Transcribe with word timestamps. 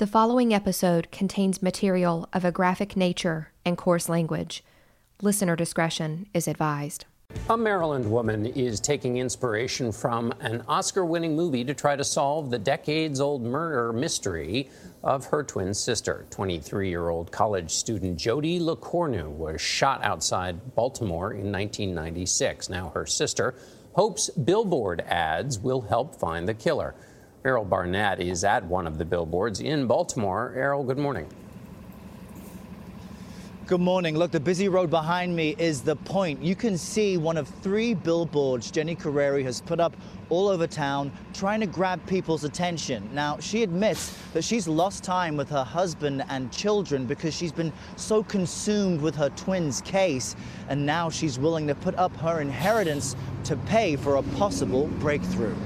The 0.00 0.06
following 0.06 0.54
episode 0.54 1.12
contains 1.12 1.60
material 1.60 2.26
of 2.32 2.42
a 2.42 2.50
graphic 2.50 2.96
nature 2.96 3.52
and 3.66 3.76
coarse 3.76 4.08
language. 4.08 4.64
Listener 5.20 5.56
discretion 5.56 6.26
is 6.32 6.48
advised. 6.48 7.04
A 7.50 7.56
Maryland 7.58 8.10
woman 8.10 8.46
is 8.46 8.80
taking 8.80 9.18
inspiration 9.18 9.92
from 9.92 10.32
an 10.40 10.64
Oscar 10.66 11.04
winning 11.04 11.36
movie 11.36 11.64
to 11.64 11.74
try 11.74 11.96
to 11.96 12.02
solve 12.02 12.48
the 12.48 12.58
decades 12.58 13.20
old 13.20 13.42
murder 13.42 13.92
mystery 13.92 14.70
of 15.04 15.26
her 15.26 15.42
twin 15.42 15.74
sister. 15.74 16.24
23 16.30 16.88
year 16.88 17.10
old 17.10 17.30
college 17.30 17.70
student 17.70 18.18
Jody 18.18 18.58
LeCornu 18.58 19.28
was 19.28 19.60
shot 19.60 20.02
outside 20.02 20.74
Baltimore 20.74 21.32
in 21.34 21.52
1996. 21.52 22.70
Now 22.70 22.88
her 22.94 23.04
sister 23.04 23.54
hopes 23.92 24.30
billboard 24.30 25.02
ads 25.02 25.58
will 25.58 25.82
help 25.82 26.14
find 26.14 26.48
the 26.48 26.54
killer. 26.54 26.94
Errol 27.42 27.64
Barnett 27.64 28.20
is 28.20 28.44
at 28.44 28.62
one 28.66 28.86
of 28.86 28.98
the 28.98 29.04
billboards 29.04 29.60
in 29.60 29.86
Baltimore. 29.86 30.52
Errol, 30.54 30.84
good 30.84 30.98
morning. 30.98 31.26
Good 33.66 33.80
morning. 33.80 34.14
Look, 34.14 34.30
the 34.30 34.40
busy 34.40 34.68
road 34.68 34.90
behind 34.90 35.34
me 35.34 35.54
is 35.56 35.80
the 35.80 35.96
point. 35.96 36.42
You 36.42 36.54
can 36.54 36.76
see 36.76 37.16
one 37.16 37.38
of 37.38 37.48
three 37.48 37.94
billboards 37.94 38.70
Jenny 38.70 38.94
Carreri 38.94 39.42
has 39.44 39.62
put 39.62 39.80
up 39.80 39.96
all 40.28 40.48
over 40.48 40.66
town 40.66 41.10
trying 41.32 41.60
to 41.60 41.66
grab 41.66 42.04
people's 42.06 42.44
attention. 42.44 43.08
Now, 43.14 43.38
she 43.38 43.62
admits 43.62 44.18
that 44.34 44.44
she's 44.44 44.68
lost 44.68 45.02
time 45.02 45.36
with 45.38 45.48
her 45.48 45.64
husband 45.64 46.24
and 46.28 46.52
children 46.52 47.06
because 47.06 47.32
she's 47.32 47.52
been 47.52 47.72
so 47.96 48.22
consumed 48.22 49.00
with 49.00 49.14
her 49.14 49.30
twins' 49.30 49.80
case, 49.80 50.36
and 50.68 50.84
now 50.84 51.08
she's 51.08 51.38
willing 51.38 51.66
to 51.68 51.74
put 51.74 51.94
up 51.94 52.14
her 52.16 52.42
inheritance 52.42 53.16
to 53.44 53.56
pay 53.56 53.96
for 53.96 54.16
a 54.16 54.22
possible 54.36 54.88
breakthrough. 54.98 55.56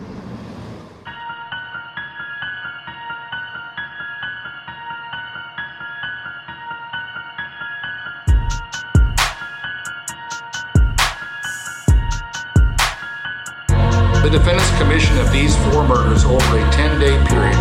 Commission 14.95 15.19
of 15.19 15.33
these 15.33 15.57
four 15.57 15.83
murders 15.89 16.25
over 16.25 16.57
a 16.57 16.71
10 16.71 17.01
day 17.01 17.19
period 17.27 17.59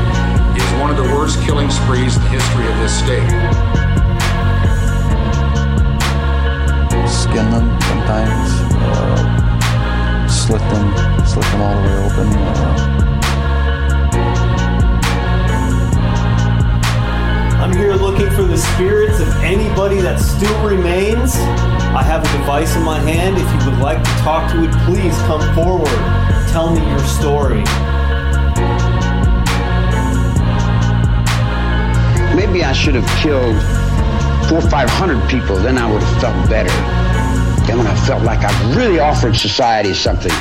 is 0.56 0.72
one 0.80 0.92
of 0.92 0.98
the 0.98 1.16
worst 1.16 1.42
killing 1.42 1.68
sprees 1.68 2.16
in 2.16 2.22
the 2.22 2.30
history 2.30 2.68
of 2.68 2.78
this 2.78 2.96
state. 2.96 3.28
Skin 7.10 7.50
them 7.50 7.82
sometimes, 7.90 8.52
uh, 8.78 10.28
slit 10.28 10.62
them, 10.62 11.26
slit 11.26 11.46
them 11.46 11.62
all 11.62 11.76
the 11.76 11.82
way 11.82 11.96
open. 12.06 12.28
Uh, 12.38 12.94
I'm 17.64 17.76
here 17.76 17.96
looking 17.96 18.30
for 18.30 18.44
the 18.44 18.60
spirits 18.60 19.20
of 19.20 19.30
anybody 19.38 20.02
that 20.02 20.20
still 20.20 20.64
remains. 20.64 21.34
I 21.98 22.04
have 22.04 22.24
a 22.24 22.38
device 22.38 22.76
in 22.76 22.84
my 22.84 23.00
hand. 23.00 23.38
If 23.38 23.66
you 23.66 23.72
would 23.72 23.80
like 23.80 24.04
to 24.04 24.12
talk 24.22 24.52
to 24.52 24.64
it, 24.64 24.72
please 24.86 25.18
come 25.24 25.42
forward. 25.56 26.33
Tell 26.54 26.72
me 26.72 26.88
your 26.88 27.00
story. 27.00 27.64
Maybe 32.36 32.64
I 32.64 32.72
should 32.76 32.94
have 32.94 33.10
killed 33.24 33.56
four 34.48 34.60
or 34.60 34.70
five 34.70 34.88
hundred 34.88 35.28
people, 35.28 35.56
then 35.56 35.80
I 35.80 35.92
would 35.92 36.04
have 36.04 36.22
felt 36.22 36.50
better. 36.52 36.70
Then 37.66 37.80
when 37.80 37.88
I 37.88 37.96
felt 38.06 38.22
like 38.22 38.42
I 38.44 38.76
really 38.76 39.00
offered 39.00 39.36
society 39.36 39.96
something. 39.96 40.32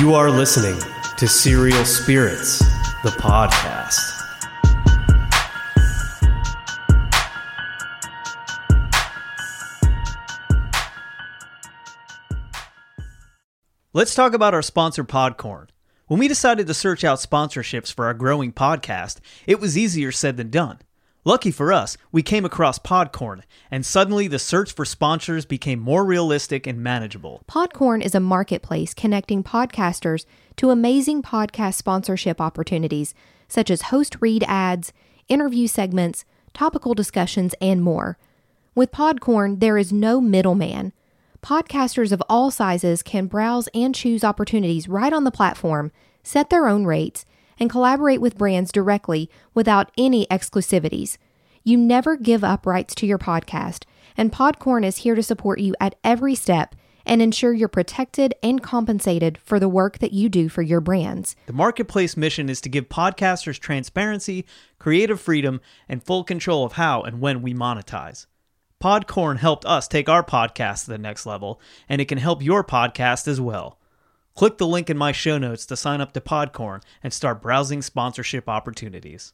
You 0.00 0.14
are 0.14 0.32
listening 0.32 0.80
to 1.16 1.28
Serial 1.28 1.84
Spirits, 1.84 2.58
the 3.04 3.10
podcast. 3.10 3.83
Let's 13.96 14.16
talk 14.16 14.34
about 14.34 14.54
our 14.54 14.62
sponsor, 14.62 15.04
Podcorn. 15.04 15.68
When 16.08 16.18
we 16.18 16.26
decided 16.26 16.66
to 16.66 16.74
search 16.74 17.04
out 17.04 17.20
sponsorships 17.20 17.92
for 17.92 18.06
our 18.06 18.14
growing 18.14 18.52
podcast, 18.52 19.20
it 19.46 19.60
was 19.60 19.78
easier 19.78 20.10
said 20.10 20.36
than 20.36 20.50
done. 20.50 20.80
Lucky 21.24 21.52
for 21.52 21.72
us, 21.72 21.96
we 22.10 22.20
came 22.20 22.44
across 22.44 22.80
Podcorn, 22.80 23.42
and 23.70 23.86
suddenly 23.86 24.26
the 24.26 24.40
search 24.40 24.72
for 24.72 24.84
sponsors 24.84 25.46
became 25.46 25.78
more 25.78 26.04
realistic 26.04 26.66
and 26.66 26.82
manageable. 26.82 27.44
Podcorn 27.48 28.04
is 28.04 28.16
a 28.16 28.20
marketplace 28.20 28.94
connecting 28.94 29.44
podcasters 29.44 30.26
to 30.56 30.70
amazing 30.70 31.22
podcast 31.22 31.74
sponsorship 31.74 32.40
opportunities, 32.40 33.14
such 33.46 33.70
as 33.70 33.82
host 33.82 34.16
read 34.20 34.42
ads, 34.48 34.92
interview 35.28 35.68
segments, 35.68 36.24
topical 36.52 36.94
discussions, 36.94 37.54
and 37.60 37.80
more. 37.80 38.18
With 38.74 38.90
Podcorn, 38.90 39.60
there 39.60 39.78
is 39.78 39.92
no 39.92 40.20
middleman. 40.20 40.92
Podcasters 41.44 42.10
of 42.10 42.22
all 42.26 42.50
sizes 42.50 43.02
can 43.02 43.26
browse 43.26 43.68
and 43.74 43.94
choose 43.94 44.24
opportunities 44.24 44.88
right 44.88 45.12
on 45.12 45.24
the 45.24 45.30
platform, 45.30 45.92
set 46.22 46.48
their 46.48 46.66
own 46.66 46.86
rates, 46.86 47.26
and 47.60 47.68
collaborate 47.68 48.22
with 48.22 48.38
brands 48.38 48.72
directly 48.72 49.28
without 49.52 49.90
any 49.98 50.26
exclusivities. 50.28 51.18
You 51.62 51.76
never 51.76 52.16
give 52.16 52.44
up 52.44 52.64
rights 52.64 52.94
to 52.94 53.06
your 53.06 53.18
podcast, 53.18 53.84
and 54.16 54.32
Podcorn 54.32 54.86
is 54.86 54.96
here 54.96 55.14
to 55.14 55.22
support 55.22 55.60
you 55.60 55.74
at 55.78 55.96
every 56.02 56.34
step 56.34 56.74
and 57.04 57.20
ensure 57.20 57.52
you're 57.52 57.68
protected 57.68 58.34
and 58.42 58.62
compensated 58.62 59.36
for 59.36 59.60
the 59.60 59.68
work 59.68 59.98
that 59.98 60.14
you 60.14 60.30
do 60.30 60.48
for 60.48 60.62
your 60.62 60.80
brands. 60.80 61.36
The 61.44 61.52
marketplace 61.52 62.16
mission 62.16 62.48
is 62.48 62.62
to 62.62 62.70
give 62.70 62.88
podcasters 62.88 63.58
transparency, 63.58 64.46
creative 64.78 65.20
freedom, 65.20 65.60
and 65.90 66.02
full 66.02 66.24
control 66.24 66.64
of 66.64 66.72
how 66.72 67.02
and 67.02 67.20
when 67.20 67.42
we 67.42 67.52
monetize. 67.52 68.24
Podcorn 68.84 69.38
helped 69.38 69.64
us 69.64 69.88
take 69.88 70.10
our 70.10 70.22
podcast 70.22 70.84
to 70.84 70.90
the 70.90 70.98
next 70.98 71.24
level, 71.24 71.58
and 71.88 72.02
it 72.02 72.04
can 72.04 72.18
help 72.18 72.42
your 72.42 72.62
podcast 72.62 73.26
as 73.26 73.40
well. 73.40 73.78
Click 74.34 74.58
the 74.58 74.66
link 74.66 74.90
in 74.90 74.98
my 74.98 75.10
show 75.10 75.38
notes 75.38 75.64
to 75.64 75.74
sign 75.74 76.02
up 76.02 76.12
to 76.12 76.20
Podcorn 76.20 76.82
and 77.02 77.10
start 77.10 77.40
browsing 77.40 77.80
sponsorship 77.80 78.46
opportunities. 78.46 79.32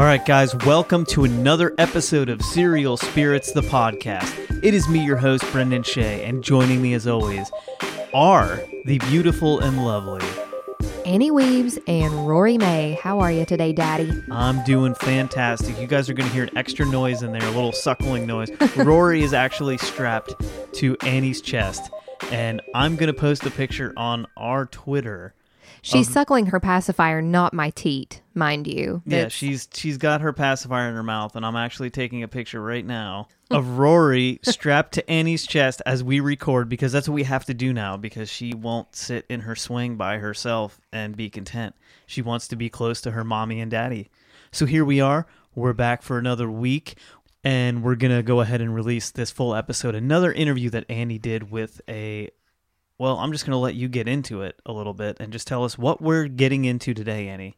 All 0.00 0.06
right, 0.06 0.24
guys, 0.24 0.56
welcome 0.64 1.04
to 1.08 1.24
another 1.24 1.74
episode 1.76 2.30
of 2.30 2.40
Serial 2.40 2.96
Spirits, 2.96 3.52
the 3.52 3.60
podcast. 3.60 4.64
It 4.64 4.72
is 4.72 4.88
me, 4.88 5.04
your 5.04 5.18
host, 5.18 5.44
Brendan 5.52 5.82
Shay, 5.82 6.24
and 6.24 6.42
joining 6.42 6.80
me 6.80 6.94
as 6.94 7.06
always 7.06 7.52
are 8.14 8.62
the 8.86 8.98
beautiful 9.10 9.60
and 9.60 9.84
lovely. 9.84 10.26
Annie 11.04 11.30
Weaves 11.30 11.78
and 11.86 12.26
Rory 12.26 12.56
May, 12.56 12.92
how 12.92 13.20
are 13.20 13.30
you 13.30 13.44
today, 13.44 13.74
Daddy? 13.74 14.10
I'm 14.30 14.64
doing 14.64 14.94
fantastic. 14.94 15.78
You 15.78 15.86
guys 15.86 16.08
are 16.08 16.14
going 16.14 16.30
to 16.30 16.34
hear 16.34 16.44
an 16.44 16.56
extra 16.56 16.86
noise 16.86 17.22
in 17.22 17.32
there, 17.32 17.46
a 17.46 17.50
little 17.50 17.72
suckling 17.72 18.26
noise. 18.26 18.50
Rory 18.76 19.22
is 19.22 19.34
actually 19.34 19.76
strapped 19.76 20.34
to 20.76 20.96
Annie's 21.02 21.42
chest, 21.42 21.90
and 22.32 22.62
I'm 22.74 22.96
going 22.96 23.12
to 23.12 23.20
post 23.20 23.44
a 23.44 23.50
picture 23.50 23.92
on 23.98 24.26
our 24.38 24.64
Twitter. 24.64 25.34
She's 25.82 26.06
Of- 26.08 26.12
suckling 26.14 26.46
her 26.46 26.60
pacifier, 26.60 27.22
not 27.22 27.54
my 27.54 27.70
teat, 27.70 28.22
mind 28.34 28.66
you. 28.66 29.02
Yeah, 29.06 29.16
That's- 29.18 29.32
she's 29.32 29.68
she's 29.72 29.96
got 29.98 30.20
her 30.20 30.32
pacifier 30.32 30.88
in 30.88 30.94
her 30.94 31.02
mouth, 31.02 31.36
and 31.36 31.44
I'm 31.46 31.56
actually 31.56 31.90
taking 31.90 32.22
a 32.22 32.28
picture 32.28 32.62
right 32.62 32.84
now 32.84 33.28
of 33.50 33.78
Rory 33.78 34.38
strapped 34.42 34.92
to 34.94 35.10
Annie's 35.10 35.46
chest 35.46 35.80
as 35.86 36.04
we 36.04 36.20
record 36.20 36.68
because 36.68 36.92
that's 36.92 37.08
what 37.08 37.14
we 37.14 37.22
have 37.24 37.44
to 37.46 37.54
do 37.54 37.72
now 37.72 37.96
because 37.96 38.28
she 38.30 38.52
won't 38.54 38.94
sit 38.94 39.24
in 39.28 39.40
her 39.40 39.56
swing 39.56 39.96
by 39.96 40.18
herself 40.18 40.80
and 40.92 41.16
be 41.16 41.30
content. 41.30 41.74
She 42.06 42.22
wants 42.22 42.48
to 42.48 42.56
be 42.56 42.68
close 42.68 43.00
to 43.02 43.12
her 43.12 43.24
mommy 43.24 43.60
and 43.60 43.70
daddy. 43.70 44.10
So 44.52 44.66
here 44.66 44.84
we 44.84 45.00
are. 45.00 45.26
We're 45.54 45.72
back 45.72 46.02
for 46.02 46.18
another 46.18 46.50
week, 46.50 46.94
and 47.42 47.82
we're 47.82 47.94
gonna 47.96 48.22
go 48.22 48.40
ahead 48.40 48.60
and 48.60 48.74
release 48.74 49.10
this 49.10 49.30
full 49.30 49.54
episode. 49.54 49.94
Another 49.94 50.32
interview 50.32 50.70
that 50.70 50.84
Annie 50.90 51.18
did 51.18 51.50
with 51.50 51.80
a. 51.88 52.30
Well, 53.00 53.16
I'm 53.16 53.32
just 53.32 53.46
gonna 53.46 53.58
let 53.58 53.76
you 53.76 53.88
get 53.88 54.06
into 54.06 54.42
it 54.42 54.60
a 54.66 54.74
little 54.74 54.92
bit 54.92 55.16
and 55.20 55.32
just 55.32 55.46
tell 55.46 55.64
us 55.64 55.78
what 55.78 56.02
we're 56.02 56.28
getting 56.28 56.66
into 56.66 56.92
today, 56.92 57.28
Annie. 57.28 57.56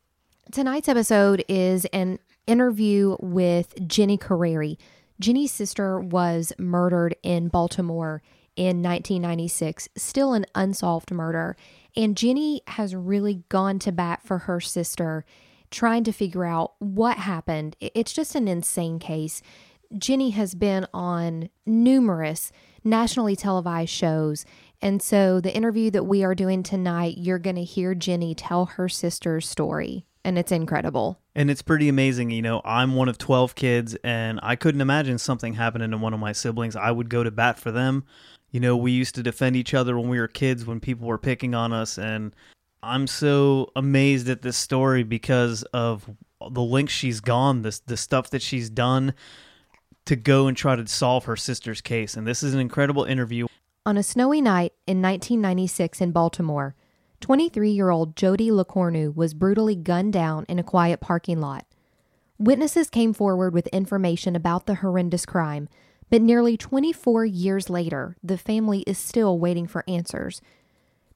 Tonight's 0.52 0.88
episode 0.88 1.44
is 1.48 1.84
an 1.86 2.20
interview 2.46 3.16
with 3.18 3.74
Jenny 3.88 4.16
Carreri. 4.16 4.76
Jenny's 5.18 5.50
sister 5.50 5.98
was 5.98 6.52
murdered 6.58 7.16
in 7.24 7.48
Baltimore 7.48 8.22
in 8.54 8.84
1996, 8.84 9.88
still 9.96 10.32
an 10.32 10.46
unsolved 10.54 11.10
murder. 11.10 11.56
And 11.96 12.16
Jenny 12.16 12.62
has 12.68 12.94
really 12.94 13.42
gone 13.48 13.80
to 13.80 13.90
bat 13.90 14.20
for 14.22 14.38
her 14.38 14.60
sister, 14.60 15.24
trying 15.72 16.04
to 16.04 16.12
figure 16.12 16.44
out 16.44 16.74
what 16.78 17.16
happened. 17.16 17.74
It's 17.80 18.12
just 18.12 18.36
an 18.36 18.46
insane 18.46 19.00
case. 19.00 19.42
Jenny 19.98 20.30
has 20.30 20.54
been 20.54 20.86
on 20.94 21.50
numerous 21.66 22.52
nationally 22.84 23.36
televised 23.36 23.90
shows. 23.90 24.44
And 24.82 25.00
so, 25.00 25.40
the 25.40 25.54
interview 25.54 25.90
that 25.92 26.04
we 26.04 26.24
are 26.24 26.34
doing 26.34 26.64
tonight, 26.64 27.14
you're 27.16 27.38
going 27.38 27.56
to 27.56 27.64
hear 27.64 27.94
Jenny 27.94 28.34
tell 28.34 28.66
her 28.66 28.88
sister's 28.88 29.48
story. 29.48 30.04
and 30.24 30.38
it's 30.38 30.52
incredible. 30.52 31.18
And 31.34 31.50
it's 31.50 31.62
pretty 31.62 31.88
amazing. 31.88 32.30
You 32.30 32.42
know, 32.42 32.60
I'm 32.64 32.94
one 32.94 33.08
of 33.08 33.18
12 33.18 33.54
kids, 33.54 33.96
and 34.04 34.38
I 34.42 34.54
couldn't 34.56 34.80
imagine 34.80 35.18
something 35.18 35.54
happening 35.54 35.90
to 35.90 35.96
one 35.98 36.14
of 36.14 36.20
my 36.20 36.32
siblings. 36.32 36.76
I 36.76 36.90
would 36.90 37.08
go 37.08 37.24
to 37.24 37.30
bat 37.30 37.58
for 37.58 37.72
them. 37.72 38.04
You 38.50 38.60
know, 38.60 38.76
we 38.76 38.92
used 38.92 39.14
to 39.16 39.22
defend 39.22 39.56
each 39.56 39.74
other 39.74 39.98
when 39.98 40.08
we 40.08 40.20
were 40.20 40.28
kids 40.28 40.66
when 40.66 40.78
people 40.78 41.08
were 41.08 41.18
picking 41.18 41.54
on 41.54 41.72
us. 41.72 41.98
And 41.98 42.34
I'm 42.82 43.06
so 43.06 43.72
amazed 43.74 44.28
at 44.28 44.42
this 44.42 44.56
story 44.56 45.02
because 45.02 45.62
of 45.72 46.08
the 46.50 46.62
lengths 46.62 46.94
she's 46.94 47.20
gone, 47.20 47.62
this 47.62 47.80
the 47.80 47.96
stuff 47.96 48.30
that 48.30 48.42
she's 48.42 48.68
done 48.68 49.14
to 50.04 50.16
go 50.16 50.48
and 50.48 50.56
try 50.56 50.76
to 50.76 50.86
solve 50.86 51.24
her 51.24 51.36
sister's 51.36 51.80
case. 51.80 52.16
And 52.16 52.26
this 52.26 52.42
is 52.42 52.54
an 52.54 52.60
incredible 52.60 53.04
interview. 53.04 53.46
On 53.84 53.96
a 53.96 54.02
snowy 54.04 54.40
night 54.40 54.74
in 54.86 55.02
1996 55.02 56.00
in 56.00 56.12
Baltimore, 56.12 56.76
23 57.20 57.68
year 57.68 57.90
old 57.90 58.14
Jody 58.14 58.48
LeCornu 58.48 59.12
was 59.12 59.34
brutally 59.34 59.74
gunned 59.74 60.12
down 60.12 60.46
in 60.48 60.60
a 60.60 60.62
quiet 60.62 61.00
parking 61.00 61.40
lot. 61.40 61.66
Witnesses 62.38 62.88
came 62.88 63.12
forward 63.12 63.52
with 63.52 63.66
information 63.68 64.36
about 64.36 64.66
the 64.66 64.76
horrendous 64.76 65.26
crime, 65.26 65.68
but 66.10 66.22
nearly 66.22 66.56
24 66.56 67.24
years 67.24 67.68
later, 67.68 68.16
the 68.22 68.38
family 68.38 68.82
is 68.86 68.98
still 68.98 69.36
waiting 69.40 69.66
for 69.66 69.82
answers. 69.88 70.40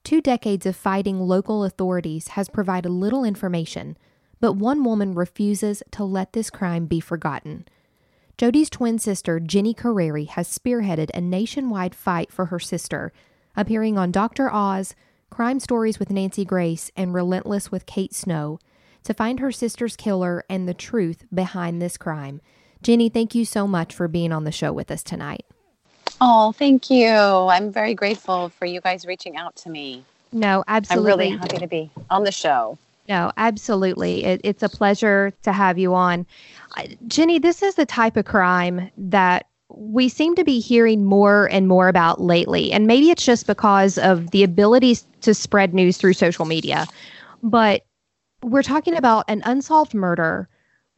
Two 0.02 0.20
decades 0.20 0.66
of 0.66 0.74
fighting 0.74 1.20
local 1.20 1.62
authorities 1.62 2.28
has 2.28 2.48
provided 2.48 2.90
little 2.90 3.22
information, 3.22 3.96
but 4.40 4.54
one 4.54 4.82
woman 4.82 5.14
refuses 5.14 5.84
to 5.92 6.02
let 6.02 6.32
this 6.32 6.50
crime 6.50 6.86
be 6.86 6.98
forgotten. 6.98 7.64
Jody's 8.38 8.68
twin 8.68 8.98
sister, 8.98 9.40
Jenny 9.40 9.72
Carreri, 9.72 10.28
has 10.28 10.46
spearheaded 10.46 11.08
a 11.14 11.22
nationwide 11.22 11.94
fight 11.94 12.30
for 12.30 12.46
her 12.46 12.58
sister, 12.58 13.10
appearing 13.56 13.96
on 13.96 14.12
Dr. 14.12 14.52
Oz, 14.52 14.94
Crime 15.30 15.58
Stories 15.58 15.98
with 15.98 16.10
Nancy 16.10 16.44
Grace, 16.44 16.90
and 16.94 17.14
Relentless 17.14 17.72
with 17.72 17.86
Kate 17.86 18.14
Snow 18.14 18.58
to 19.04 19.14
find 19.14 19.40
her 19.40 19.50
sister's 19.50 19.96
killer 19.96 20.44
and 20.50 20.68
the 20.68 20.74
truth 20.74 21.24
behind 21.32 21.80
this 21.80 21.96
crime. 21.96 22.42
Jenny, 22.82 23.08
thank 23.08 23.34
you 23.34 23.46
so 23.46 23.66
much 23.66 23.94
for 23.94 24.06
being 24.06 24.32
on 24.32 24.44
the 24.44 24.52
show 24.52 24.70
with 24.70 24.90
us 24.90 25.02
tonight. 25.02 25.46
Oh, 26.20 26.52
thank 26.52 26.90
you. 26.90 27.08
I'm 27.08 27.72
very 27.72 27.94
grateful 27.94 28.50
for 28.50 28.66
you 28.66 28.82
guys 28.82 29.06
reaching 29.06 29.38
out 29.38 29.56
to 29.56 29.70
me. 29.70 30.04
No, 30.30 30.62
absolutely. 30.68 31.10
I'm 31.10 31.18
really 31.18 31.36
happy 31.38 31.56
to 31.56 31.66
be 31.66 31.90
on 32.10 32.24
the 32.24 32.32
show. 32.32 32.76
No, 33.08 33.32
absolutely. 33.36 34.24
It, 34.24 34.40
it's 34.44 34.62
a 34.62 34.68
pleasure 34.68 35.32
to 35.42 35.52
have 35.52 35.78
you 35.78 35.94
on. 35.94 36.26
Uh, 36.76 36.84
Jenny, 37.06 37.38
this 37.38 37.62
is 37.62 37.76
the 37.76 37.86
type 37.86 38.16
of 38.16 38.24
crime 38.24 38.90
that 38.96 39.46
we 39.68 40.08
seem 40.08 40.34
to 40.36 40.44
be 40.44 40.60
hearing 40.60 41.04
more 41.04 41.46
and 41.50 41.68
more 41.68 41.88
about 41.88 42.20
lately. 42.20 42.72
And 42.72 42.86
maybe 42.86 43.10
it's 43.10 43.24
just 43.24 43.46
because 43.46 43.98
of 43.98 44.30
the 44.30 44.42
ability 44.42 44.96
to 45.22 45.34
spread 45.34 45.74
news 45.74 45.96
through 45.96 46.14
social 46.14 46.44
media. 46.44 46.86
But 47.42 47.84
we're 48.42 48.62
talking 48.62 48.94
about 48.96 49.24
an 49.28 49.42
unsolved 49.44 49.94
murder 49.94 50.48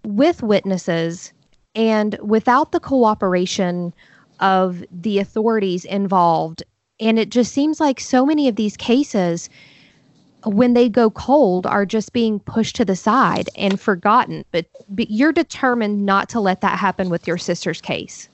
with 0.05 0.43
witnesses 0.43 1.33
and 1.75 2.19
without 2.23 2.73
the 2.73 2.81
cooperation 2.81 3.95
of 4.41 4.85
the 4.91 5.19
authorities 5.19 5.85
involved. 5.85 6.63
And 7.01 7.19
it 7.19 7.31
just 7.31 7.53
seems 7.53 7.81
like 7.81 8.01
so 8.01 8.27
many 8.27 8.49
of 8.49 8.57
these 8.57 8.77
cases 8.77 9.49
when 10.45 10.75
they 10.75 10.89
go 10.89 11.11
cold 11.11 11.67
are 11.67 11.85
just 11.85 12.13
being 12.13 12.39
pushed 12.41 12.77
to 12.77 12.85
the 12.85 12.97
side 12.97 13.49
and 13.57 13.81
forgotten. 13.81 14.45
But, 14.53 14.67
but 14.89 15.11
you're 15.11 15.33
determined 15.33 16.07
not 16.07 16.29
to 16.31 16.41
let 16.41 16.61
that 16.61 16.79
happen 16.79 17.11
with 17.11 17.27
your 17.27 17.39
sister's 17.39 17.81
case. 17.81 18.29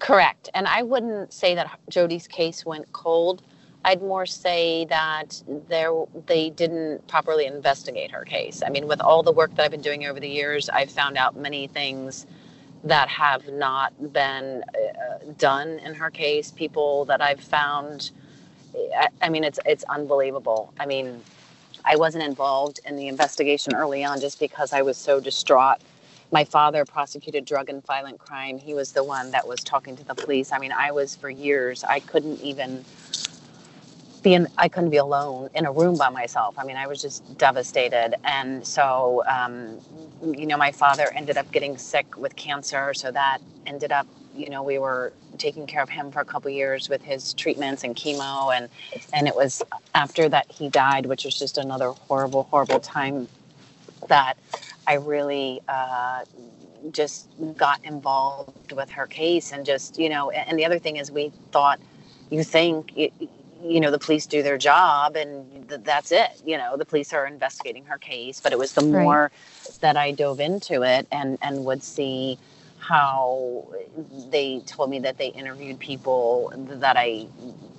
Correct. 0.00 0.48
And 0.54 0.66
i 0.66 0.82
wouldn't 0.82 1.32
say 1.32 1.54
that 1.54 1.78
jody's 1.88 2.26
case 2.26 2.64
went 2.66 2.90
cold. 2.92 3.42
I'd 3.84 4.00
more 4.02 4.26
say 4.26 4.86
that 4.86 5.42
there 5.68 5.92
they 6.26 6.50
didn't 6.50 7.06
properly 7.06 7.46
investigate 7.46 8.10
her 8.10 8.24
case. 8.24 8.62
I 8.66 8.70
mean 8.70 8.88
with 8.88 9.00
all 9.00 9.22
the 9.22 9.32
work 9.32 9.54
that 9.54 9.64
i've 9.64 9.70
been 9.70 9.82
doing 9.82 10.06
over 10.06 10.18
the 10.18 10.28
years 10.28 10.68
i've 10.70 10.90
found 10.90 11.16
out 11.18 11.36
many 11.36 11.66
things 11.66 12.26
that 12.82 13.08
have 13.10 13.46
not 13.48 13.92
been 14.12 14.64
uh, 14.74 15.32
done 15.36 15.78
in 15.80 15.92
her 15.94 16.10
case. 16.10 16.50
People 16.50 17.04
that 17.04 17.20
i've 17.20 17.40
found 17.40 18.10
I, 18.76 19.08
I 19.22 19.28
mean, 19.28 19.44
it's 19.44 19.60
it's 19.66 19.84
unbelievable. 19.84 20.72
I 20.80 20.86
mean, 20.86 21.22
I 21.84 21.96
wasn't 21.96 22.24
involved 22.24 22.80
in 22.86 22.96
the 22.96 23.08
investigation 23.08 23.74
early 23.74 24.04
on 24.04 24.20
just 24.20 24.40
because 24.40 24.72
I 24.72 24.82
was 24.82 24.96
so 24.96 25.20
distraught. 25.20 25.78
My 26.32 26.44
father 26.44 26.84
prosecuted 26.84 27.44
drug 27.44 27.68
and 27.68 27.84
violent 27.86 28.18
crime. 28.18 28.58
He 28.58 28.74
was 28.74 28.92
the 28.92 29.04
one 29.04 29.32
that 29.32 29.46
was 29.48 29.60
talking 29.64 29.96
to 29.96 30.04
the 30.04 30.14
police. 30.14 30.52
I 30.52 30.58
mean, 30.58 30.72
I 30.72 30.92
was 30.92 31.16
for 31.16 31.30
years. 31.30 31.84
I 31.84 32.00
couldn't 32.00 32.40
even 32.40 32.84
be 34.22 34.34
in, 34.34 34.48
I 34.58 34.68
couldn't 34.68 34.90
be 34.90 34.98
alone 34.98 35.50
in 35.54 35.66
a 35.66 35.72
room 35.72 35.96
by 35.96 36.10
myself. 36.10 36.58
I 36.58 36.64
mean, 36.64 36.76
I 36.76 36.86
was 36.86 37.02
just 37.02 37.38
devastated. 37.38 38.14
And 38.24 38.66
so, 38.66 39.22
um, 39.28 39.80
you 40.22 40.46
know, 40.46 40.56
my 40.56 40.72
father 40.72 41.10
ended 41.14 41.36
up 41.38 41.50
getting 41.52 41.78
sick 41.78 42.16
with 42.16 42.36
cancer. 42.36 42.94
So 42.94 43.10
that 43.12 43.38
ended 43.66 43.92
up 43.92 44.06
you 44.40 44.48
know, 44.48 44.62
we 44.62 44.78
were 44.78 45.12
taking 45.38 45.66
care 45.66 45.82
of 45.82 45.88
him 45.88 46.10
for 46.10 46.20
a 46.20 46.24
couple 46.24 46.50
years 46.50 46.88
with 46.88 47.02
his 47.02 47.34
treatments 47.34 47.84
and 47.84 47.94
chemo, 47.94 48.56
and 48.56 48.68
and 49.12 49.28
it 49.28 49.36
was 49.36 49.62
after 49.94 50.28
that 50.28 50.50
he 50.50 50.68
died, 50.68 51.06
which 51.06 51.24
was 51.24 51.38
just 51.38 51.58
another 51.58 51.90
horrible, 51.90 52.44
horrible 52.44 52.80
time. 52.80 53.28
That 54.08 54.34
I 54.86 54.94
really 54.94 55.60
uh, 55.68 56.24
just 56.90 57.28
got 57.56 57.84
involved 57.84 58.72
with 58.72 58.90
her 58.90 59.06
case, 59.06 59.52
and 59.52 59.66
just 59.66 59.98
you 59.98 60.08
know, 60.08 60.30
and 60.30 60.58
the 60.58 60.64
other 60.64 60.78
thing 60.78 60.96
is, 60.96 61.10
we 61.10 61.32
thought, 61.52 61.78
you 62.30 62.42
think. 62.42 62.92
It, 62.96 63.12
you 63.62 63.78
know 63.78 63.90
the 63.90 63.98
police 63.98 64.26
do 64.26 64.42
their 64.42 64.56
job 64.56 65.16
and 65.16 65.68
th- 65.68 65.82
that's 65.84 66.12
it 66.12 66.30
you 66.46 66.56
know 66.56 66.78
the 66.78 66.84
police 66.86 67.12
are 67.12 67.26
investigating 67.26 67.84
her 67.84 67.98
case 67.98 68.40
but 68.40 68.52
it 68.52 68.58
was 68.58 68.72
the 68.72 68.80
more 68.80 69.30
right. 69.30 69.78
that 69.80 69.98
i 69.98 70.10
dove 70.12 70.40
into 70.40 70.80
it 70.80 71.06
and 71.12 71.36
and 71.42 71.62
would 71.62 71.82
see 71.82 72.38
how 72.80 73.68
they 74.30 74.60
told 74.66 74.90
me 74.90 74.98
that 75.00 75.18
they 75.18 75.28
interviewed 75.28 75.78
people 75.78 76.52
that 76.56 76.96
I 76.96 77.26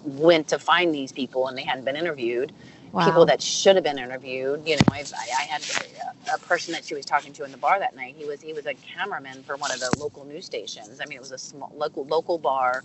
went 0.05 0.47
to 0.49 0.59
find 0.59 0.93
these 0.93 1.11
people 1.11 1.47
and 1.47 1.57
they 1.57 1.63
hadn't 1.63 1.85
been 1.85 1.95
interviewed. 1.95 2.53
Wow. 2.91 3.05
People 3.05 3.25
that 3.25 3.41
should 3.41 3.75
have 3.75 3.83
been 3.83 3.97
interviewed. 3.99 4.67
You 4.67 4.75
know, 4.75 4.81
I, 4.91 5.03
I 5.39 5.43
had 5.43 5.63
a, 5.63 6.35
a 6.35 6.37
person 6.39 6.73
that 6.73 6.85
she 6.85 6.93
was 6.93 7.05
talking 7.05 7.33
to 7.33 7.43
in 7.43 7.51
the 7.51 7.57
bar 7.57 7.79
that 7.79 7.95
night. 7.95 8.15
He 8.17 8.25
was 8.25 8.41
he 8.41 8.53
was 8.53 8.65
a 8.65 8.73
cameraman 8.73 9.43
for 9.43 9.55
one 9.57 9.71
of 9.71 9.79
the 9.79 9.93
local 9.97 10.25
news 10.25 10.45
stations. 10.45 10.99
I 11.01 11.05
mean, 11.05 11.17
it 11.17 11.21
was 11.21 11.31
a 11.31 11.37
small 11.37 11.71
local 11.75 12.05
local 12.05 12.37
bar 12.37 12.83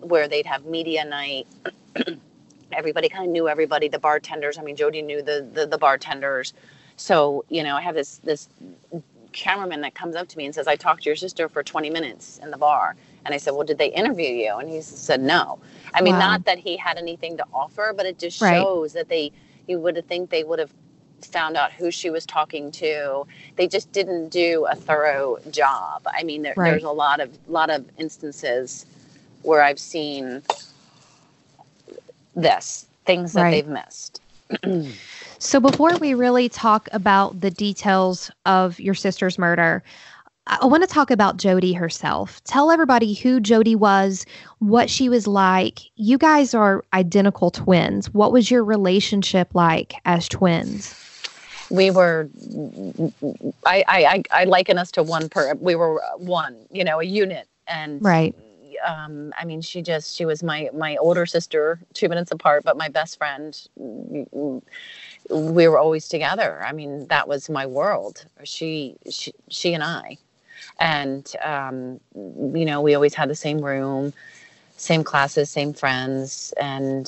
where 0.00 0.26
they'd 0.26 0.46
have 0.46 0.64
media 0.64 1.04
night. 1.04 1.46
everybody 2.72 3.08
kind 3.08 3.26
of 3.26 3.30
knew 3.30 3.48
everybody. 3.48 3.88
The 3.88 3.98
bartenders. 3.98 4.58
I 4.58 4.62
mean, 4.62 4.76
Jody 4.76 5.02
knew 5.02 5.22
the, 5.22 5.48
the 5.52 5.66
the 5.66 5.78
bartenders. 5.78 6.54
So 6.96 7.44
you 7.48 7.62
know, 7.62 7.76
I 7.76 7.82
have 7.82 7.94
this 7.94 8.18
this 8.18 8.48
cameraman 9.36 9.82
that 9.82 9.94
comes 9.94 10.16
up 10.16 10.26
to 10.28 10.38
me 10.38 10.46
and 10.46 10.54
says, 10.54 10.66
I 10.66 10.76
talked 10.76 11.02
to 11.04 11.08
your 11.08 11.16
sister 11.16 11.48
for 11.48 11.62
20 11.62 11.90
minutes 11.90 12.40
in 12.42 12.50
the 12.50 12.56
bar. 12.56 12.96
And 13.24 13.34
I 13.34 13.38
said, 13.38 13.52
Well, 13.52 13.66
did 13.66 13.78
they 13.78 13.88
interview 13.88 14.30
you? 14.30 14.56
And 14.56 14.68
he 14.68 14.80
said, 14.80 15.20
No. 15.20 15.58
I 15.94 16.00
mean, 16.00 16.14
wow. 16.14 16.30
not 16.30 16.44
that 16.46 16.58
he 16.58 16.76
had 16.76 16.96
anything 16.96 17.36
to 17.36 17.44
offer, 17.52 17.92
but 17.96 18.06
it 18.06 18.18
just 18.18 18.40
right. 18.40 18.60
shows 18.60 18.92
that 18.94 19.08
they, 19.08 19.32
you 19.68 19.78
would 19.78 20.02
think 20.08 20.30
they 20.30 20.44
would 20.44 20.58
have 20.58 20.72
found 21.22 21.56
out 21.56 21.72
who 21.72 21.90
she 21.90 22.10
was 22.10 22.26
talking 22.26 22.70
to. 22.70 23.26
They 23.56 23.66
just 23.68 23.90
didn't 23.92 24.28
do 24.28 24.66
a 24.66 24.74
thorough 24.74 25.38
job. 25.50 26.02
I 26.06 26.22
mean, 26.22 26.42
there, 26.42 26.54
right. 26.56 26.70
there's 26.70 26.84
a 26.84 26.90
lot 26.90 27.20
of 27.20 27.36
lot 27.48 27.70
of 27.70 27.84
instances 27.98 28.86
where 29.42 29.62
I've 29.62 29.78
seen 29.78 30.42
this 32.34 32.86
things 33.06 33.32
that 33.32 33.42
right. 33.42 33.50
they've 33.50 33.68
missed. 33.68 34.20
So, 35.38 35.60
before 35.60 35.96
we 35.98 36.14
really 36.14 36.48
talk 36.48 36.88
about 36.92 37.40
the 37.40 37.50
details 37.50 38.30
of 38.46 38.80
your 38.80 38.94
sister's 38.94 39.38
murder, 39.38 39.82
I 40.46 40.64
want 40.64 40.82
to 40.82 40.86
talk 40.86 41.10
about 41.10 41.36
Jody 41.36 41.72
herself. 41.72 42.42
Tell 42.44 42.70
everybody 42.70 43.14
who 43.14 43.40
Jody 43.40 43.74
was, 43.74 44.24
what 44.60 44.88
she 44.88 45.08
was 45.08 45.26
like. 45.26 45.80
You 45.96 46.18
guys 46.18 46.54
are 46.54 46.84
identical 46.94 47.50
twins. 47.50 48.14
What 48.14 48.32
was 48.32 48.50
your 48.50 48.64
relationship 48.64 49.54
like 49.54 49.94
as 50.04 50.28
twins? 50.28 50.94
We 51.68 51.90
were, 51.90 52.28
I, 53.66 53.84
I, 53.88 54.22
I 54.30 54.44
liken 54.44 54.78
us 54.78 54.92
to 54.92 55.02
one 55.02 55.28
per, 55.28 55.54
we 55.56 55.74
were 55.74 56.00
one, 56.16 56.56
you 56.70 56.84
know, 56.84 57.00
a 57.00 57.04
unit. 57.04 57.48
And 57.66 58.02
right. 58.02 58.36
Um, 58.84 59.32
I 59.38 59.44
mean, 59.44 59.60
she 59.60 59.82
just, 59.82 60.16
she 60.16 60.24
was 60.24 60.42
my, 60.42 60.70
my 60.74 60.96
older 60.96 61.26
sister, 61.26 61.78
two 61.94 62.08
minutes 62.08 62.30
apart, 62.32 62.64
but 62.64 62.76
my 62.76 62.88
best 62.88 63.18
friend 63.18 63.56
we 65.30 65.68
were 65.68 65.78
always 65.78 66.08
together. 66.08 66.62
I 66.64 66.72
mean, 66.72 67.06
that 67.08 67.28
was 67.28 67.50
my 67.50 67.66
world. 67.66 68.24
She, 68.44 68.96
she, 69.10 69.32
she 69.48 69.74
and 69.74 69.82
I, 69.82 70.18
and 70.78 71.30
um, 71.42 72.00
you 72.14 72.64
know, 72.64 72.80
we 72.80 72.94
always 72.94 73.14
had 73.14 73.28
the 73.28 73.34
same 73.34 73.60
room, 73.60 74.12
same 74.76 75.04
classes, 75.04 75.50
same 75.50 75.72
friends, 75.72 76.54
and 76.60 77.06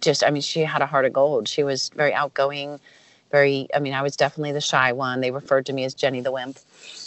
just, 0.00 0.24
I 0.24 0.30
mean, 0.30 0.42
she 0.42 0.60
had 0.60 0.82
a 0.82 0.86
heart 0.86 1.04
of 1.04 1.12
gold. 1.12 1.48
She 1.48 1.62
was 1.62 1.90
very 1.90 2.14
outgoing, 2.14 2.80
very. 3.32 3.66
I 3.74 3.80
mean, 3.80 3.94
I 3.94 4.02
was 4.02 4.16
definitely 4.16 4.52
the 4.52 4.60
shy 4.60 4.92
one. 4.92 5.20
They 5.20 5.32
referred 5.32 5.66
to 5.66 5.72
me 5.72 5.84
as 5.84 5.94
Jenny 5.94 6.20
the 6.20 6.30
Wimp. 6.30 6.58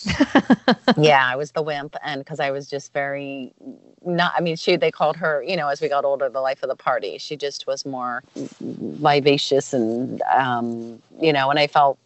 yeah, 0.97 1.25
I 1.25 1.35
was 1.35 1.51
the 1.51 1.61
wimp, 1.61 1.95
and 2.03 2.19
because 2.19 2.39
I 2.39 2.51
was 2.51 2.69
just 2.69 2.91
very 2.93 3.53
not. 4.05 4.33
I 4.35 4.41
mean, 4.41 4.55
she 4.55 4.75
they 4.75 4.91
called 4.91 5.15
her, 5.17 5.43
you 5.43 5.55
know, 5.55 5.69
as 5.69 5.81
we 5.81 5.87
got 5.87 6.05
older, 6.05 6.29
the 6.29 6.41
life 6.41 6.61
of 6.63 6.69
the 6.69 6.75
party. 6.75 7.17
She 7.17 7.37
just 7.37 7.65
was 7.67 7.85
more 7.85 8.23
vivacious, 8.59 9.73
and 9.73 10.21
um, 10.23 11.01
you 11.21 11.31
know, 11.31 11.49
and 11.49 11.59
I 11.59 11.67
felt 11.67 11.97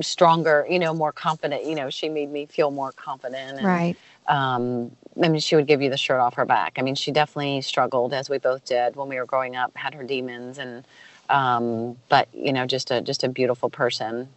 stronger, 0.00 0.66
you 0.68 0.78
know, 0.78 0.94
more 0.94 1.12
confident. 1.12 1.64
You 1.64 1.74
know, 1.74 1.90
she 1.90 2.08
made 2.08 2.30
me 2.30 2.46
feel 2.46 2.70
more 2.70 2.92
confident. 2.92 3.58
And, 3.58 3.66
Right. 3.66 3.96
Um, 4.26 4.90
I 5.22 5.28
mean, 5.28 5.40
she 5.40 5.56
would 5.56 5.66
give 5.66 5.80
you 5.80 5.88
the 5.90 5.96
shirt 5.96 6.20
off 6.20 6.34
her 6.34 6.44
back. 6.44 6.74
I 6.78 6.82
mean, 6.82 6.94
she 6.94 7.10
definitely 7.10 7.62
struggled, 7.62 8.12
as 8.12 8.28
we 8.28 8.38
both 8.38 8.64
did 8.66 8.94
when 8.94 9.08
we 9.08 9.16
were 9.16 9.24
growing 9.26 9.56
up. 9.56 9.76
Had 9.76 9.94
her 9.94 10.04
demons, 10.04 10.58
and 10.58 10.84
um, 11.30 11.96
but 12.08 12.28
you 12.32 12.52
know, 12.52 12.66
just 12.66 12.90
a 12.90 13.00
just 13.00 13.24
a 13.24 13.28
beautiful 13.28 13.70
person. 13.70 14.28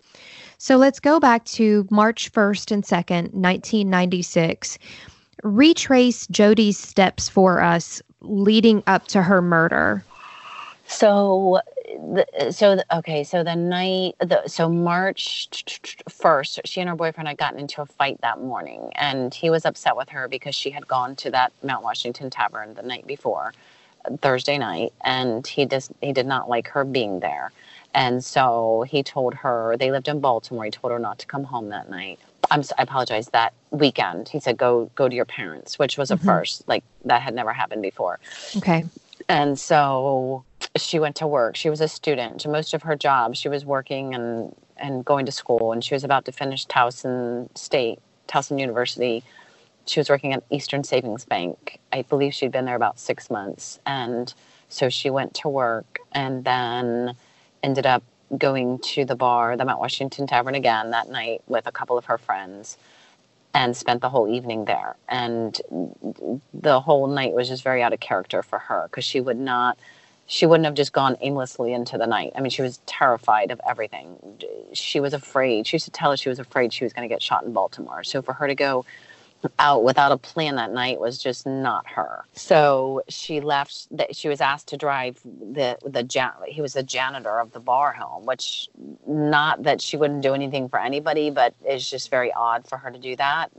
So 0.58 0.78
let's 0.78 1.00
go 1.00 1.20
back 1.20 1.44
to 1.46 1.88
March 1.90 2.32
1st 2.32 2.72
and 2.72 2.84
2nd, 2.84 3.34
1996. 3.34 4.78
Retrace 5.42 6.28
Jody's 6.28 6.78
steps 6.78 7.28
for 7.28 7.62
us 7.62 8.00
leading 8.22 8.84
up 8.86 9.08
to 9.08 9.24
her 9.24 9.42
murder. 9.42 10.04
So, 10.86 11.62
the, 11.88 12.52
so 12.52 12.76
the, 12.76 12.98
okay, 12.98 13.24
so 13.24 13.44
the 13.44 13.56
night, 13.56 14.16
the 14.20 14.46
so 14.48 14.70
March 14.70 15.50
first, 16.10 16.60
she 16.66 16.82
and 16.82 16.90
her 16.90 16.96
boyfriend 16.96 17.30
had 17.30 17.38
gotten 17.38 17.60
into 17.60 17.82
a 17.82 17.86
fight 17.86 18.20
that 18.22 18.42
morning, 18.42 18.92
and 18.96 19.34
he 19.34 19.50
was 19.50 19.66
upset 19.66 19.96
with 19.96 20.10
her 20.10 20.28
because 20.28 20.54
she 20.54 20.70
had 20.70 20.88
gone 20.88 21.16
to 21.16 21.32
that 21.32 21.54
Mount 21.64 21.84
Washington 21.84 22.30
Tavern 22.30 22.74
the 22.74 22.84
night 22.84 23.08
before, 23.08 23.54
Thursday 24.22 24.58
night, 24.58 24.94
and 25.04 25.46
he 25.46 25.66
just 25.66 25.92
he 26.02 26.14
did 26.14 26.26
not 26.26 26.50
like 26.50 26.68
her 26.70 26.84
being 26.84 27.20
there, 27.20 27.52
and 27.94 28.24
so 28.24 28.84
he 28.88 29.04
told 29.04 29.34
her 29.36 29.76
they 29.78 29.92
lived 29.92 30.08
in 30.08 30.20
Baltimore. 30.20 30.66
He 30.66 30.72
told 30.72 30.92
her 30.92 31.00
not 31.00 31.20
to 31.20 31.28
come 31.28 31.44
home 31.44 31.70
that 31.70 31.90
night. 31.90 32.20
I'm 32.50 32.62
I 32.78 32.84
apologize. 32.84 33.28
That 33.30 33.54
weekend, 33.72 34.30
he 34.30 34.40
said 34.40 34.58
go 34.58 34.90
go 34.96 35.08
to 35.08 35.16
your 35.16 35.26
parents, 35.26 35.78
which 35.80 35.98
was 35.98 36.12
a 36.12 36.18
Mhm. 36.18 36.26
first, 36.26 36.68
like 36.68 36.84
that 37.06 37.22
had 37.22 37.34
never 37.36 37.54
happened 37.54 37.82
before. 37.82 38.20
Okay. 38.58 38.86
And 39.30 39.58
so 39.60 40.44
she 40.76 41.00
went 41.00 41.16
to 41.18 41.28
work. 41.28 41.56
She 41.56 41.70
was 41.70 41.82
a 41.82 41.88
student. 41.88 42.46
Most 42.48 42.74
of 42.74 42.84
her 42.84 42.96
job, 42.96 43.36
she 43.36 43.50
was 43.50 43.66
working 43.66 44.16
and, 44.16 44.56
and 44.78 45.06
going 45.06 45.26
to 45.26 45.32
school. 45.32 45.72
And 45.72 45.84
she 45.84 45.94
was 45.94 46.04
about 46.04 46.26
to 46.26 46.32
finish 46.32 46.66
Towson 46.66 47.50
State, 47.58 48.00
Towson 48.28 48.60
University. 48.60 49.24
She 49.92 50.00
was 50.00 50.10
working 50.10 50.32
at 50.32 50.42
Eastern 50.50 50.86
Savings 50.86 51.26
Bank. 51.26 51.78
I 51.92 52.04
believe 52.04 52.34
she'd 52.34 52.54
been 52.54 52.64
there 52.64 52.78
about 52.78 52.98
six 52.98 53.30
months. 53.30 53.78
And 53.86 54.34
so 54.70 54.88
she 54.88 55.10
went 55.10 55.34
to 55.36 55.50
work 55.50 56.00
and 56.14 56.46
then 56.46 57.18
ended 57.62 57.86
up 57.86 58.02
going 58.38 58.80
to 58.80 59.04
the 59.04 59.18
bar, 59.18 59.58
the 59.58 59.66
Mount 59.66 59.82
Washington 59.82 60.28
Tavern 60.28 60.56
again 60.56 60.92
that 60.92 61.10
night 61.10 61.42
with 61.48 61.68
a 61.68 61.74
couple 61.74 61.98
of 61.98 62.06
her 62.06 62.18
friends 62.18 62.78
and 63.54 63.76
spent 63.76 64.00
the 64.00 64.08
whole 64.08 64.34
evening 64.34 64.64
there. 64.64 64.96
And 65.10 65.60
the 66.54 66.80
whole 66.80 67.08
night 67.08 67.34
was 67.34 67.50
just 67.50 67.62
very 67.62 67.84
out 67.84 67.92
of 67.92 68.00
character 68.00 68.42
for 68.44 68.60
her 68.60 68.88
because 68.90 69.04
she 69.04 69.20
would 69.20 69.38
not, 69.38 69.78
she 70.26 70.46
wouldn't 70.46 70.64
have 70.64 70.74
just 70.74 70.94
gone 70.94 71.18
aimlessly 71.20 71.74
into 71.74 71.98
the 71.98 72.08
night. 72.08 72.32
I 72.34 72.40
mean, 72.40 72.50
she 72.50 72.62
was 72.62 72.80
terrified 72.86 73.52
of 73.52 73.60
everything. 73.68 74.16
She 74.72 75.02
was 75.02 75.14
afraid. 75.14 75.68
She 75.68 75.76
used 75.76 75.86
to 75.86 75.92
tell 75.92 76.14
us 76.14 76.22
she 76.22 76.30
was 76.30 76.40
afraid 76.40 76.72
she 76.72 76.86
was 76.86 76.94
going 76.94 77.06
to 77.06 77.14
get 77.14 77.22
shot 77.22 77.44
in 77.44 77.52
Baltimore. 77.52 78.06
So 78.06 78.22
for 78.22 78.32
her 78.32 78.48
to 78.48 78.56
go 78.56 78.86
out 79.60 79.84
without 79.84 80.12
a 80.12 80.18
plan 80.18 80.56
that 80.56 80.72
night 80.72 81.00
was 81.00 81.18
just 81.18 81.46
not 81.46 81.88
her. 81.88 82.26
So 82.34 83.02
she 83.10 83.40
left. 83.42 83.88
That 83.96 84.16
she 84.16 84.30
was 84.30 84.42
asked 84.42 84.68
to 84.68 84.78
drive 84.78 85.20
the 85.24 85.78
the 85.86 86.04
jan- 86.04 86.32
he 86.48 86.62
was 86.62 86.74
the 86.74 86.84
janitor 86.84 87.40
of 87.40 87.52
the 87.52 87.60
bar 87.60 87.94
home, 87.94 88.26
which 88.26 88.70
not 89.08 89.64
that 89.64 89.82
she 89.82 89.98
wouldn't 89.98 90.22
do 90.22 90.34
anything 90.34 90.70
for 90.70 90.80
anybody, 90.80 91.30
but 91.30 91.54
it's 91.64 91.90
just 91.90 92.10
very 92.10 92.32
odd 92.34 92.68
for 92.68 92.78
her 92.78 92.92
to 92.92 93.00
do 93.00 93.16
that, 93.16 93.52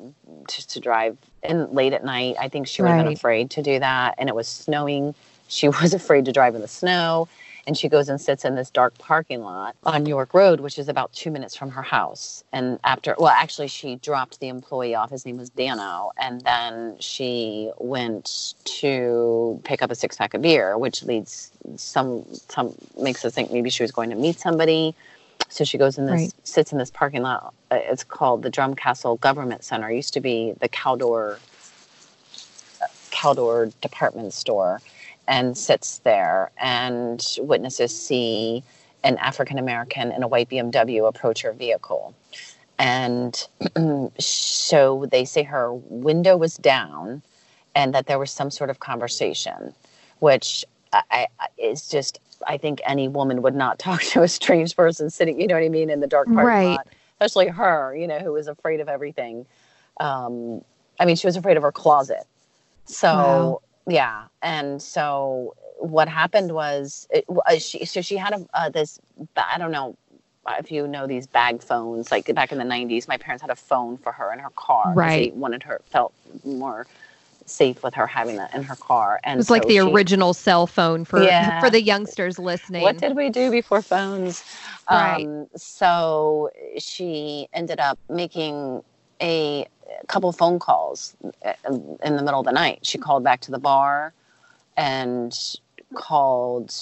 just 0.48 0.70
to 0.70 0.80
drive 0.80 1.16
in 1.42 1.72
late 1.72 1.92
at 1.92 2.04
night. 2.04 2.36
I 2.38 2.48
think 2.48 2.66
she 2.66 2.82
would 2.82 2.90
have 2.90 3.04
been 3.04 3.12
afraid 3.12 3.50
to 3.52 3.62
do 3.62 3.78
that, 3.78 4.14
and 4.18 4.28
it 4.28 4.34
was 4.34 4.48
snowing. 4.48 5.14
She 5.48 5.68
was 5.80 5.94
afraid 5.94 6.24
to 6.26 6.32
drive 6.32 6.54
in 6.54 6.60
the 6.60 6.68
snow. 6.68 7.28
And 7.66 7.76
she 7.76 7.88
goes 7.88 8.08
and 8.08 8.20
sits 8.20 8.44
in 8.44 8.56
this 8.56 8.70
dark 8.70 8.98
parking 8.98 9.40
lot 9.42 9.76
on 9.84 10.04
York 10.04 10.34
Road, 10.34 10.58
which 10.60 10.78
is 10.78 10.88
about 10.88 11.12
two 11.12 11.30
minutes 11.30 11.54
from 11.54 11.70
her 11.70 11.82
house. 11.82 12.42
And 12.52 12.80
after, 12.82 13.14
well, 13.18 13.28
actually, 13.28 13.68
she 13.68 13.96
dropped 13.96 14.40
the 14.40 14.48
employee 14.48 14.96
off. 14.96 15.10
His 15.10 15.24
name 15.24 15.36
was 15.36 15.48
Dano. 15.50 16.10
And 16.16 16.40
then 16.40 16.96
she 16.98 17.70
went 17.78 18.54
to 18.80 19.60
pick 19.64 19.80
up 19.80 19.92
a 19.92 19.94
six 19.94 20.16
pack 20.16 20.34
of 20.34 20.42
beer, 20.42 20.76
which 20.76 21.04
leads 21.04 21.52
some, 21.76 22.24
some 22.48 22.74
makes 23.00 23.24
us 23.24 23.34
think 23.34 23.52
maybe 23.52 23.70
she 23.70 23.84
was 23.84 23.92
going 23.92 24.10
to 24.10 24.16
meet 24.16 24.40
somebody. 24.40 24.94
So 25.48 25.62
she 25.64 25.78
goes 25.78 25.98
in 25.98 26.06
this, 26.06 26.12
Right. 26.20 26.32
sits 26.42 26.72
in 26.72 26.78
this 26.78 26.90
parking 26.90 27.22
lot. 27.22 27.54
Uh, 27.70 27.78
It's 27.82 28.02
called 28.02 28.42
the 28.42 28.50
Drumcastle 28.50 29.18
Government 29.20 29.62
Center. 29.62 29.88
It 29.88 29.96
used 29.96 30.14
to 30.14 30.20
be 30.20 30.54
the 30.58 30.68
Caldor, 30.68 31.38
uh, 32.82 32.86
Caldor 33.12 33.72
department 33.80 34.32
store 34.32 34.80
and 35.32 35.56
sits 35.56 36.00
there 36.00 36.50
and 36.58 37.26
witnesses 37.38 37.98
see 37.98 38.62
an 39.02 39.16
African 39.16 39.58
American 39.58 40.12
in 40.12 40.22
a 40.22 40.28
white 40.28 40.50
BMW 40.50 41.08
approach 41.08 41.40
her 41.40 41.52
vehicle. 41.52 42.14
And 42.78 43.48
so 44.18 45.06
they 45.10 45.24
say 45.24 45.42
her 45.42 45.72
window 45.72 46.36
was 46.36 46.56
down 46.56 47.22
and 47.74 47.94
that 47.94 48.06
there 48.08 48.18
was 48.18 48.30
some 48.30 48.50
sort 48.50 48.68
of 48.68 48.80
conversation, 48.80 49.74
which 50.18 50.66
I, 50.92 51.26
I 51.40 51.46
is 51.56 51.88
just, 51.88 52.20
I 52.46 52.58
think 52.58 52.82
any 52.84 53.08
woman 53.08 53.40
would 53.40 53.54
not 53.54 53.78
talk 53.88 54.02
to 54.02 54.22
a 54.22 54.28
strange 54.28 54.76
person 54.76 55.08
sitting, 55.08 55.40
you 55.40 55.46
know 55.46 55.54
what 55.54 55.64
I 55.64 55.70
mean, 55.70 55.88
in 55.88 56.00
the 56.00 56.06
dark 56.06 56.28
parking 56.28 56.44
Right. 56.44 56.64
lot, 56.64 56.88
especially 57.18 57.48
her, 57.48 57.96
you 57.96 58.06
know, 58.06 58.18
who 58.18 58.32
was 58.32 58.48
afraid 58.48 58.80
of 58.80 58.88
everything. 58.90 59.46
Um, 59.98 60.60
I 61.00 61.06
mean, 61.06 61.16
she 61.16 61.26
was 61.26 61.36
afraid 61.36 61.56
of 61.56 61.62
her 61.62 61.72
closet. 61.72 62.26
So, 62.84 63.16
Wow. 63.16 63.60
Yeah. 63.86 64.24
And 64.42 64.80
so 64.80 65.54
what 65.78 66.08
happened 66.08 66.52
was, 66.52 67.06
it, 67.10 67.24
uh, 67.28 67.58
she, 67.58 67.84
so 67.84 68.00
she 68.00 68.16
had 68.16 68.32
a, 68.34 68.46
uh, 68.54 68.68
this, 68.70 68.98
I 69.36 69.58
don't 69.58 69.72
know 69.72 69.96
if 70.58 70.70
you 70.72 70.86
know 70.88 71.06
these 71.06 71.26
bag 71.26 71.62
phones, 71.62 72.10
like 72.10 72.32
back 72.34 72.52
in 72.52 72.58
the 72.58 72.64
90s, 72.64 73.06
my 73.08 73.16
parents 73.16 73.42
had 73.42 73.50
a 73.50 73.56
phone 73.56 73.96
for 73.96 74.12
her 74.12 74.32
in 74.32 74.38
her 74.40 74.50
car 74.50 74.92
Right. 74.94 75.32
They 75.32 75.38
wanted 75.38 75.62
her, 75.64 75.80
felt 75.86 76.12
more 76.44 76.86
safe 77.46 77.82
with 77.82 77.94
her 77.94 78.06
having 78.06 78.36
that 78.36 78.54
in 78.54 78.62
her 78.62 78.76
car. 78.76 79.20
And 79.24 79.34
It 79.34 79.38
was 79.38 79.50
like 79.50 79.66
the 79.66 79.74
she- 79.74 79.80
original 79.80 80.32
cell 80.34 80.66
phone 80.66 81.04
for 81.04 81.22
Yeah. 81.22 81.60
for 81.60 81.70
the 81.70 81.82
youngsters 81.82 82.38
listening. 82.38 82.82
what 82.82 82.98
did 82.98 83.16
we 83.16 83.30
do 83.30 83.50
before 83.50 83.82
phones? 83.82 84.44
Right. 84.90 85.26
Um, 85.26 85.48
so 85.56 86.50
she 86.78 87.48
ended 87.52 87.80
up 87.80 87.98
making 88.08 88.82
a 89.20 89.66
couple 90.08 90.32
phone 90.32 90.58
calls 90.58 91.16
uh, 91.44 91.52
in 92.04 92.16
the 92.16 92.22
middle 92.22 92.40
of 92.40 92.46
the 92.46 92.52
night. 92.52 92.80
She 92.82 92.98
called 92.98 93.24
back 93.24 93.40
to 93.42 93.50
the 93.50 93.58
bar 93.58 94.12
and 94.76 95.36
called 95.94 96.74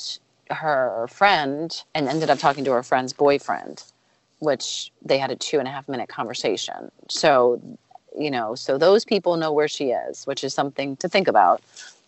her 0.50 1.07
friend 1.09 1.83
and 1.95 2.09
ended 2.09 2.30
up 2.30 2.38
talking 2.38 2.64
to 2.64 2.73
her 2.73 2.83
friend's 2.83 3.12
boyfriend, 3.12 3.85
which 4.40 4.92
they 5.04 5.19
had 5.19 5.30
a 5.30 5.37
two 5.37 5.59
and 5.59 5.69
a 5.69 5.71
half 5.71 5.88
minute 5.88 6.09
conversation. 6.09 6.90
So, 7.09 7.61
you 8.19 8.30
know, 8.30 8.54
so 8.54 8.78
those 8.78 9.04
people 9.04 9.37
know 9.37 9.52
where 9.52 9.69
she 9.69 9.90
is, 9.90 10.26
which 10.26 10.42
is 10.45 10.54
something 10.54 10.97
to 10.97 11.09
think 11.09 11.28
about. 11.28 11.62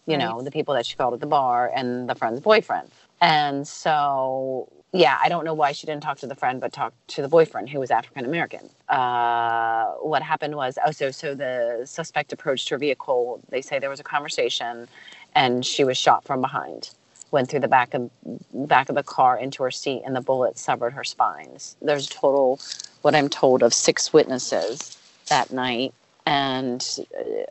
You 0.07 0.17
Right. 0.17 0.25
know, 0.25 0.43
the 0.43 0.51
people 0.51 0.75
that 0.75 0.87
she 0.87 0.97
called 0.97 1.15
at 1.15 1.21
the 1.21 1.27
bar 1.27 1.71
and 1.75 2.09
the 2.09 2.15
friend's 2.17 2.41
boyfriend. 2.41 2.91
And 3.21 3.67
so, 3.69 4.69
yeah, 4.93 5.19
I 5.23 5.31
don't 5.31 5.45
know 5.47 5.55
why 5.55 5.73
she 5.73 5.87
didn't 5.87 6.03
talk 6.03 6.19
to 6.21 6.27
the 6.27 6.35
friend, 6.35 6.61
but 6.61 6.75
talked 6.75 6.97
to 7.11 7.23
the 7.23 7.29
boyfriend 7.29 7.71
who 7.71 7.81
was 7.81 7.93
African 7.93 8.27
American. 8.27 8.71
Uh, 8.89 9.93
what 10.03 10.23
happened 10.25 10.57
was, 10.57 10.79
oh, 10.87 10.93
so 10.93 11.13
so 11.13 11.37
the 11.37 11.85
suspect 11.87 12.35
approached 12.35 12.69
her 12.71 12.79
vehicle. 12.79 13.41
They 13.51 13.63
say 13.63 13.79
there 13.79 13.91
was 13.91 14.01
a 14.01 14.05
conversation, 14.05 14.89
and 15.37 15.65
she 15.65 15.85
was 15.85 15.99
shot 15.99 16.25
from 16.25 16.43
behind. 16.43 16.91
Went 17.31 17.51
through 17.51 17.61
the 17.61 17.69
back 17.69 17.95
of 17.95 18.11
back 18.53 18.91
of 18.91 18.97
the 18.97 19.05
car 19.05 19.39
into 19.39 19.63
her 19.63 19.71
seat, 19.71 20.03
and 20.05 20.17
the 20.17 20.23
bullet 20.23 20.59
severed 20.59 20.93
her 20.95 21.05
spines. 21.05 21.77
There's 21.83 22.09
a 22.09 22.11
total, 22.11 22.61
what 23.03 23.15
I'm 23.15 23.31
told, 23.31 23.63
of 23.63 23.75
six 23.75 24.13
witnesses 24.13 24.99
that 25.29 25.53
night, 25.53 25.95
and 26.27 26.85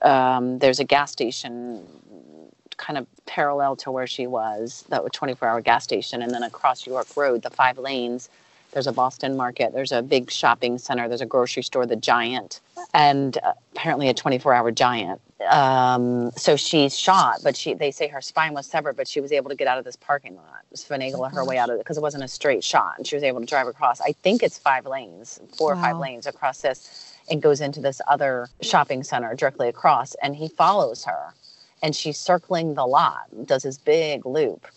um, 0.03 0.59
there's 0.59 0.81
a 0.81 0.85
gas 0.85 1.11
station 1.13 1.87
kind 2.81 2.97
of 2.97 3.07
parallel 3.25 3.75
to 3.77 3.91
where 3.91 4.07
she 4.07 4.27
was, 4.27 4.83
that 4.89 5.01
24 5.13 5.47
hour 5.47 5.61
gas 5.61 5.83
station. 5.83 6.21
And 6.21 6.33
then 6.33 6.43
across 6.43 6.85
York 6.85 7.07
Road, 7.15 7.43
the 7.43 7.49
five 7.49 7.77
lanes, 7.77 8.29
there's 8.73 8.87
a 8.87 8.91
Boston 8.91 9.37
market, 9.37 9.73
there's 9.73 9.91
a 9.91 10.01
big 10.01 10.31
shopping 10.31 10.77
center, 10.77 11.07
there's 11.07 11.21
a 11.21 11.25
grocery 11.25 11.63
store, 11.63 11.85
the 11.85 11.95
Giant, 11.95 12.61
and 12.93 13.37
uh, 13.43 13.53
apparently 13.73 14.09
a 14.09 14.13
24 14.13 14.53
hour 14.53 14.71
Giant. 14.71 15.21
Um, 15.49 16.31
so 16.37 16.55
she's 16.55 16.97
shot, 16.97 17.39
but 17.43 17.57
she 17.57 17.73
they 17.73 17.91
say 17.91 18.07
her 18.07 18.21
spine 18.21 18.53
was 18.53 18.67
severed, 18.67 18.95
but 18.95 19.07
she 19.07 19.19
was 19.19 19.31
able 19.31 19.49
to 19.49 19.55
get 19.55 19.67
out 19.67 19.77
of 19.77 19.83
this 19.83 19.95
parking 19.95 20.35
lot, 20.35 20.63
finagle 20.75 21.31
her 21.31 21.43
way 21.43 21.57
out 21.57 21.69
of 21.69 21.75
it 21.75 21.79
because 21.79 21.97
it 21.97 22.01
wasn't 22.01 22.23
a 22.23 22.27
straight 22.27 22.63
shot, 22.63 22.93
and 22.97 23.07
she 23.07 23.15
was 23.15 23.23
able 23.23 23.39
to 23.39 23.45
drive 23.45 23.67
across. 23.67 23.99
I 24.01 24.13
think 24.13 24.43
it's 24.43 24.57
five 24.57 24.85
lanes, 24.85 25.39
four 25.57 25.73
or 25.73 25.75
five 25.75 25.97
lanes 25.97 26.27
across 26.27 26.61
this, 26.61 27.15
and 27.29 27.41
goes 27.41 27.59
into 27.59 27.81
this 27.81 28.01
other 28.07 28.47
shopping 28.61 29.03
center 29.03 29.35
directly 29.35 29.67
across, 29.67 30.15
and 30.21 30.35
he 30.35 30.47
follows 30.47 31.03
her 31.05 31.33
and 31.81 31.95
she's 31.95 32.17
circling 32.17 32.75
the 32.75 32.85
lot, 32.85 33.25
does 33.45 33.63
this 33.63 33.77
big 33.77 34.25
loop. 34.25 34.67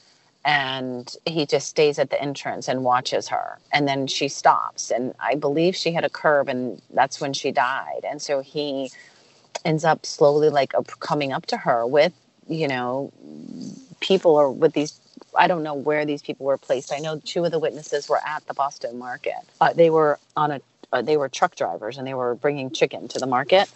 And 0.47 1.15
he 1.25 1.47
just 1.47 1.69
stays 1.69 1.99
at 1.99 2.11
the 2.11 2.21
entrance 2.21 2.69
and 2.69 2.85
watches 2.85 3.29
her. 3.29 3.59
And 3.73 3.89
then 3.89 4.07
she 4.07 4.29
stops. 4.29 4.91
And 4.91 5.15
I 5.19 5.37
believe 5.37 5.75
she 5.75 5.93
had 5.93 6.05
a 6.05 6.11
curve, 6.11 6.49
and 6.49 6.83
that's 6.93 7.21
when 7.21 7.33
she 7.33 7.51
died. 7.51 8.05
And 8.07 8.21
so 8.21 8.41
he 8.41 8.91
ends 9.65 9.85
up 9.85 10.05
slowly, 10.05 10.51
like, 10.51 10.75
coming 11.01 11.33
up 11.33 11.47
to 11.47 11.57
her 11.57 11.87
with, 11.87 12.13
you 12.47 12.69
know, 12.69 13.11
people 14.01 14.33
or 14.33 14.51
with 14.51 14.75
these. 14.75 15.01
I 15.37 15.49
don't 15.49 15.63
know 15.63 15.75
where 15.75 16.05
these 16.05 16.23
people 16.23 16.45
were 16.45 16.59
placed. 16.59 16.93
I 16.93 16.99
know 16.99 17.21
two 17.25 17.45
of 17.45 17.51
the 17.51 17.59
witnesses 17.59 18.09
were 18.09 18.21
at 18.25 18.47
the 18.47 18.55
Boston 18.55 18.99
market. 18.99 19.35
Uh, 19.61 19.73
they 19.73 19.89
were 19.89 20.19
on 20.37 20.51
a 20.51 20.61
uh, 20.93 21.03
they 21.03 21.17
were 21.17 21.29
truck 21.29 21.57
drivers 21.57 21.99
and 21.99 22.07
they 22.07 22.15
were 22.15 22.37
bringing 22.37 22.71
chicken 22.71 23.09
to 23.09 23.19
the 23.19 23.27
market. 23.27 23.69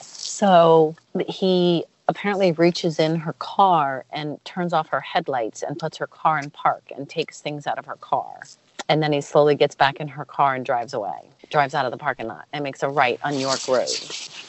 So 0.00 0.96
he 1.28 1.84
apparently 2.08 2.52
reaches 2.52 2.98
in 2.98 3.16
her 3.16 3.32
car 3.34 4.04
and 4.10 4.42
turns 4.44 4.72
off 4.72 4.88
her 4.88 5.00
headlights 5.00 5.62
and 5.62 5.78
puts 5.78 5.96
her 5.96 6.06
car 6.06 6.38
in 6.38 6.50
park 6.50 6.90
and 6.94 7.08
takes 7.08 7.40
things 7.40 7.66
out 7.66 7.78
of 7.78 7.86
her 7.86 7.96
car. 7.96 8.40
And 8.88 9.02
then 9.02 9.12
he 9.12 9.20
slowly 9.20 9.54
gets 9.54 9.74
back 9.74 10.00
in 10.00 10.08
her 10.08 10.24
car 10.24 10.54
and 10.54 10.64
drives 10.64 10.92
away, 10.92 11.30
drives 11.50 11.74
out 11.74 11.84
of 11.84 11.92
the 11.92 11.98
parking 11.98 12.26
lot 12.26 12.46
and 12.52 12.64
makes 12.64 12.82
a 12.82 12.88
right 12.88 13.18
on 13.22 13.38
York 13.38 13.66
Road. 13.68 13.88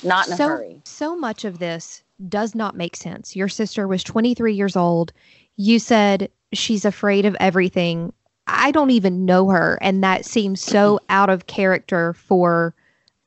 Not 0.04 0.28
in 0.28 0.34
a 0.34 0.38
so, 0.38 0.48
hurry. 0.48 0.82
So 0.84 1.16
much 1.16 1.46
of 1.46 1.60
this 1.60 2.04
does 2.28 2.56
not 2.56 2.76
make 2.76 2.96
sense. 2.96 3.36
Your 3.36 3.48
sister 3.48 3.88
was 3.88 4.04
23 4.04 4.54
years 4.54 4.76
old. 4.76 5.14
You 5.56 5.80
said 5.80 6.30
she's 6.54 6.86
afraid 6.86 7.26
of 7.26 7.38
everything. 7.40 8.12
I 8.48 8.72
don't 8.72 8.92
even 8.92 9.26
know 9.26 9.50
her. 9.50 9.78
And 9.82 10.04
that 10.04 10.26
seems 10.26 10.62
so 10.62 11.00
out 11.10 11.30
of 11.30 11.46
character 11.46 12.14
for 12.14 12.74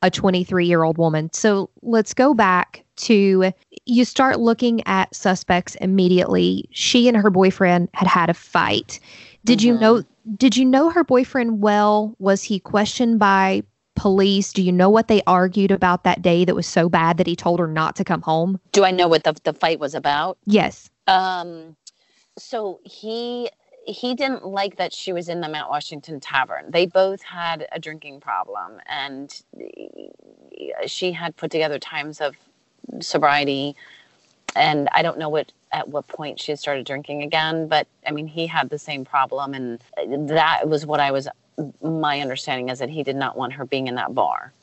a 0.01 0.11
23 0.11 0.65
year 0.65 0.83
old 0.83 0.97
woman. 0.97 1.31
So 1.33 1.69
let's 1.81 2.13
go 2.13 2.33
back 2.33 2.83
to 2.97 3.51
you 3.85 4.05
start 4.05 4.39
looking 4.39 4.85
at 4.87 5.13
suspects 5.15 5.75
immediately. 5.75 6.67
She 6.71 7.07
and 7.07 7.17
her 7.17 7.29
boyfriend 7.29 7.89
had 7.93 8.07
had 8.07 8.29
a 8.29 8.33
fight. 8.33 8.99
Did 9.45 9.63
you 9.63 9.77
know 9.77 10.03
did 10.35 10.57
you 10.57 10.65
know 10.65 10.89
her 10.89 11.03
boyfriend 11.03 11.61
well? 11.61 12.15
Was 12.19 12.43
he 12.43 12.59
questioned 12.59 13.19
by 13.19 13.63
police? 13.95 14.53
Do 14.53 14.61
you 14.61 14.71
know 14.71 14.89
what 14.89 15.07
they 15.07 15.21
argued 15.25 15.71
about 15.71 16.03
that 16.03 16.21
day 16.21 16.45
that 16.45 16.55
was 16.55 16.67
so 16.67 16.89
bad 16.89 17.17
that 17.17 17.27
he 17.27 17.35
told 17.35 17.59
her 17.59 17.67
not 17.67 17.95
to 17.95 18.03
come 18.03 18.21
home? 18.21 18.59
Do 18.71 18.83
I 18.83 18.91
know 18.91 19.07
what 19.07 19.23
the, 19.23 19.35
the 19.43 19.53
fight 19.53 19.79
was 19.79 19.95
about? 19.95 20.37
Yes. 20.45 20.89
Um, 21.07 21.75
so 22.37 22.79
he 22.83 23.49
he 23.85 24.15
didn't 24.15 24.45
like 24.45 24.75
that 24.75 24.91
she 24.91 25.13
was 25.13 25.29
in 25.29 25.39
the 25.39 25.47
Mount 25.47 25.69
Washington 25.69 26.19
Tavern. 26.19 26.69
They 26.69 26.85
both 26.85 27.21
had 27.21 27.67
a 27.71 27.79
drinking 27.79 28.19
problem, 28.19 28.81
and 28.85 29.33
she 30.85 31.13
had 31.13 31.37
put 31.37 31.51
together 31.51 31.79
times 31.79 32.19
of 32.19 32.35
sobriety. 32.99 33.75
And 34.55 34.89
I 34.91 35.01
don't 35.01 35.17
know 35.17 35.29
what 35.29 35.51
at 35.71 35.89
what 35.89 36.07
point 36.07 36.39
she 36.39 36.51
had 36.51 36.59
started 36.59 36.85
drinking 36.85 37.23
again, 37.23 37.67
but 37.67 37.87
I 38.05 38.11
mean, 38.11 38.27
he 38.27 38.47
had 38.47 38.69
the 38.69 38.79
same 38.79 39.05
problem, 39.05 39.53
and 39.53 39.79
that 40.29 40.67
was 40.67 40.85
what 40.85 40.99
I 40.99 41.11
was. 41.11 41.27
My 41.81 42.21
understanding 42.21 42.69
is 42.69 42.79
that 42.79 42.89
he 42.89 43.03
did 43.03 43.15
not 43.15 43.37
want 43.37 43.53
her 43.53 43.65
being 43.65 43.87
in 43.87 43.95
that 43.95 44.15
bar. 44.15 44.53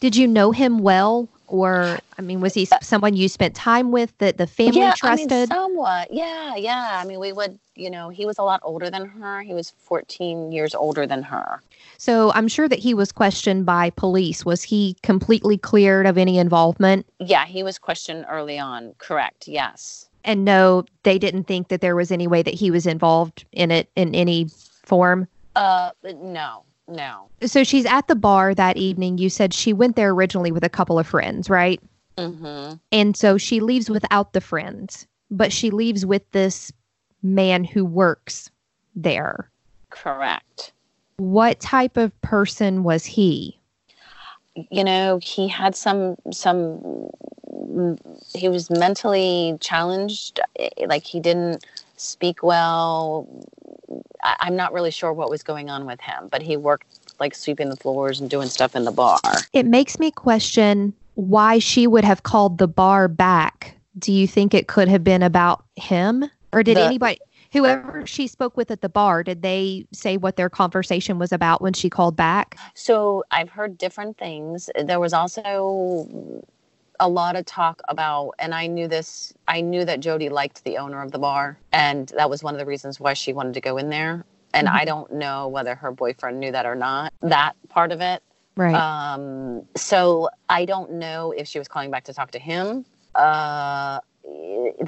Did 0.00 0.16
you 0.16 0.26
know 0.26 0.50
him 0.50 0.78
well, 0.80 1.28
or 1.50 1.98
I 2.16 2.22
mean, 2.22 2.40
was 2.40 2.54
he 2.54 2.66
someone 2.80 3.14
you 3.14 3.28
spent 3.28 3.54
time 3.54 3.90
with 3.90 4.16
that 4.18 4.38
the 4.38 4.46
family 4.46 4.80
yeah, 4.80 4.94
trusted? 4.96 5.32
I 5.32 5.38
mean, 5.38 5.46
somewhat. 5.48 6.12
Yeah, 6.12 6.54
yeah. 6.56 7.00
I 7.02 7.04
mean, 7.04 7.20
we 7.20 7.32
would. 7.32 7.58
You 7.74 7.90
know, 7.90 8.10
he 8.10 8.26
was 8.26 8.38
a 8.38 8.42
lot 8.42 8.60
older 8.62 8.90
than 8.90 9.06
her. 9.06 9.40
He 9.40 9.54
was 9.54 9.70
14 9.70 10.52
years 10.52 10.74
older 10.74 11.06
than 11.06 11.22
her. 11.22 11.62
So 11.96 12.30
I'm 12.34 12.46
sure 12.46 12.68
that 12.68 12.78
he 12.78 12.92
was 12.92 13.10
questioned 13.10 13.64
by 13.64 13.90
police. 13.90 14.44
Was 14.44 14.62
he 14.62 14.96
completely 15.02 15.56
cleared 15.56 16.06
of 16.06 16.18
any 16.18 16.38
involvement? 16.38 17.06
Yeah, 17.18 17.46
he 17.46 17.62
was 17.62 17.78
questioned 17.78 18.26
early 18.28 18.58
on. 18.58 18.94
Correct. 18.98 19.48
Yes. 19.48 20.08
And 20.24 20.44
no, 20.44 20.84
they 21.04 21.18
didn't 21.18 21.44
think 21.44 21.68
that 21.68 21.80
there 21.80 21.96
was 21.96 22.12
any 22.12 22.26
way 22.26 22.42
that 22.42 22.52
he 22.52 22.70
was 22.70 22.86
involved 22.86 23.46
in 23.52 23.70
it 23.70 23.90
in 23.96 24.14
any 24.14 24.48
form. 24.84 25.26
Uh, 25.56 25.90
no, 26.04 26.64
no. 26.90 27.28
So 27.46 27.64
she's 27.64 27.86
at 27.86 28.08
the 28.08 28.14
bar 28.14 28.54
that 28.54 28.76
evening. 28.76 29.18
You 29.18 29.30
said 29.30 29.54
she 29.54 29.72
went 29.72 29.96
there 29.96 30.10
originally 30.10 30.52
with 30.52 30.64
a 30.64 30.68
couple 30.68 30.98
of 30.98 31.06
friends, 31.06 31.48
right? 31.48 31.80
Mm-hmm. 32.16 32.74
And 32.92 33.16
so 33.16 33.38
she 33.38 33.60
leaves 33.60 33.88
without 33.88 34.32
the 34.32 34.40
friends, 34.40 35.06
but 35.30 35.52
she 35.52 35.70
leaves 35.70 36.04
with 36.04 36.28
this 36.32 36.72
man 37.22 37.64
who 37.64 37.84
works 37.84 38.50
there. 38.94 39.50
Correct. 39.90 40.72
What 41.16 41.60
type 41.60 41.96
of 41.96 42.18
person 42.22 42.82
was 42.82 43.04
he? 43.04 43.58
You 44.70 44.84
know, 44.84 45.20
he 45.22 45.48
had 45.48 45.76
some 45.76 46.16
some 46.32 47.08
he 48.34 48.48
was 48.48 48.70
mentally 48.70 49.56
challenged 49.60 50.40
like 50.86 51.04
he 51.04 51.20
didn't 51.20 51.64
speak 51.96 52.42
well 52.42 53.28
I, 54.22 54.36
i'm 54.40 54.56
not 54.56 54.72
really 54.72 54.90
sure 54.90 55.12
what 55.12 55.30
was 55.30 55.42
going 55.42 55.70
on 55.70 55.86
with 55.86 56.00
him 56.00 56.28
but 56.30 56.42
he 56.42 56.56
worked 56.56 56.86
like 57.18 57.34
sweeping 57.34 57.68
the 57.68 57.76
floors 57.76 58.20
and 58.20 58.30
doing 58.30 58.48
stuff 58.48 58.74
in 58.76 58.84
the 58.84 58.92
bar 58.92 59.18
It 59.52 59.66
makes 59.66 59.98
me 59.98 60.10
question 60.10 60.94
why 61.14 61.58
she 61.58 61.86
would 61.86 62.04
have 62.04 62.22
called 62.22 62.56
the 62.58 62.68
bar 62.68 63.06
back. 63.08 63.76
Do 63.98 64.10
you 64.12 64.26
think 64.26 64.54
it 64.54 64.68
could 64.68 64.88
have 64.88 65.04
been 65.04 65.22
about 65.22 65.64
him? 65.76 66.24
Or 66.52 66.62
did 66.62 66.78
The- 66.78 66.82
anybody, 66.82 67.18
whoever 67.52 68.06
she 68.06 68.26
spoke 68.26 68.56
with 68.56 68.70
at 68.70 68.80
the 68.80 68.88
bar, 68.88 69.22
did 69.22 69.42
they 69.42 69.84
say 69.92 70.16
what 70.16 70.36
their 70.36 70.48
conversation 70.48 71.18
was 71.18 71.30
about 71.32 71.60
when 71.60 71.74
she 71.74 71.90
called 71.90 72.16
back? 72.16 72.56
So 72.74 73.24
I've 73.32 73.50
heard 73.50 73.76
different 73.76 74.16
things. 74.16 74.70
There 74.82 75.00
was 75.00 75.12
also 75.12 76.42
a 77.00 77.08
lot 77.08 77.34
of 77.34 77.44
talk 77.46 77.80
about, 77.88 78.34
and 78.38 78.54
I 78.54 78.66
knew 78.68 78.86
this, 78.86 79.34
I 79.48 79.62
knew 79.62 79.84
that 79.84 80.00
Jody 80.00 80.28
liked 80.28 80.62
the 80.64 80.78
owner 80.78 81.02
of 81.02 81.10
the 81.10 81.18
bar. 81.18 81.58
And 81.72 82.08
that 82.16 82.30
was 82.30 82.42
one 82.42 82.54
of 82.54 82.58
the 82.58 82.66
reasons 82.66 83.00
why 83.00 83.14
she 83.14 83.32
wanted 83.32 83.54
to 83.54 83.60
go 83.60 83.78
in 83.78 83.88
there. 83.90 84.24
And 84.52 84.68
I 84.68 84.84
don't 84.84 85.12
know 85.12 85.48
whether 85.48 85.74
her 85.76 85.92
boyfriend 85.92 86.40
knew 86.40 86.52
that 86.52 86.66
or 86.66 86.74
not, 86.74 87.12
that 87.22 87.54
part 87.68 87.92
of 87.92 88.00
it. 88.00 88.22
Right. 88.56 88.74
Um, 88.74 89.62
so 89.76 90.28
I 90.48 90.64
don't 90.64 90.94
know 90.94 91.32
if 91.32 91.46
she 91.46 91.58
was 91.58 91.68
calling 91.68 91.90
back 91.90 92.04
to 92.04 92.12
talk 92.12 92.32
to 92.32 92.38
him. 92.38 92.84
Uh, 93.14 94.00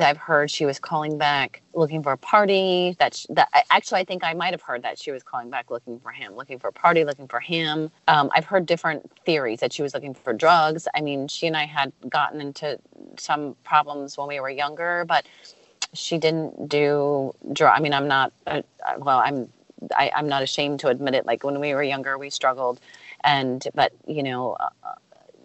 I've 0.01 0.19
heard 0.19 0.51
she 0.51 0.67
was 0.67 0.79
calling 0.81 1.19
back 1.19 1.63
looking 1.75 2.03
for 2.03 2.13
a 2.13 2.19
party. 2.19 2.97
That, 2.99 3.15
sh- 3.15 3.27
that 3.31 3.49
actually, 3.71 4.01
I 4.01 4.05
think 4.05 4.25
I 4.25 4.35
might 4.35 4.53
have 4.53 4.63
heard 4.63 4.83
that 4.85 4.99
she 4.99 5.13
was 5.13 5.23
calling 5.23 5.51
back 5.51 5.71
looking 5.71 6.01
for 6.01 6.11
him, 6.13 6.37
looking 6.37 6.59
for 6.59 6.69
a 6.69 6.73
party, 6.73 7.05
looking 7.05 7.29
for 7.29 7.41
him. 7.41 7.91
Um, 8.09 8.31
I've 8.35 8.47
heard 8.47 8.67
different 8.67 9.11
theories 9.27 9.61
that 9.61 9.73
she 9.73 9.83
was 9.83 9.95
looking 9.95 10.15
for 10.15 10.33
drugs. 10.33 10.89
I 10.95 11.01
mean, 11.03 11.29
she 11.29 11.47
and 11.47 11.57
I 11.57 11.67
had 11.67 11.93
gotten 12.09 12.41
into 12.41 12.79
some 13.19 13.57
problems 13.65 14.19
when 14.19 14.29
we 14.29 14.41
were 14.41 14.51
younger, 14.51 15.05
but 15.07 15.27
she 15.95 16.19
didn't 16.19 16.69
do 16.69 17.33
drug. 17.53 17.75
I 17.77 17.81
mean, 17.81 17.95
I'm 17.95 18.09
not. 18.09 18.33
Uh, 18.47 18.63
uh, 18.87 18.95
well, 18.99 19.19
I'm. 19.19 19.49
I, 19.97 20.13
I'm 20.15 20.29
not 20.29 20.43
ashamed 20.43 20.81
to 20.81 20.89
admit 20.89 21.15
it. 21.15 21.27
Like 21.27 21.45
when 21.45 21.61
we 21.61 21.75
were 21.75 21.83
younger, 21.83 22.19
we 22.19 22.31
struggled, 22.31 22.81
and 23.25 23.67
but 23.75 23.93
you 24.07 24.23
know, 24.23 24.53
uh, 24.61 24.71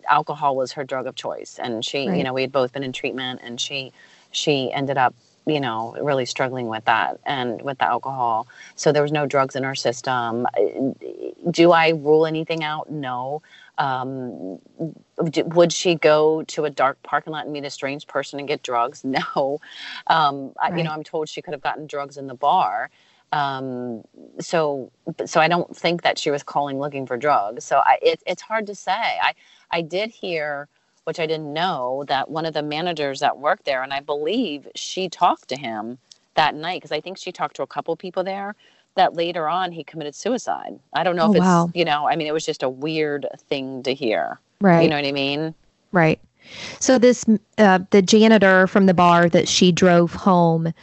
alcohol 0.09 0.55
was 0.55 0.71
her 0.73 0.83
drug 0.83 1.07
of 1.07 1.15
choice, 1.15 1.59
and 1.61 1.83
she, 1.83 2.05
you 2.17 2.23
know, 2.23 2.33
we 2.33 2.41
had 2.41 2.51
both 2.51 2.73
been 2.73 2.83
in 2.83 2.93
treatment, 2.93 3.41
and 3.43 3.59
she, 3.59 3.91
she 4.31 4.71
ended 4.73 4.97
up, 4.97 5.13
you 5.45 5.59
know, 5.61 5.95
really 6.01 6.25
struggling 6.25 6.67
with 6.67 6.85
that 6.85 7.19
and 7.25 7.61
with 7.61 7.77
the 7.77 7.85
alcohol. 7.85 8.47
So 8.75 8.91
there 8.91 9.01
was 9.01 9.11
no 9.11 9.25
drugs 9.25 9.55
in 9.55 9.63
her 9.63 9.75
system. 9.75 10.45
Do 11.51 11.71
I 11.71 11.89
rule 11.89 12.25
anything 12.25 12.63
out? 12.63 12.91
No. 12.91 13.41
Um, 13.77 14.57
d- 15.29 15.43
would 15.43 15.71
she 15.71 15.95
go 15.95 16.43
to 16.43 16.65
a 16.65 16.69
dark 16.69 17.01
parking 17.03 17.31
lot 17.31 17.45
and 17.45 17.53
meet 17.53 17.63
a 17.63 17.69
strange 17.69 18.07
person 18.07 18.39
and 18.39 18.47
get 18.47 18.63
drugs? 18.63 19.03
No. 19.35 19.59
Um, 20.07 20.51
I, 20.61 20.75
you 20.75 20.83
know, 20.83 20.91
I'm 20.91 21.03
told 21.03 21.29
she 21.29 21.41
could 21.41 21.53
have 21.53 21.61
gotten 21.61 21.87
drugs 21.87 22.17
in 22.17 22.27
the 22.27 22.33
bar. 22.35 22.89
Um, 23.31 24.03
so, 24.39 24.91
so 25.25 25.41
I 25.41 25.47
don't 25.47 25.75
think 25.75 26.03
that 26.03 26.17
she 26.17 26.31
was 26.31 26.43
calling 26.43 26.79
looking 26.79 27.05
for 27.05 27.17
drugs. 27.17 27.65
So 27.65 27.77
I, 27.85 27.97
it, 28.01 28.23
it's 28.25 28.41
hard 28.41 28.67
to 28.67 28.75
say. 28.75 28.91
I, 28.93 29.33
I 29.71 29.81
did 29.81 30.09
hear, 30.09 30.67
which 31.03 31.19
I 31.19 31.25
didn't 31.25 31.51
know, 31.53 32.05
that 32.07 32.29
one 32.29 32.45
of 32.45 32.53
the 32.53 32.63
managers 32.63 33.19
that 33.19 33.37
worked 33.37 33.65
there, 33.65 33.83
and 33.83 33.93
I 33.93 33.99
believe 33.99 34.67
she 34.75 35.09
talked 35.09 35.49
to 35.49 35.57
him 35.59 35.97
that 36.35 36.55
night 36.55 36.81
because 36.81 36.91
I 36.91 37.01
think 37.01 37.17
she 37.17 37.31
talked 37.31 37.55
to 37.57 37.63
a 37.63 37.67
couple 37.67 37.95
people 37.95 38.23
there. 38.23 38.55
That 38.95 39.13
later 39.13 39.47
on 39.47 39.71
he 39.71 39.83
committed 39.83 40.15
suicide. 40.15 40.79
I 40.93 41.03
don't 41.03 41.15
know 41.15 41.27
Oh, 41.27 41.31
if 41.31 41.35
it's 41.37 41.45
wow. 41.45 41.69
you 41.75 41.85
know. 41.85 42.07
I 42.07 42.15
mean, 42.15 42.25
it 42.25 42.33
was 42.33 42.43
just 42.45 42.63
a 42.63 42.69
weird 42.69 43.27
thing 43.47 43.83
to 43.83 43.93
hear. 43.93 44.39
Right. 44.59 44.81
You 44.81 44.89
know 44.89 44.95
what 44.95 45.05
I 45.05 45.11
mean? 45.11 45.53
Right. 45.91 46.19
So 46.79 46.97
this 46.97 47.23
uh, 47.59 47.79
the 47.91 48.01
janitor 48.01 48.65
from 48.65 48.87
the 48.87 48.95
bar 48.95 49.29
that 49.29 49.47
she 49.47 49.71
drove 49.71 50.13
home, 50.15 50.73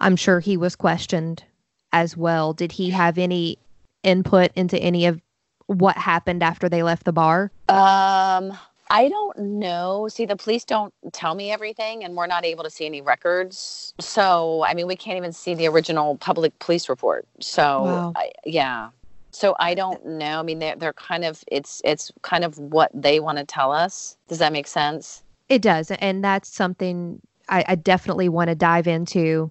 I'm 0.00 0.16
sure 0.16 0.38
he 0.40 0.58
was 0.58 0.76
questioned 0.76 1.44
as 1.92 2.16
well. 2.16 2.52
Did 2.52 2.72
he 2.72 2.90
have 2.90 3.18
any 3.18 3.58
input 4.02 4.50
into 4.54 4.78
any 4.78 5.06
of 5.06 5.20
what 5.66 5.96
happened 5.96 6.42
after 6.42 6.68
they 6.68 6.82
left 6.82 7.04
the 7.04 7.12
bar? 7.12 7.50
Um, 7.68 8.56
I 8.90 9.08
don't 9.08 9.38
know. 9.38 10.08
See, 10.08 10.26
the 10.26 10.36
police 10.36 10.64
don't 10.64 10.92
tell 11.12 11.34
me 11.34 11.50
everything, 11.50 12.04
and 12.04 12.14
we're 12.14 12.26
not 12.26 12.44
able 12.44 12.64
to 12.64 12.70
see 12.70 12.84
any 12.84 13.00
records. 13.00 13.94
So, 14.00 14.64
I 14.66 14.74
mean, 14.74 14.86
we 14.86 14.96
can't 14.96 15.16
even 15.16 15.32
see 15.32 15.54
the 15.54 15.66
original 15.68 16.16
public 16.16 16.58
police 16.58 16.88
report. 16.88 17.26
So, 17.40 17.84
Wow. 17.84 18.12
I, 18.16 18.32
yeah. 18.44 18.90
So 19.32 19.56
I 19.58 19.74
don't 19.74 20.04
know. 20.04 20.40
I 20.40 20.42
mean, 20.42 20.58
they're 20.58 20.76
they're 20.76 20.92
kind 20.92 21.24
of 21.24 21.42
it's 21.46 21.80
it's 21.84 22.12
kind 22.20 22.44
of 22.44 22.58
what 22.58 22.90
they 22.94 23.18
want 23.18 23.38
to 23.38 23.44
tell 23.46 23.72
us. 23.72 24.16
Does 24.28 24.38
that 24.38 24.52
make 24.52 24.66
sense? 24.66 25.22
It 25.48 25.62
does, 25.62 25.90
and 25.90 26.22
that's 26.22 26.50
something 26.54 27.18
I, 27.48 27.64
I 27.66 27.74
definitely 27.76 28.28
want 28.28 28.48
to 28.48 28.54
dive 28.54 28.86
into 28.86 29.50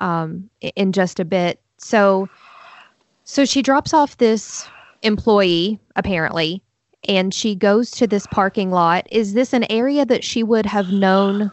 um, 0.00 0.50
in 0.60 0.92
just 0.92 1.18
a 1.18 1.24
bit. 1.24 1.60
So, 1.82 2.28
so 3.24 3.44
she 3.44 3.60
drops 3.60 3.92
off 3.92 4.16
this 4.18 4.68
employee 5.02 5.80
apparently, 5.96 6.62
and 7.08 7.34
she 7.34 7.54
goes 7.54 7.90
to 7.92 8.06
this 8.06 8.26
parking 8.28 8.70
lot. 8.70 9.06
Is 9.10 9.34
this 9.34 9.52
an 9.52 9.70
area 9.70 10.06
that 10.06 10.22
she 10.22 10.42
would 10.42 10.64
have 10.66 10.92
known 10.92 11.50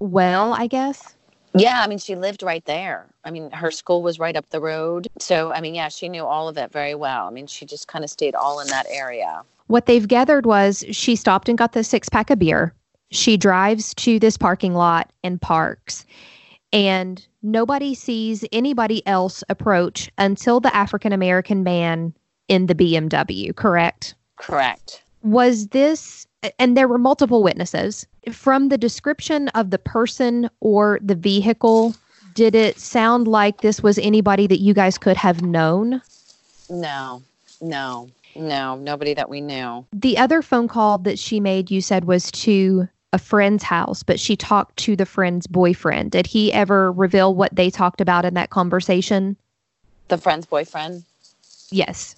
well? 0.00 0.52
I 0.52 0.66
guess. 0.66 1.14
Yeah, 1.54 1.80
I 1.82 1.86
mean, 1.86 1.98
she 1.98 2.14
lived 2.14 2.42
right 2.42 2.64
there. 2.66 3.06
I 3.24 3.30
mean, 3.30 3.50
her 3.52 3.70
school 3.70 4.02
was 4.02 4.18
right 4.18 4.36
up 4.36 4.48
the 4.50 4.60
road. 4.60 5.08
So, 5.18 5.52
I 5.52 5.60
mean, 5.60 5.74
yeah, 5.74 5.88
she 5.88 6.08
knew 6.08 6.24
all 6.24 6.48
of 6.48 6.58
it 6.58 6.70
very 6.70 6.94
well. 6.94 7.26
I 7.26 7.30
mean, 7.30 7.46
she 7.46 7.64
just 7.64 7.88
kind 7.88 8.04
of 8.04 8.10
stayed 8.10 8.34
all 8.34 8.60
in 8.60 8.68
that 8.68 8.86
area. 8.90 9.42
What 9.68 9.86
they've 9.86 10.06
gathered 10.06 10.46
was 10.46 10.84
she 10.90 11.16
stopped 11.16 11.48
and 11.48 11.56
got 11.56 11.72
the 11.72 11.84
six 11.84 12.08
pack 12.08 12.30
of 12.30 12.38
beer. 12.38 12.74
She 13.10 13.36
drives 13.36 13.94
to 13.94 14.18
this 14.18 14.36
parking 14.36 14.74
lot 14.74 15.10
and 15.24 15.40
parks. 15.40 16.04
And 16.72 17.26
nobody 17.42 17.94
sees 17.94 18.44
anybody 18.52 19.06
else 19.06 19.42
approach 19.48 20.10
until 20.18 20.60
the 20.60 20.74
African 20.74 21.12
American 21.12 21.62
man 21.62 22.14
in 22.48 22.66
the 22.66 22.74
BMW, 22.74 23.54
correct? 23.54 24.14
Correct. 24.36 25.02
Was 25.22 25.68
this, 25.68 26.26
and 26.58 26.76
there 26.76 26.88
were 26.88 26.98
multiple 26.98 27.42
witnesses, 27.42 28.06
from 28.30 28.68
the 28.68 28.78
description 28.78 29.48
of 29.48 29.70
the 29.70 29.78
person 29.78 30.48
or 30.60 30.98
the 31.02 31.14
vehicle, 31.14 31.94
did 32.34 32.54
it 32.54 32.78
sound 32.78 33.26
like 33.26 33.60
this 33.60 33.82
was 33.82 33.98
anybody 33.98 34.46
that 34.46 34.60
you 34.60 34.74
guys 34.74 34.98
could 34.98 35.16
have 35.16 35.42
known? 35.42 36.00
No, 36.70 37.22
no, 37.60 38.08
no, 38.36 38.76
nobody 38.76 39.14
that 39.14 39.28
we 39.28 39.40
knew. 39.40 39.84
The 39.92 40.18
other 40.18 40.42
phone 40.42 40.68
call 40.68 40.98
that 40.98 41.18
she 41.18 41.40
made, 41.40 41.70
you 41.70 41.80
said, 41.80 42.04
was 42.04 42.30
to 42.32 42.88
a 43.12 43.18
friend's 43.18 43.62
house, 43.62 44.02
but 44.02 44.20
she 44.20 44.36
talked 44.36 44.76
to 44.78 44.94
the 44.94 45.06
friend's 45.06 45.46
boyfriend. 45.46 46.10
Did 46.10 46.26
he 46.26 46.52
ever 46.52 46.92
reveal 46.92 47.34
what 47.34 47.54
they 47.54 47.70
talked 47.70 48.00
about 48.00 48.24
in 48.24 48.34
that 48.34 48.50
conversation? 48.50 49.36
The 50.08 50.18
friend's 50.18 50.46
boyfriend? 50.46 51.04
Yes. 51.70 52.16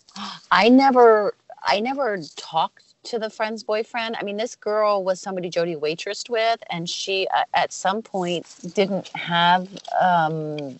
I 0.51 0.69
never 0.69 1.35
I 1.63 1.81
never 1.81 2.19
talked 2.37 2.85
to 3.05 3.19
the 3.19 3.31
friend's 3.31 3.63
boyfriend. 3.63 4.17
I 4.19 4.25
mean, 4.25 4.37
this 4.37 4.55
girl 4.55 5.05
was 5.05 5.21
somebody 5.21 5.49
Jody 5.49 5.77
waitressed 5.77 6.29
with, 6.29 6.63
and 6.71 6.89
she 6.89 7.27
uh, 7.35 7.45
at 7.55 7.73
some 7.73 8.03
point 8.03 8.47
didn't 8.75 9.09
have 9.09 9.69
um, 10.01 10.79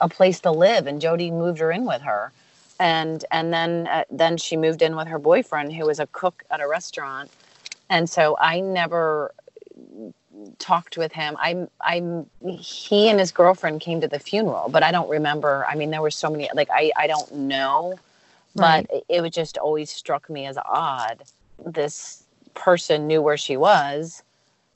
a 0.00 0.08
place 0.08 0.40
to 0.40 0.50
live, 0.50 0.86
and 0.86 1.00
Jody 1.00 1.30
moved 1.30 1.58
her 1.58 1.72
in 1.72 1.84
with 1.84 2.02
her, 2.02 2.32
and 2.78 3.24
and 3.30 3.52
then 3.52 3.86
uh, 3.88 4.04
then 4.10 4.36
she 4.36 4.56
moved 4.56 4.82
in 4.82 4.96
with 4.96 5.08
her 5.08 5.18
boyfriend, 5.18 5.72
who 5.72 5.86
was 5.86 5.98
a 5.98 6.06
cook 6.08 6.44
at 6.50 6.60
a 6.60 6.68
restaurant, 6.68 7.30
and 7.90 8.08
so 8.08 8.36
I 8.40 8.60
never 8.60 9.32
talked 10.58 10.96
with 10.98 11.12
him. 11.12 11.36
I'm 11.40 11.68
I'm 11.80 12.28
he 12.46 13.08
and 13.08 13.20
his 13.20 13.32
girlfriend 13.32 13.80
came 13.80 14.00
to 14.00 14.08
the 14.08 14.18
funeral, 14.18 14.68
but 14.70 14.82
I 14.82 14.92
don't 14.92 15.08
remember. 15.10 15.66
I 15.68 15.74
mean, 15.76 15.90
there 15.90 16.02
were 16.02 16.10
so 16.10 16.30
many 16.30 16.48
like 16.54 16.68
I 16.72 16.92
I 16.96 17.06
don't 17.06 17.32
know, 17.34 18.00
Right. 18.54 18.86
but 18.88 19.04
it 19.08 19.20
was 19.22 19.32
just 19.32 19.58
always 19.58 19.90
struck 19.90 20.30
me 20.30 20.46
as 20.46 20.58
odd. 20.64 21.22
This 21.64 22.24
person 22.54 23.06
knew 23.06 23.22
where 23.22 23.36
she 23.36 23.56
was, 23.56 24.22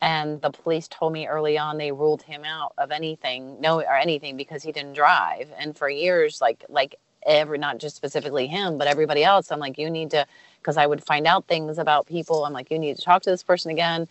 and 0.01 0.40
the 0.42 0.51
police 0.51 0.88
told 0.88 1.12
me 1.12 1.27
early 1.27 1.59
on 1.59 1.79
they 1.79 1.92
ruled 1.92 2.22
him 2.22 2.44
out 2.44 2.72
of 2.79 2.90
anything, 2.92 3.61
no 3.61 3.81
or 3.81 3.96
anything 3.96 4.37
because 4.37 4.62
he 4.62 4.72
didn't 4.72 4.94
drive. 4.94 5.48
And 5.59 5.77
for 5.77 5.88
years, 5.88 6.40
like 6.40 6.64
like 6.68 6.96
every 7.27 7.59
not 7.59 7.79
just 7.79 7.96
specifically 7.96 8.46
him, 8.48 8.79
but 8.79 8.88
everybody 8.88 9.25
else, 9.25 9.53
I'm 9.53 9.61
like, 9.61 9.79
you 9.79 9.90
need 9.90 10.11
to 10.12 10.27
because 10.61 10.77
I 10.77 10.87
would 10.87 11.05
find 11.05 11.27
out 11.27 11.46
things 11.46 11.79
about 11.79 12.07
people. 12.07 12.44
I'm 12.44 12.53
like, 12.53 12.70
you 12.70 12.79
need 12.79 12.96
to 12.96 13.03
talk 13.03 13.22
to 13.22 13.31
this 13.31 13.42
person 13.44 13.70
again. 13.70 14.09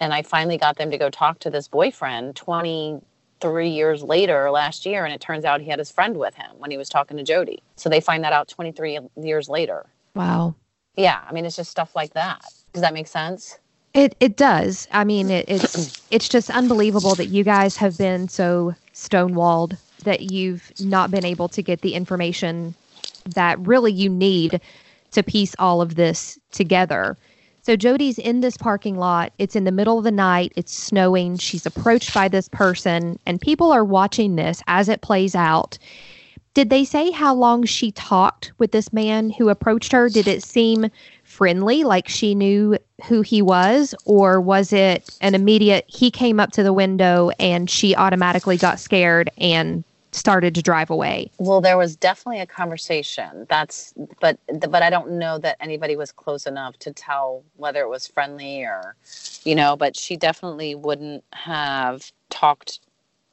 And 0.00 0.12
I 0.12 0.22
finally 0.22 0.58
got 0.58 0.76
them 0.76 0.90
to 0.90 0.98
go 0.98 1.10
talk 1.10 1.38
to 1.40 1.50
this 1.50 1.68
boyfriend 1.68 2.36
23 2.36 3.68
years 3.68 4.02
later 4.02 4.50
last 4.50 4.84
year. 4.86 5.04
And 5.04 5.14
it 5.14 5.20
turns 5.20 5.44
out 5.44 5.60
he 5.60 5.70
had 5.70 5.78
his 5.78 5.90
friend 5.90 6.16
with 6.16 6.34
him 6.34 6.50
when 6.58 6.70
he 6.70 6.76
was 6.76 6.88
talking 6.88 7.16
to 7.16 7.22
Jody. 7.22 7.62
So 7.76 7.88
they 7.88 8.00
find 8.00 8.24
that 8.24 8.32
out 8.32 8.48
23 8.48 8.98
years 9.16 9.48
later. 9.48 9.86
Wow. 10.14 10.54
Yeah. 10.96 11.20
I 11.28 11.32
mean, 11.32 11.44
it's 11.44 11.56
just 11.56 11.70
stuff 11.70 11.94
like 11.96 12.14
that. 12.14 12.42
Does 12.72 12.82
that 12.82 12.94
make 12.94 13.06
sense? 13.06 13.58
It 13.94 14.16
it 14.20 14.36
does. 14.36 14.88
I 14.90 15.04
mean, 15.04 15.30
it, 15.30 15.44
it's 15.48 16.02
it's 16.10 16.28
just 16.28 16.48
unbelievable 16.48 17.14
that 17.16 17.26
you 17.26 17.44
guys 17.44 17.76
have 17.76 17.98
been 17.98 18.26
so 18.28 18.74
stonewalled 18.94 19.76
that 20.04 20.32
you've 20.32 20.72
not 20.80 21.10
been 21.10 21.24
able 21.24 21.48
to 21.48 21.62
get 21.62 21.82
the 21.82 21.94
information 21.94 22.74
that 23.26 23.58
really 23.60 23.92
you 23.92 24.08
need 24.08 24.60
to 25.12 25.22
piece 25.22 25.54
all 25.58 25.82
of 25.82 25.94
this 25.94 26.38
together. 26.50 27.16
So 27.64 27.76
Jody's 27.76 28.18
in 28.18 28.40
this 28.40 28.56
parking 28.56 28.96
lot. 28.96 29.32
It's 29.38 29.54
in 29.54 29.62
the 29.62 29.70
middle 29.70 29.96
of 29.96 30.02
the 30.04 30.10
night. 30.10 30.52
It's 30.56 30.76
snowing. 30.76 31.36
She's 31.36 31.64
approached 31.64 32.12
by 32.12 32.26
this 32.26 32.48
person, 32.48 33.20
and 33.24 33.40
people 33.40 33.70
are 33.70 33.84
watching 33.84 34.34
this 34.34 34.60
as 34.66 34.88
it 34.88 35.00
plays 35.00 35.36
out. 35.36 35.78
Did 36.54 36.70
they 36.70 36.84
say 36.84 37.12
how 37.12 37.34
long 37.34 37.64
she 37.64 37.92
talked 37.92 38.52
with 38.58 38.72
this 38.72 38.92
man 38.92 39.30
who 39.30 39.48
approached 39.48 39.92
her? 39.92 40.08
Did 40.08 40.26
it 40.26 40.42
seem 40.42 40.90
friendly, 41.22 41.84
like 41.84 42.08
she 42.08 42.34
knew 42.34 42.76
who 43.04 43.22
he 43.22 43.40
was, 43.40 43.94
or 44.04 44.40
was 44.40 44.72
it 44.72 45.16
an 45.20 45.36
immediate 45.36 45.84
he 45.86 46.10
came 46.10 46.40
up 46.40 46.50
to 46.52 46.64
the 46.64 46.72
window 46.72 47.30
and 47.38 47.70
she 47.70 47.94
automatically 47.94 48.56
got 48.56 48.80
scared 48.80 49.30
and 49.38 49.84
started 50.12 50.54
to 50.54 50.62
drive 50.62 50.90
away? 50.90 51.30
Well, 51.38 51.60
there 51.60 51.76
was 51.76 51.96
definitely 51.96 52.40
a 52.40 52.46
conversation. 52.46 53.46
That's, 53.48 53.94
but, 54.20 54.38
but 54.68 54.82
I 54.82 54.90
don't 54.90 55.12
know 55.12 55.38
that 55.38 55.56
anybody 55.60 55.96
was 55.96 56.12
close 56.12 56.46
enough 56.46 56.78
to 56.80 56.92
tell 56.92 57.42
whether 57.56 57.80
it 57.80 57.88
was 57.88 58.06
friendly 58.06 58.62
or, 58.62 58.94
you 59.44 59.54
know, 59.54 59.76
but 59.76 59.96
she 59.96 60.16
definitely 60.16 60.74
wouldn't 60.74 61.24
have 61.32 62.12
talked 62.30 62.80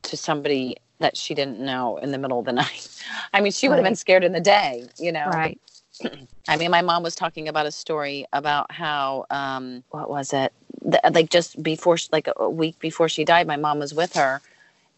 to 0.04 0.18
somebody 0.18 0.78
that 1.00 1.18
she 1.18 1.34
didn't 1.34 1.60
know 1.60 1.98
in 1.98 2.12
the 2.12 2.18
middle 2.18 2.40
of 2.40 2.46
the 2.46 2.52
night. 2.64 3.04
I 3.34 3.42
mean, 3.42 3.52
she 3.52 3.68
would 3.68 3.76
have 3.76 3.86
been 3.86 3.96
scared 3.96 4.24
in 4.24 4.32
the 4.32 4.42
day, 4.42 4.88
you 4.98 5.12
know. 5.12 5.28
Right. 5.28 5.60
I 6.48 6.58
mean, 6.58 6.72
my 6.72 6.82
mom 6.82 7.04
was 7.04 7.16
talking 7.16 7.48
about 7.48 7.66
a 7.66 7.72
story 7.72 8.26
about 8.32 8.72
how, 8.72 9.26
um, 9.30 9.84
what 9.90 10.10
was 10.10 10.34
it? 10.34 10.54
The, 10.82 11.02
like 11.12 11.30
just 11.30 11.62
before, 11.62 11.98
like 12.12 12.30
a 12.38 12.50
week 12.50 12.80
before 12.80 13.10
she 13.10 13.26
died, 13.26 13.48
my 13.48 13.58
mom 13.58 13.80
was 13.80 13.94
with 13.94 14.14
her, 14.14 14.42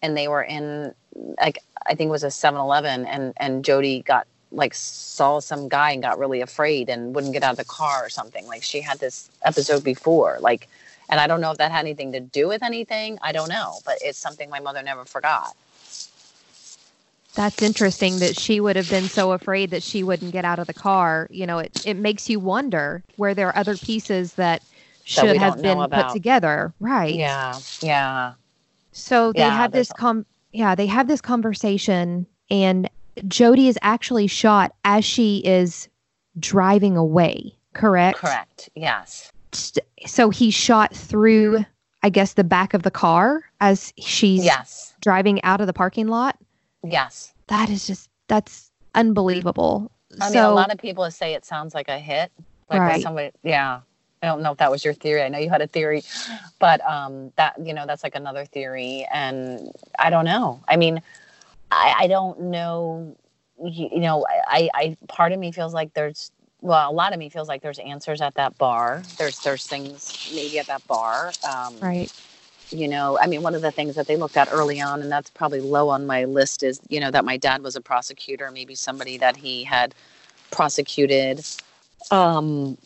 and 0.03 0.15
they 0.15 0.27
were 0.27 0.43
in, 0.43 0.93
like 1.39 1.59
I 1.85 1.95
think 1.95 2.09
it 2.09 2.11
was 2.11 2.23
a 2.23 2.31
7-Eleven, 2.31 3.05
and 3.05 3.33
and 3.37 3.63
Jody 3.65 4.01
got 4.01 4.27
like 4.51 4.73
saw 4.73 5.39
some 5.39 5.67
guy 5.69 5.91
and 5.91 6.01
got 6.01 6.19
really 6.19 6.41
afraid 6.41 6.89
and 6.89 7.15
wouldn't 7.15 7.33
get 7.33 7.43
out 7.43 7.51
of 7.51 7.57
the 7.57 7.65
car 7.65 8.05
or 8.05 8.09
something. 8.09 8.47
Like 8.47 8.63
she 8.63 8.81
had 8.81 8.99
this 8.99 9.29
episode 9.43 9.83
before, 9.83 10.37
like, 10.41 10.67
and 11.09 11.19
I 11.19 11.27
don't 11.27 11.41
know 11.41 11.51
if 11.51 11.57
that 11.57 11.71
had 11.71 11.79
anything 11.81 12.11
to 12.13 12.19
do 12.19 12.47
with 12.47 12.63
anything. 12.63 13.17
I 13.21 13.31
don't 13.31 13.49
know, 13.49 13.79
but 13.85 13.97
it's 14.01 14.17
something 14.19 14.49
my 14.49 14.59
mother 14.59 14.81
never 14.83 15.05
forgot. 15.05 15.55
That's 17.35 17.61
interesting 17.61 18.19
that 18.19 18.35
she 18.35 18.59
would 18.59 18.75
have 18.75 18.87
been 18.89 19.07
so 19.09 19.31
afraid 19.31 19.71
that 19.71 19.83
she 19.83 20.03
wouldn't 20.03 20.31
get 20.33 20.45
out 20.45 20.59
of 20.59 20.67
the 20.67 20.73
car. 20.73 21.27
You 21.31 21.45
know, 21.47 21.59
it, 21.59 21.73
it 21.83 21.95
makes 21.95 22.29
you 22.29 22.39
wonder 22.39 23.03
where 23.15 23.33
there 23.33 23.47
are 23.49 23.57
other 23.57 23.77
pieces 23.77 24.33
that 24.35 24.63
should 25.03 25.29
we 25.29 25.37
have 25.37 25.61
been 25.61 25.87
put 25.87 26.07
together. 26.09 26.73
Right. 26.79 27.21
Yeah, 27.21 27.61
yeah. 27.81 28.33
So 28.91 29.33
they 29.33 29.49
Yeah, 29.49 29.51
have 29.51 29.73
this 29.73 29.93
com 29.93 30.25
yeah, 30.51 30.75
they 30.75 30.85
have 30.87 31.07
this 31.07 31.21
conversation 31.21 32.25
and 32.49 32.89
Jody 33.27 33.67
is 33.67 33.77
actually 33.81 34.27
shot 34.27 34.73
as 34.85 35.03
she 35.05 35.39
is 35.39 35.89
driving 36.39 36.97
away, 36.97 37.57
correct? 37.73 38.17
Correct. 38.19 38.69
Yes. 38.75 39.31
So 40.05 40.29
he's 40.29 40.53
shot 40.53 40.95
through 40.95 41.65
I 42.03 42.09
guess 42.09 42.33
the 42.33 42.43
back 42.43 42.73
of 42.73 42.81
the 42.81 42.89
car 42.91 43.43
as 43.59 43.93
she's 43.99 44.43
Yes. 44.43 44.95
driving 45.01 45.41
out 45.43 45.61
of 45.61 45.67
the 45.67 45.73
parking 45.73 46.07
lot. 46.07 46.35
Yes. 46.83 47.33
That 47.47 47.69
is 47.69 47.85
just 47.85 48.09
that's 48.27 48.71
unbelievable. 48.95 49.91
I 50.19 50.25
mean, 50.25 50.33
so 50.33 50.51
a 50.51 50.55
lot 50.55 50.71
of 50.73 50.79
people 50.79 51.09
say 51.11 51.33
it 51.35 51.45
sounds 51.45 51.75
like 51.75 51.89
a 51.89 51.99
hit. 51.99 52.31
Like 52.69 52.79
Right. 52.79 53.03
somebody, 53.03 53.31
yeah. 53.43 53.81
I 54.21 54.27
don't 54.27 54.41
know 54.43 54.51
if 54.51 54.59
that 54.59 54.69
was 54.69 54.85
your 54.85 54.93
theory. 54.93 55.23
I 55.23 55.29
know 55.29 55.39
you 55.39 55.49
had 55.49 55.61
a 55.61 55.67
theory, 55.67 56.03
but 56.59 56.81
um, 56.87 57.31
that 57.37 57.55
you 57.65 57.73
know 57.73 57.85
that's 57.87 58.03
like 58.03 58.15
another 58.15 58.45
theory, 58.45 59.07
and 59.11 59.71
I 59.97 60.09
don't 60.11 60.25
know. 60.25 60.63
I 60.67 60.77
mean, 60.77 61.01
I, 61.71 61.95
I 62.01 62.07
don't 62.07 62.39
know. 62.39 63.15
You, 63.63 63.89
you 63.91 63.99
know, 63.99 64.25
I, 64.47 64.69
I 64.73 64.97
part 65.07 65.31
of 65.31 65.39
me 65.39 65.51
feels 65.51 65.73
like 65.73 65.93
there's 65.93 66.31
well, 66.61 66.91
a 66.91 66.93
lot 66.93 67.13
of 67.13 67.19
me 67.19 67.29
feels 67.29 67.47
like 67.47 67.63
there's 67.63 67.79
answers 67.79 68.21
at 68.21 68.35
that 68.35 68.57
bar. 68.59 69.03
There's 69.17 69.39
there's 69.39 69.65
things 69.65 70.31
maybe 70.35 70.59
at 70.59 70.67
that 70.67 70.85
bar. 70.87 71.31
Um, 71.43 71.79
right. 71.79 72.11
you 72.71 72.87
know 72.87 73.17
i 73.19 73.27
mean 73.27 73.41
one 73.41 73.55
of 73.55 73.61
the 73.61 73.71
things 73.71 73.95
that 73.95 74.07
they 74.07 74.15
looked 74.15 74.37
at 74.37 74.47
early 74.51 74.79
on 74.79 75.01
and 75.01 75.11
that's 75.11 75.29
probably 75.31 75.59
low 75.61 75.89
on 75.89 76.05
my 76.05 76.23
list 76.25 76.63
is 76.63 76.79
you 76.89 76.99
know 76.99 77.11
that 77.11 77.25
my 77.25 77.37
dad 77.37 77.61
was 77.63 77.75
a 77.75 77.81
prosecutor 77.81 78.49
maybe 78.51 78.75
somebody 78.75 79.17
that 79.17 79.35
he 79.35 79.63
had 79.63 79.93
prosecuted 80.51 81.45
um 82.11 82.77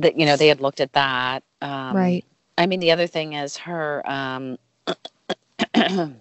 that 0.00 0.18
you 0.18 0.26
know 0.26 0.36
they 0.36 0.48
had 0.48 0.60
looked 0.60 0.80
at 0.80 0.92
that 0.92 1.42
um 1.62 1.96
right. 1.96 2.24
i 2.58 2.66
mean 2.66 2.80
the 2.80 2.90
other 2.90 3.06
thing 3.06 3.32
is 3.34 3.56
her 3.56 4.02
um 4.10 4.58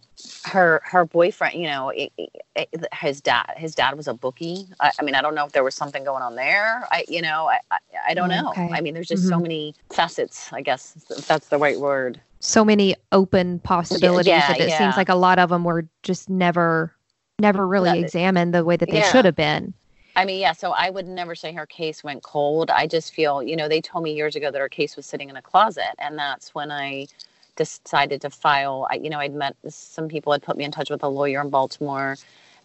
her 0.46 0.82
her 0.84 1.06
boyfriend 1.06 1.56
you 1.56 1.68
know 1.68 1.90
it, 1.90 2.12
it, 2.56 2.86
his 2.94 3.22
dad 3.22 3.54
his 3.58 3.74
dad 3.74 3.96
was 3.96 4.08
a 4.08 4.14
bookie 4.14 4.68
I, 4.80 4.92
I 5.00 5.04
mean 5.04 5.16
i 5.16 5.22
don't 5.22 5.34
know 5.36 5.46
if 5.46 5.52
there 5.54 5.64
was 5.64 5.76
something 5.76 6.04
going 6.04 6.22
on 6.22 6.36
there 6.36 6.88
i 6.92 7.04
you 7.08 7.22
know 7.22 7.48
i 7.50 7.60
i, 7.72 7.78
I 8.10 8.14
don't 8.14 8.30
know 8.30 8.50
Okay. 8.52 8.70
i 8.74 8.82
mean 8.82 8.94
there's 8.94 9.08
just 9.08 9.28
so 9.28 9.38
Mhm. 9.38 9.44
many 9.44 9.76
facets 9.92 10.52
i 10.54 10.62
guess 10.62 10.98
if 11.10 11.28
that's 11.28 11.48
the 11.48 11.58
right 11.58 11.80
word 11.80 12.22
So 12.42 12.64
many 12.64 12.96
open 13.12 13.60
possibilities 13.60 14.28
yeah, 14.28 14.48
that 14.48 14.60
it 14.62 14.70
yeah. 14.70 14.78
seems 14.78 14.96
like 14.98 15.10
a 15.10 15.16
lot 15.16 15.40
of 15.40 15.50
them 15.50 15.64
were 15.64 15.88
just 16.04 16.30
never 16.30 16.94
never 17.40 17.66
really 17.68 17.90
That- 17.90 17.98
examined 18.00 18.54
the 18.54 18.64
way 18.66 18.76
that 18.78 18.90
they 18.90 18.98
Yeah. 19.00 19.12
should 19.12 19.26
have 19.26 19.36
been. 19.36 19.74
I 20.20 20.26
mean, 20.26 20.42
yeah, 20.42 20.52
so 20.52 20.72
I 20.72 20.90
would 20.90 21.08
never 21.08 21.34
say 21.34 21.54
her 21.54 21.66
case 21.66 22.04
went 22.04 22.24
cold. 22.24 22.70
I 22.70 22.88
just 22.88 23.14
feel, 23.14 23.42
you 23.42 23.56
know, 23.56 23.70
they 23.70 23.80
told 23.80 24.04
me 24.04 24.14
years 24.14 24.36
ago 24.36 24.52
that 24.52 24.60
her 24.60 24.68
case 24.68 24.98
was 24.98 25.06
sitting 25.06 25.30
in 25.30 25.38
a 25.38 25.42
closet. 25.42 25.96
And 25.98 26.20
that's 26.20 26.54
when 26.54 26.72
I 26.72 27.08
decided 27.56 28.20
to 28.22 28.30
file. 28.30 28.86
I, 28.92 28.96
you 28.96 29.10
know, 29.10 29.20
I'd 29.20 29.34
met 29.34 29.56
some 29.70 30.10
people 30.10 30.34
had 30.34 30.42
put 30.42 30.58
me 30.58 30.66
in 30.66 30.72
touch 30.72 30.90
with 30.90 31.04
a 31.04 31.08
lawyer 31.08 31.40
in 31.40 31.50
Baltimore, 31.50 32.18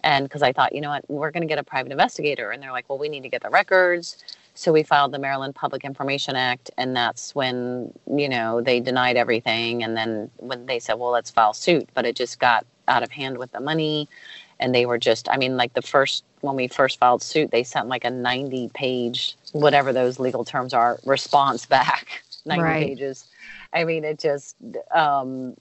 and 0.03 0.25
because 0.25 0.43
I 0.43 0.53
thought, 0.53 0.75
you 0.75 0.81
know 0.81 0.91
what, 0.91 1.09
we're 1.09 1.31
going 1.31 1.43
to 1.43 1.47
get 1.47 1.59
a 1.59 1.63
private 1.63 1.93
investigator, 1.93 2.51
and 2.51 2.61
they're 2.61 2.73
like, 2.73 2.89
well, 2.89 2.99
we 2.99 3.09
need 3.09 3.23
to 3.23 3.29
get 3.29 3.43
the 3.43 3.51
records. 3.51 4.25
So 4.55 4.73
we 4.73 4.83
filed 4.83 5.13
the 5.13 5.21
Maryland 5.21 5.55
Public 5.55 5.85
Information 5.85 6.35
Act, 6.37 6.73
and 6.77 6.97
that's 6.97 7.35
when 7.37 7.93
you 8.07 8.29
know 8.29 8.63
they 8.63 8.81
denied 8.81 9.17
everything, 9.17 9.85
and 9.85 9.97
then 9.97 10.31
when 10.39 10.67
they 10.67 10.81
said, 10.81 10.95
well, 10.95 11.11
let's 11.11 11.31
file 11.31 11.55
suit, 11.55 11.89
but 11.95 12.05
it 12.05 12.17
just 12.17 12.41
got 12.41 12.67
out 12.89 13.03
of 13.03 13.11
hand 13.11 13.39
with 13.39 13.51
the 13.53 13.61
money, 13.61 14.09
and 14.65 14.75
they 14.75 14.87
were 14.87 14.99
just, 14.99 15.29
I 15.31 15.37
mean, 15.37 15.59
like 15.59 15.75
the 15.75 15.83
first 15.83 16.25
when 16.41 16.57
we 16.57 16.69
first 16.69 16.99
filed 16.99 17.23
suit, 17.23 17.51
they 17.51 17.63
sent 17.65 17.89
like 17.89 18.05
a 18.05 18.11
90 18.11 18.71
page, 18.73 19.37
whatever 19.53 19.93
those 19.93 20.19
legal 20.19 20.45
terms 20.45 20.73
are, 20.73 20.99
response 21.05 21.67
back, 21.77 22.23
90 22.47 22.63
Right. 22.63 22.79
pages. 22.79 23.27
I 23.75 23.85
mean, 23.85 24.05
it 24.05 24.19
just, 24.19 24.57
um, 24.91 25.55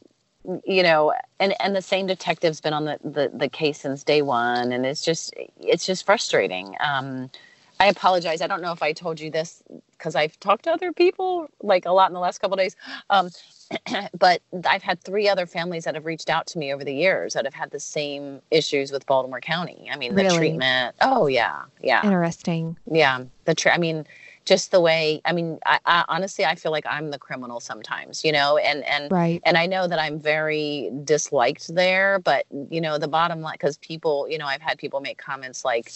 you 0.66 0.84
know, 0.84 1.14
and 1.40 1.54
and 1.62 1.76
the 1.76 1.82
same 1.82 2.08
detective's 2.08 2.62
been 2.62 2.74
on 2.74 2.86
the, 2.86 3.00
the 3.04 3.32
the 3.34 3.50
case 3.50 3.80
since 3.82 4.04
day 4.04 4.22
one, 4.22 4.72
and 4.72 4.86
it's 4.86 5.02
just 5.04 5.34
it's 5.60 5.86
just 5.86 6.06
frustrating. 6.06 6.76
Um, 6.80 7.30
I 7.80 7.88
apologize. 7.88 8.42
I 8.42 8.48
don't 8.48 8.62
know 8.62 8.72
if 8.72 8.84
I 8.84 8.94
told 8.94 9.20
you 9.20 9.30
this 9.32 9.64
because 9.98 10.16
I've 10.16 10.40
talked 10.40 10.66
to 10.66 10.72
other 10.72 10.92
people 10.94 11.48
like 11.62 11.86
a 11.86 11.92
lot 11.92 12.10
in 12.10 12.14
the 12.14 12.20
last 12.20 12.40
couple 12.40 12.56
of 12.56 12.60
days. 12.60 12.76
Um, 13.10 13.30
but 14.18 14.42
I've 14.66 14.84
had 14.84 15.02
three 15.02 15.28
other 15.28 15.46
families 15.46 15.86
that 15.86 15.96
have 15.96 16.06
reached 16.06 16.30
out 16.30 16.46
to 16.48 16.60
me 16.60 16.74
over 16.74 16.84
the 16.84 16.94
years 16.94 17.34
that 17.34 17.46
have 17.46 17.54
had 17.54 17.72
the 17.72 17.80
same 17.80 18.42
issues 18.52 18.92
with 18.92 19.06
Baltimore 19.06 19.42
County. 19.42 19.90
I 19.92 19.98
mean, 19.98 20.16
the 20.16 20.24
Really? 20.24 20.38
treatment. 20.38 20.96
Oh 21.02 21.28
yeah, 21.28 21.64
yeah 21.82 22.04
Interesting. 22.04 22.78
yeah 22.92 23.24
the 23.46 23.56
tr- 23.56 23.70
i 23.70 23.78
mean 23.78 24.06
just 24.46 24.72
the 24.72 24.82
way 24.82 25.22
i 25.26 25.32
mean 25.32 25.58
I, 25.66 25.80
I 25.86 26.06
honestly 26.10 26.44
i 26.46 26.56
feel 26.56 26.72
like 26.72 26.86
i'm 26.90 27.12
the 27.12 27.18
criminal 27.18 27.60
sometimes 27.62 28.26
you 28.26 28.32
know 28.32 28.58
and 28.58 28.84
and 28.84 29.12
Right. 29.12 29.42
and 29.46 29.58
i 29.58 29.66
know 29.66 29.88
that 29.88 30.00
i'm 30.00 30.20
very 30.20 30.92
disliked 31.06 31.74
there 31.74 32.20
but 32.20 32.46
you 32.70 32.82
know 32.82 32.98
the 32.98 33.08
bottom 33.08 33.42
line 33.42 33.54
because 33.54 33.78
people 33.78 34.28
you 34.30 34.38
know 34.38 34.46
i've 34.46 34.62
had 34.62 34.78
people 34.78 35.00
make 35.00 35.18
comments 35.18 35.64
like 35.64 35.92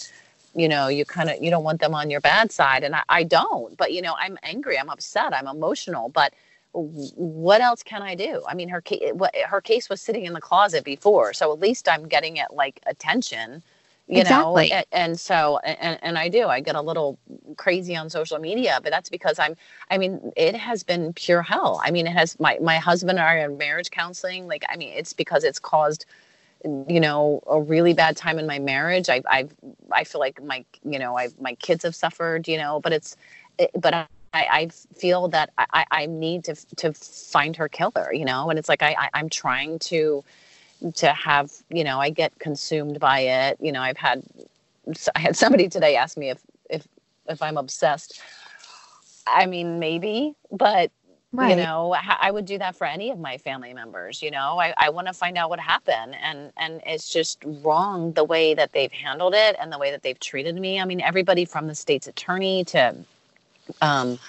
you 0.55 0.67
know 0.67 0.88
you 0.88 1.05
kind 1.05 1.29
of 1.29 1.38
you 1.41 1.49
don't 1.51 1.63
want 1.63 1.81
them 1.81 1.95
on 1.95 2.10
your 2.10 2.21
bad 2.21 2.51
side 2.51 2.83
and 2.83 2.95
I, 2.95 3.03
I 3.10 3.23
don't 3.23 3.77
but 3.77 3.93
you 3.93 4.01
know 4.01 4.15
i'm 4.19 4.38
angry 4.43 4.79
i'm 4.79 4.89
upset 4.89 5.33
i'm 5.33 5.47
emotional 5.47 6.10
but 6.10 6.33
what 6.73 7.62
else 7.62 7.83
can 7.83 8.01
i 8.01 8.15
do 8.15 8.43
i 8.47 8.53
mean 8.55 8.69
her 8.69 8.81
case 8.81 9.12
her 9.47 9.62
case 9.62 9.89
was 9.89 10.01
sitting 10.01 10.25
in 10.25 10.33
the 10.33 10.41
closet 10.41 10.83
before 10.83 11.33
so 11.33 11.51
at 11.53 11.60
least 11.60 11.89
i'm 11.89 12.07
getting 12.07 12.38
it 12.38 12.47
like 12.53 12.81
attention 12.88 13.63
you 14.07 14.23
Exactly. 14.23 14.23
know 14.23 14.67
a- 14.71 14.86
and 14.93 15.19
so 15.19 15.60
and, 15.65 15.99
and 16.03 16.17
i 16.17 16.29
do 16.29 16.47
i 16.47 16.60
get 16.60 16.75
a 16.75 16.81
little 16.81 17.17
crazy 17.57 17.95
on 17.95 18.10
social 18.10 18.39
media 18.39 18.79
but 18.83 18.91
that's 18.91 19.10
because 19.10 19.39
i'm 19.39 19.55
i 19.91 19.97
mean 19.97 20.31
it 20.38 20.55
has 20.55 20.83
been 20.83 21.13
pure 21.13 21.41
hell 21.41 21.81
i 21.83 21.91
mean 21.91 22.07
it 22.07 22.13
has 22.13 22.39
my 22.39 22.57
my 22.62 22.77
husband 22.77 23.19
and 23.19 23.27
i 23.27 23.36
are 23.36 23.45
in 23.45 23.57
marriage 23.57 23.91
counseling 23.91 24.47
like 24.47 24.63
i 24.69 24.77
mean 24.77 24.93
it's 24.95 25.13
because 25.13 25.43
it's 25.43 25.60
caused 25.60 26.05
you 26.63 26.99
know 26.99 27.41
a 27.47 27.61
really 27.61 27.93
bad 27.93 28.17
time 28.17 28.39
in 28.39 28.47
my 28.47 28.59
marriage 28.59 29.09
i 29.09 29.21
i 29.27 29.47
i 29.91 30.03
feel 30.03 30.19
like 30.19 30.41
my 30.43 30.65
you 30.83 30.99
know 30.99 31.17
i 31.17 31.29
my 31.39 31.53
kids 31.55 31.83
have 31.83 31.95
suffered 31.95 32.47
you 32.47 32.57
know 32.57 32.79
but 32.79 32.91
it's 32.91 33.15
it, 33.59 33.71
but 33.79 33.93
I, 33.93 34.07
I 34.33 34.67
feel 34.95 35.27
that 35.29 35.51
I, 35.57 35.85
I 35.89 36.05
need 36.05 36.43
to 36.45 36.55
to 36.77 36.93
find 36.93 37.55
her 37.55 37.67
killer, 37.67 38.13
you 38.13 38.25
know, 38.25 38.49
and 38.49 38.59
it's 38.59 38.69
like 38.69 38.83
I, 38.83 38.95
I 38.99 39.09
I'm 39.13 39.29
trying 39.29 39.79
to 39.79 40.23
to 40.95 41.13
have 41.13 41.51
you 41.69 41.83
know 41.83 41.99
I 41.99 42.09
get 42.09 42.37
consumed 42.39 42.99
by 42.99 43.19
it. 43.21 43.57
You 43.59 43.71
know, 43.71 43.81
I've 43.81 43.97
had 43.97 44.23
I 45.15 45.19
had 45.19 45.35
somebody 45.35 45.69
today 45.69 45.95
ask 45.95 46.17
me 46.17 46.29
if 46.29 46.41
if 46.69 46.87
if 47.27 47.41
I'm 47.41 47.57
obsessed. 47.57 48.21
I 49.25 49.45
mean, 49.45 49.79
maybe, 49.79 50.35
but 50.51 50.91
you 51.33 51.55
know 51.55 51.95
I 51.97 52.31
would 52.31 52.45
do 52.45 52.57
that 52.57 52.75
for 52.75 52.85
any 52.85 53.11
of 53.11 53.19
my 53.19 53.37
family 53.37 53.73
members 53.73 54.21
you 54.21 54.31
know? 54.31 54.59
I, 54.59 54.73
I 54.77 54.89
want 54.89 55.07
to 55.07 55.13
find 55.13 55.37
out 55.37 55.49
what 55.49 55.59
happened 55.59 56.15
and 56.21 56.51
and 56.57 56.81
it's 56.85 57.09
just 57.11 57.43
wrong 57.63 58.13
the 58.13 58.23
way 58.23 58.53
that 58.53 58.71
they've 58.73 58.91
handled 58.91 59.33
it 59.35 59.55
and 59.59 59.71
the 59.71 59.77
way 59.77 59.91
that 59.91 60.03
they've 60.03 60.19
treated 60.19 60.55
me. 60.55 60.79
I 60.79 60.85
mean 60.85 61.01
everybody 61.01 61.45
from 61.45 61.67
the 61.67 61.75
state's 61.75 62.07
attorney 62.07 62.63
to 62.65 62.95
um 63.81 64.19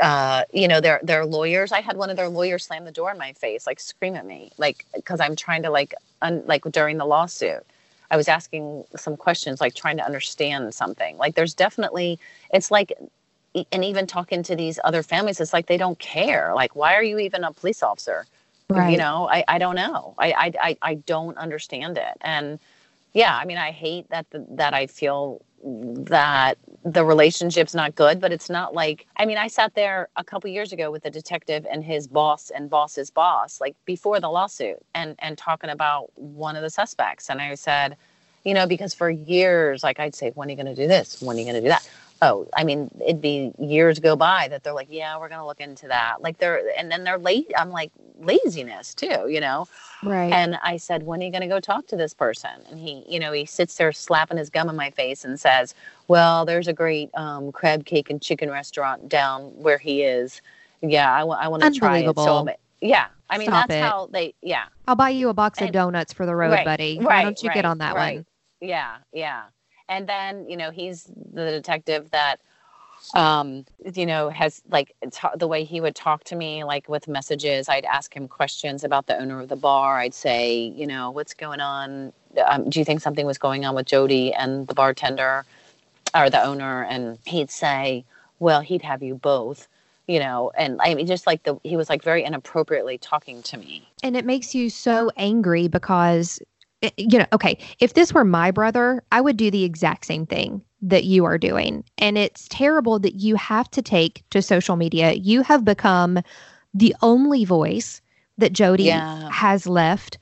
uh 0.00 0.42
you 0.52 0.66
know 0.68 0.80
their 0.80 1.00
their 1.02 1.24
lawyers 1.26 1.70
i 1.70 1.80
had 1.80 1.96
one 1.96 2.10
of 2.10 2.16
their 2.16 2.28
lawyers 2.28 2.64
slam 2.64 2.84
the 2.84 2.90
door 2.90 3.10
in 3.10 3.18
my 3.18 3.32
face 3.34 3.66
like 3.66 3.78
scream 3.78 4.16
at 4.16 4.24
me 4.24 4.50
like 4.56 4.86
because 4.94 5.20
i'm 5.20 5.36
trying 5.36 5.62
to 5.62 5.70
like 5.70 5.94
un, 6.22 6.42
like 6.46 6.62
during 6.72 6.96
the 6.96 7.04
lawsuit 7.04 7.62
i 8.10 8.16
was 8.16 8.26
asking 8.26 8.84
some 8.96 9.16
questions 9.16 9.60
like 9.60 9.74
trying 9.74 9.96
to 9.96 10.04
understand 10.04 10.74
something 10.74 11.16
like 11.18 11.34
there's 11.34 11.54
definitely 11.54 12.18
it's 12.52 12.70
like 12.70 12.92
and 13.72 13.84
even 13.84 14.06
talking 14.06 14.42
to 14.42 14.56
these 14.56 14.78
other 14.84 15.02
families 15.02 15.40
it's 15.40 15.52
like 15.52 15.66
they 15.66 15.78
don't 15.78 15.98
care. 15.98 16.52
Like 16.54 16.76
why 16.76 16.94
are 16.94 17.02
you 17.02 17.18
even 17.18 17.44
a 17.44 17.52
police 17.52 17.82
officer? 17.82 18.26
You 18.68 18.96
know 18.96 19.28
i, 19.30 19.44
I 19.46 19.58
don't 19.58 19.76
know. 19.76 20.14
I, 20.18 20.32
I 20.32 20.52
i 20.68 20.76
i 20.82 20.94
don't 20.94 21.36
understand 21.38 21.98
it. 21.98 22.16
And 22.20 22.58
yeah 23.16 23.36
i 23.40 23.44
mean 23.46 23.56
i 23.56 23.70
hate 23.70 24.08
that 24.10 24.28
the, 24.30 24.44
that 24.50 24.74
i 24.74 24.86
feel 24.86 25.40
that 25.64 26.58
the 26.84 27.04
relationship's 27.04 27.74
not 27.74 27.94
good 27.94 28.20
but 28.20 28.30
it's 28.30 28.50
not 28.50 28.74
like 28.74 29.06
i 29.16 29.24
mean 29.24 29.38
i 29.38 29.48
sat 29.48 29.74
there 29.74 30.08
a 30.16 30.22
couple 30.22 30.48
years 30.50 30.72
ago 30.72 30.90
with 30.90 31.04
a 31.06 31.10
detective 31.10 31.66
and 31.68 31.82
his 31.82 32.06
boss 32.06 32.50
and 32.54 32.68
boss's 32.68 33.10
boss 33.10 33.60
like 33.60 33.74
before 33.86 34.20
the 34.20 34.28
lawsuit 34.28 34.78
and 34.94 35.16
and 35.20 35.38
talking 35.38 35.70
about 35.70 36.10
one 36.16 36.56
of 36.56 36.62
the 36.62 36.70
suspects. 36.70 37.30
And 37.30 37.40
i 37.40 37.54
said 37.54 37.96
you 38.44 38.54
know 38.54 38.66
because 38.66 38.92
for 38.94 39.08
years 39.10 39.82
like 39.82 39.98
i'd 39.98 40.14
say 40.14 40.30
when 40.34 40.48
are 40.48 40.50
you 40.50 40.56
going 40.56 40.66
to 40.66 40.74
do 40.74 40.86
this? 40.86 41.20
When 41.22 41.36
are 41.36 41.40
you 41.40 41.46
going 41.46 41.56
to 41.56 41.62
do 41.62 41.68
that 41.68 41.88
oh 42.22 42.48
i 42.56 42.64
mean 42.64 42.90
it'd 43.04 43.20
be 43.20 43.52
years 43.58 43.98
go 43.98 44.16
by 44.16 44.48
that 44.48 44.62
they're 44.62 44.72
like 44.72 44.88
yeah 44.90 45.18
we're 45.18 45.28
going 45.28 45.40
to 45.40 45.46
look 45.46 45.60
into 45.60 45.86
that 45.88 46.20
like 46.20 46.38
they're 46.38 46.62
and 46.78 46.90
then 46.90 47.04
they're 47.04 47.18
late 47.18 47.50
i'm 47.58 47.70
like 47.70 47.90
laziness 48.20 48.94
too 48.94 49.26
you 49.28 49.40
know 49.40 49.66
Right. 50.02 50.32
and 50.32 50.56
I 50.62 50.76
said, 50.76 51.02
when 51.02 51.20
are 51.20 51.24
you 51.24 51.30
going 51.30 51.42
to 51.42 51.48
go 51.48 51.58
talk 51.58 51.86
to 51.88 51.96
this 51.96 52.14
person? 52.14 52.50
And 52.70 52.78
he, 52.78 53.04
you 53.08 53.18
know, 53.18 53.32
he 53.32 53.44
sits 53.44 53.76
there 53.76 53.92
slapping 53.92 54.36
his 54.36 54.50
gum 54.50 54.68
in 54.68 54.76
my 54.76 54.90
face 54.90 55.24
and 55.24 55.38
says, 55.38 55.74
well, 56.08 56.44
there's 56.44 56.68
a 56.68 56.72
great 56.72 57.10
um, 57.14 57.50
crab 57.50 57.84
cake 57.84 58.10
and 58.10 58.20
chicken 58.20 58.50
restaurant 58.50 59.08
down 59.08 59.44
where 59.56 59.78
he 59.78 60.02
is. 60.02 60.40
Yeah, 60.82 61.12
I 61.12 61.24
want 61.24 61.62
to 61.62 61.70
try 61.72 61.98
it. 61.98 62.16
So, 62.16 62.46
yeah, 62.80 63.06
I 63.30 63.38
mean, 63.38 63.48
Stop 63.48 63.68
that's 63.68 63.78
it. 63.78 63.82
how 63.82 64.06
they, 64.12 64.34
yeah. 64.42 64.66
I'll 64.86 64.94
buy 64.94 65.10
you 65.10 65.28
a 65.28 65.34
box 65.34 65.60
of 65.60 65.72
donuts 65.72 66.12
for 66.12 66.26
the 66.26 66.36
road, 66.36 66.52
right, 66.52 66.64
buddy. 66.64 66.98
Why 66.98 67.06
right, 67.06 67.22
don't 67.24 67.42
you 67.42 67.48
right, 67.48 67.54
get 67.54 67.64
on 67.64 67.78
that 67.78 67.96
one? 67.96 68.26
Yeah, 68.60 68.98
yeah. 69.12 69.44
And 69.88 70.08
then, 70.08 70.48
you 70.48 70.56
know, 70.56 70.70
he's 70.70 71.04
the 71.04 71.50
detective 71.50 72.10
that 72.10 72.40
um 73.14 73.64
you 73.94 74.06
know 74.06 74.30
has 74.30 74.62
like 74.70 74.96
the 75.36 75.46
way 75.46 75.64
he 75.64 75.80
would 75.80 75.94
talk 75.94 76.24
to 76.24 76.34
me 76.34 76.64
like 76.64 76.88
with 76.88 77.06
messages 77.06 77.68
i'd 77.68 77.84
ask 77.84 78.16
him 78.16 78.26
questions 78.26 78.82
about 78.84 79.06
the 79.06 79.16
owner 79.18 79.38
of 79.38 79.48
the 79.48 79.56
bar. 79.56 79.98
I'd 79.98 80.14
say 80.14 80.72
you 80.74 80.86
know 80.86 81.10
what's 81.10 81.34
going 81.34 81.60
on? 81.60 82.12
Um, 82.44 82.68
do 82.68 82.78
you 82.78 82.84
think 82.84 83.00
something 83.00 83.26
was 83.26 83.38
going 83.38 83.64
on 83.64 83.74
with 83.74 83.86
jody 83.86 84.32
and 84.32 84.66
the 84.66 84.74
bartender 84.74 85.44
or 86.14 86.30
the 86.30 86.42
owner? 86.42 86.84
And 86.84 87.18
he'd 87.26 87.50
say 87.50 88.04
well 88.38 88.60
he'd 88.62 88.82
have 88.82 89.02
you 89.02 89.14
both 89.14 89.68
you 90.08 90.18
know? 90.18 90.50
And 90.56 90.80
i 90.80 90.94
mean 90.94 91.06
just 91.06 91.26
like 91.26 91.42
the 91.42 91.58
he 91.64 91.76
was 91.76 91.88
like 91.90 92.02
very 92.02 92.24
inappropriately 92.24 92.98
talking 92.98 93.42
to 93.42 93.56
me. 93.56 93.86
And 94.02 94.16
it 94.16 94.24
makes 94.24 94.54
you 94.54 94.70
so 94.70 95.10
angry 95.16 95.68
because, 95.68 96.40
Eh, 96.86 96.90
you 96.96 97.18
know, 97.18 97.26
okay, 97.32 97.58
if 97.80 97.94
this 97.94 98.12
were 98.14 98.24
my 98.24 98.50
brother, 98.50 99.02
I 99.12 99.20
would 99.20 99.36
do 99.36 99.50
the 99.50 99.64
exact 99.64 100.06
same 100.06 100.26
thing 100.26 100.62
that 100.82 101.04
you 101.04 101.24
are 101.24 101.38
doing. 101.38 101.84
And 101.98 102.16
it's 102.16 102.46
terrible 102.48 102.98
that 103.00 103.16
you 103.16 103.36
have 103.36 103.70
to 103.72 103.82
take 103.82 104.22
to 104.30 104.40
social 104.42 104.76
media. 104.76 105.12
You 105.12 105.42
have 105.42 105.64
become 105.64 106.20
the 106.74 106.94
only 107.02 107.44
voice 107.44 108.00
that 108.38 108.52
Jody 108.52 108.84
Yeah. 108.84 109.30
has 109.30 109.66
left. 109.66 110.18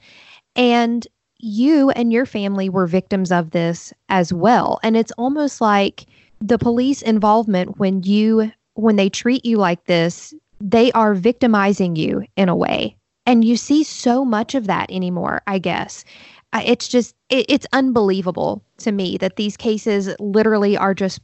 And 0.56 1.06
you 1.38 1.90
and 1.90 2.12
your 2.12 2.26
family 2.26 2.68
were 2.68 2.86
victims 2.86 3.30
of 3.32 3.50
this 3.50 3.92
as 4.08 4.32
well. 4.32 4.78
And 4.82 4.96
it's 4.96 5.12
almost 5.18 5.60
like 5.60 6.06
the 6.40 6.58
police 6.58 7.02
involvement 7.02 7.78
when 7.78 8.02
you 8.02 8.52
when 8.74 8.96
they 8.96 9.08
treat 9.08 9.44
you 9.44 9.56
like 9.56 9.84
this, 9.84 10.34
they 10.60 10.90
are 10.92 11.14
victimizing 11.14 11.94
you 11.96 12.24
in 12.36 12.48
a 12.48 12.56
way. 12.56 12.96
And 13.26 13.44
you 13.44 13.56
see 13.56 13.84
so 13.84 14.24
much 14.24 14.54
of 14.54 14.66
that 14.66 14.90
anymore, 14.90 15.42
I 15.46 15.58
guess. 15.58 16.04
It's 16.62 16.88
just 16.88 17.14
it, 17.30 17.46
it's 17.48 17.66
unbelievable 17.72 18.62
to 18.78 18.92
me 18.92 19.18
that 19.18 19.36
these 19.36 19.56
cases 19.56 20.14
literally 20.20 20.76
are 20.76 20.94
just 20.94 21.20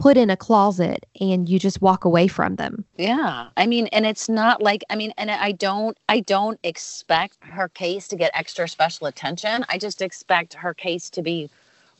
put 0.00 0.16
in 0.16 0.30
a 0.30 0.36
closet 0.36 1.04
and 1.20 1.46
you 1.46 1.58
just 1.58 1.82
walk 1.82 2.06
away 2.06 2.26
from 2.26 2.56
them. 2.56 2.84
Yeah. 2.96 3.48
I 3.58 3.66
mean, 3.66 3.86
and 3.88 4.06
it's 4.06 4.30
not 4.30 4.62
like 4.62 4.82
I 4.88 4.96
mean, 4.96 5.12
and 5.18 5.30
I 5.30 5.52
don't 5.52 5.96
I 6.08 6.20
don't 6.20 6.58
expect 6.62 7.36
her 7.44 7.68
case 7.68 8.08
to 8.08 8.16
get 8.16 8.30
extra 8.34 8.66
special 8.66 9.06
attention. 9.06 9.64
I 9.68 9.78
just 9.78 10.00
expect 10.00 10.54
her 10.54 10.72
case 10.72 11.10
to 11.10 11.22
be 11.22 11.50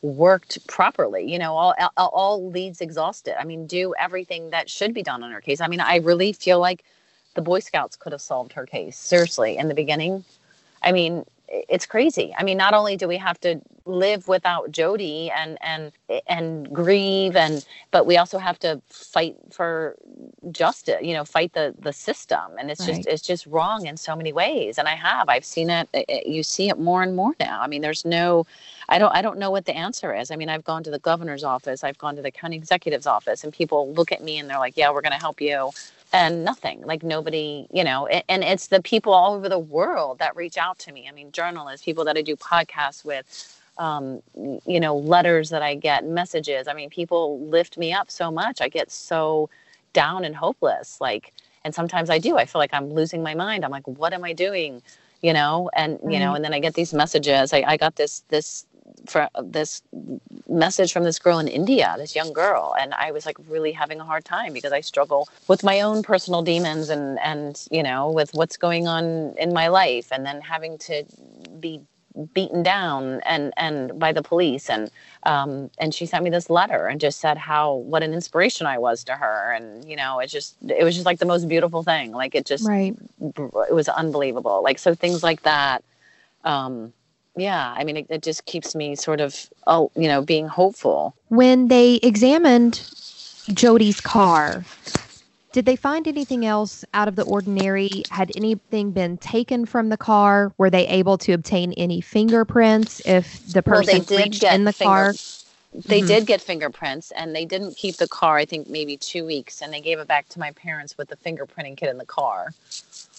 worked 0.01 0.65
properly. 0.67 1.31
You 1.31 1.37
know, 1.37 1.53
all 1.53 1.75
all, 1.95 2.49
leads 2.49 2.81
exhausted. 2.81 3.39
I 3.39 3.43
mean, 3.43 3.67
do 3.67 3.93
everything 3.99 4.49
that 4.49 4.69
should 4.69 4.93
be 4.93 5.03
done 5.03 5.23
on 5.23 5.31
her 5.31 5.41
case. 5.41 5.61
I 5.61 5.67
mean, 5.67 5.79
I 5.79 5.97
really 5.97 6.33
feel 6.33 6.59
like 6.59 6.83
the 7.35 7.41
Boy 7.43 7.59
Scouts 7.59 7.95
could 7.95 8.11
have 8.11 8.21
solved 8.21 8.53
her 8.53 8.65
case. 8.65 8.97
Seriously, 8.97 9.57
in 9.57 9.67
the 9.67 9.75
beginning. 9.75 10.25
I 10.81 10.91
mean, 10.91 11.23
it's 11.51 11.85
crazy. 11.85 12.33
I 12.37 12.43
mean, 12.43 12.57
not 12.57 12.73
only 12.73 12.95
do 12.97 13.07
we 13.07 13.17
have 13.17 13.39
to 13.41 13.61
live 13.85 14.27
without 14.29 14.71
Jody 14.71 15.31
and 15.31 15.57
and 15.61 15.91
and 16.27 16.73
grieve 16.73 17.35
and 17.35 17.65
but 17.91 18.05
we 18.05 18.17
also 18.17 18.37
have 18.37 18.59
to 18.59 18.81
fight 18.89 19.35
for 19.51 19.95
justice 20.51 20.97
you 21.01 21.13
know 21.13 21.25
fight 21.25 21.53
the 21.53 21.75
the 21.79 21.93
system. 21.93 22.41
And 22.59 22.71
it's 22.71 22.87
Right. 22.87 22.95
just 22.97 23.07
it's 23.07 23.21
just 23.23 23.45
wrong 23.47 23.87
in 23.87 23.97
so 23.97 24.15
many 24.15 24.33
ways. 24.33 24.77
And 24.77 24.87
i 24.87 24.95
have. 24.95 25.29
I've 25.29 25.45
seen 25.45 25.69
it 25.69 25.89
it- 25.93 26.05
it- 26.09 26.27
you 26.27 26.43
see 26.43 26.69
it 26.69 26.79
more 26.79 27.03
and 27.03 27.15
more 27.15 27.33
now. 27.39 27.61
I 27.61 27.67
mean 27.67 27.81
there's 27.81 28.05
no 28.05 28.45
i 28.89 28.99
don't 28.99 29.15
i 29.15 29.21
don't 29.21 29.39
know 29.39 29.51
what 29.51 29.65
the 29.65 29.75
answer 29.75 30.15
is. 30.15 30.31
I 30.31 30.37
mean 30.37 30.49
i've 30.49 30.63
gone 30.65 30.83
to 30.83 30.91
the 30.91 30.99
governor's 30.99 31.43
office. 31.43 31.83
I've 31.83 31.97
gone 31.97 32.15
to 32.17 32.21
the 32.21 32.31
county 32.31 32.57
executive's 32.57 33.07
office 33.07 33.43
and 33.43 33.53
people 33.53 33.93
look 33.93 34.11
at 34.11 34.23
me 34.23 34.37
and 34.39 34.49
they're 34.49 34.59
like 34.59 34.77
yeah 34.77 34.91
we're 34.91 35.01
going 35.01 35.13
to 35.13 35.19
help 35.19 35.41
you 35.41 35.71
and 36.13 36.43
nothing 36.43 36.81
like 36.85 37.03
nobody 37.03 37.67
you 37.71 37.83
know 37.83 38.07
and 38.07 38.43
it's 38.43 38.67
the 38.67 38.81
people 38.81 39.13
all 39.13 39.33
over 39.33 39.47
the 39.47 39.59
world 39.59 40.19
that 40.19 40.35
reach 40.35 40.57
out 40.57 40.77
to 40.79 40.91
me. 40.91 41.07
I 41.07 41.11
mean 41.11 41.31
journalists 41.31 41.85
people 41.85 42.05
that 42.05 42.17
i 42.17 42.21
do 42.21 42.35
podcasts 42.35 43.05
with 43.05 43.57
um, 43.77 44.21
you 44.65 44.79
know 44.79 44.97
letters 44.97 45.49
that 45.49 45.61
i 45.61 45.75
get 45.75 46.05
messages. 46.05 46.67
I 46.67 46.73
mean 46.73 46.89
people 46.89 47.39
lift 47.47 47.77
me 47.77 47.93
up 47.93 48.11
so 48.11 48.31
much. 48.31 48.61
I 48.61 48.69
get 48.69 48.91
so 48.91 49.49
down 49.93 50.25
and 50.25 50.35
hopeless 50.35 50.99
like 51.01 51.33
and 51.63 51.73
sometimes 51.73 52.09
i 52.09 52.19
do. 52.19 52.37
I 52.37 52.45
feel 52.45 52.59
like 52.59 52.73
i'm 52.73 52.91
losing 52.93 53.23
my 53.23 53.35
mind. 53.35 53.63
I'm 53.63 53.71
like 53.71 53.87
what 53.87 54.13
am 54.13 54.23
i 54.23 54.33
doing? 54.33 54.81
You 55.21 55.33
know 55.33 55.69
and 55.75 55.99
you 56.07 56.19
know 56.19 56.33
and 56.35 56.43
then 56.43 56.53
i 56.53 56.59
get 56.59 56.73
these 56.73 56.93
messages. 56.93 57.53
I, 57.53 57.63
I 57.67 57.77
got 57.77 57.95
this 57.95 58.23
this 58.29 58.65
for 59.07 59.29
this 59.43 59.81
message 60.47 60.91
from 60.91 61.03
this 61.03 61.19
girl 61.19 61.39
in 61.39 61.47
india 61.47 61.95
this 61.97 62.15
young 62.15 62.33
girl 62.33 62.75
and 62.79 62.93
i 62.95 63.11
was 63.11 63.25
like 63.25 63.37
really 63.47 63.71
having 63.71 63.99
a 63.99 64.03
hard 64.03 64.23
time 64.25 64.53
because 64.53 64.71
i 64.71 64.81
struggle 64.81 65.27
with 65.47 65.63
my 65.63 65.81
own 65.81 66.03
personal 66.03 66.41
demons 66.41 66.89
and 66.89 67.19
and 67.19 67.67
you 67.71 67.83
know 67.83 68.11
with 68.11 68.33
what's 68.33 68.57
going 68.57 68.87
on 68.87 69.33
in 69.37 69.53
my 69.53 69.67
life 69.67 70.11
and 70.11 70.25
then 70.25 70.41
having 70.41 70.77
to 70.77 71.03
be 71.59 71.81
beaten 72.33 72.61
down 72.61 73.21
and 73.21 73.53
and 73.55 73.97
by 73.97 74.11
the 74.11 74.21
police 74.21 74.69
and 74.69 74.91
um 75.23 75.69
and 75.79 75.95
she 75.95 76.05
sent 76.05 76.23
me 76.23 76.29
this 76.29 76.49
letter 76.49 76.87
and 76.87 76.99
just 76.99 77.19
said 77.21 77.37
how 77.37 77.75
what 77.75 78.03
an 78.03 78.13
inspiration 78.13 78.67
I 78.67 78.77
was 78.79 79.03
to 79.05 79.13
her 79.13 79.53
and 79.53 79.85
you 79.89 79.95
know 79.95 80.19
it 80.19 80.27
just 80.27 80.57
it 80.67 80.83
was 80.83 80.93
just 80.93 81.05
like 81.05 81.19
the 81.19 81.25
most 81.25 81.47
beautiful 81.47 81.83
thing 81.83 82.11
like 82.11 82.35
it 82.35 82.45
just 82.45 82.67
Right. 82.67 82.95
it 83.21 83.73
was 83.73 83.87
unbelievable 83.87 84.61
like 84.61 84.77
so 84.77 84.93
things 84.93 85.23
like 85.23 85.43
that 85.43 85.83
um 86.43 86.91
yeah 87.41 87.73
i 87.77 87.83
mean 87.83 87.97
it, 87.97 88.05
it 88.09 88.21
just 88.21 88.45
keeps 88.45 88.75
me 88.75 88.95
sort 88.95 89.19
of 89.19 89.49
oh 89.67 89.91
you 89.95 90.07
know 90.07 90.21
being 90.21 90.47
hopeful 90.47 91.15
When 91.29 91.67
they 91.67 91.95
examined 92.03 92.81
Jody's 93.53 93.99
car, 93.99 94.63
did 95.51 95.65
they 95.65 95.75
find 95.75 96.07
anything 96.07 96.45
else 96.45 96.85
out 96.93 97.07
of 97.07 97.15
the 97.15 97.23
ordinary? 97.23 98.03
Had 98.11 98.31
anything 98.35 98.91
been 98.91 99.17
taken 99.17 99.65
from 99.65 99.89
the 99.89 99.97
car? 99.97 100.53
Were 100.57 100.69
they 100.69 100.87
able 100.87 101.17
to 101.25 101.33
obtain 101.33 101.73
any 101.73 101.99
fingerprints 102.01 103.01
if 103.05 103.25
the 103.51 103.63
Well, 103.65 103.81
person 103.83 104.05
reached 104.15 104.43
in 104.43 104.63
the 104.65 104.71
finger- 104.71 105.13
car? 105.13 105.15
They 105.87 106.01
Mhm. 106.01 106.07
did 106.07 106.25
get 106.27 106.41
fingerprints, 106.41 107.11
and 107.11 107.35
they 107.35 107.45
didn't 107.45 107.75
keep 107.77 107.95
the 107.97 108.07
car. 108.07 108.37
I 108.37 108.45
think 108.45 108.69
maybe 108.69 108.95
two 108.97 109.25
weeks, 109.25 109.61
and 109.61 109.73
they 109.73 109.81
gave 109.81 109.99
it 109.99 110.07
back 110.07 110.29
to 110.29 110.39
my 110.39 110.51
parents 110.51 110.97
with 110.97 111.07
the 111.09 111.15
fingerprinting 111.17 111.75
kit 111.77 111.89
in 111.89 111.97
the 111.97 112.05
car. 112.05 112.53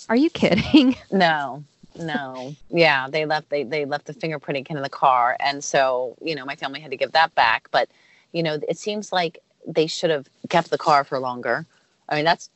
Are 0.09 0.17
you 0.17 0.31
kidding? 0.31 0.97
No, 1.11 1.65
no, 1.99 2.55
yeah, 2.71 3.09
they 3.09 3.27
left. 3.27 3.51
They 3.51 3.65
they 3.65 3.85
left 3.85 4.07
the 4.07 4.15
fingerprinting 4.15 4.65
kit 4.65 4.77
in 4.77 4.83
the 4.83 4.89
car, 4.89 5.37
and 5.41 5.63
so 5.63 6.17
you 6.23 6.35
know 6.35 6.45
my 6.45 6.57
family 6.57 6.81
had 6.81 6.91
to 6.91 6.97
give 6.97 7.13
that 7.13 7.35
back. 7.35 7.69
But 7.71 7.89
you 8.33 8.43
know, 8.43 8.59
it 8.69 8.79
seems 8.79 9.13
like 9.13 9.39
they 9.67 9.87
should 9.87 10.11
have 10.11 10.29
kept 10.49 10.71
the 10.71 10.79
car 10.79 11.05
for 11.05 11.19
longer. 11.19 11.67
I 12.09 12.17
mean, 12.17 12.25
that's 12.25 12.51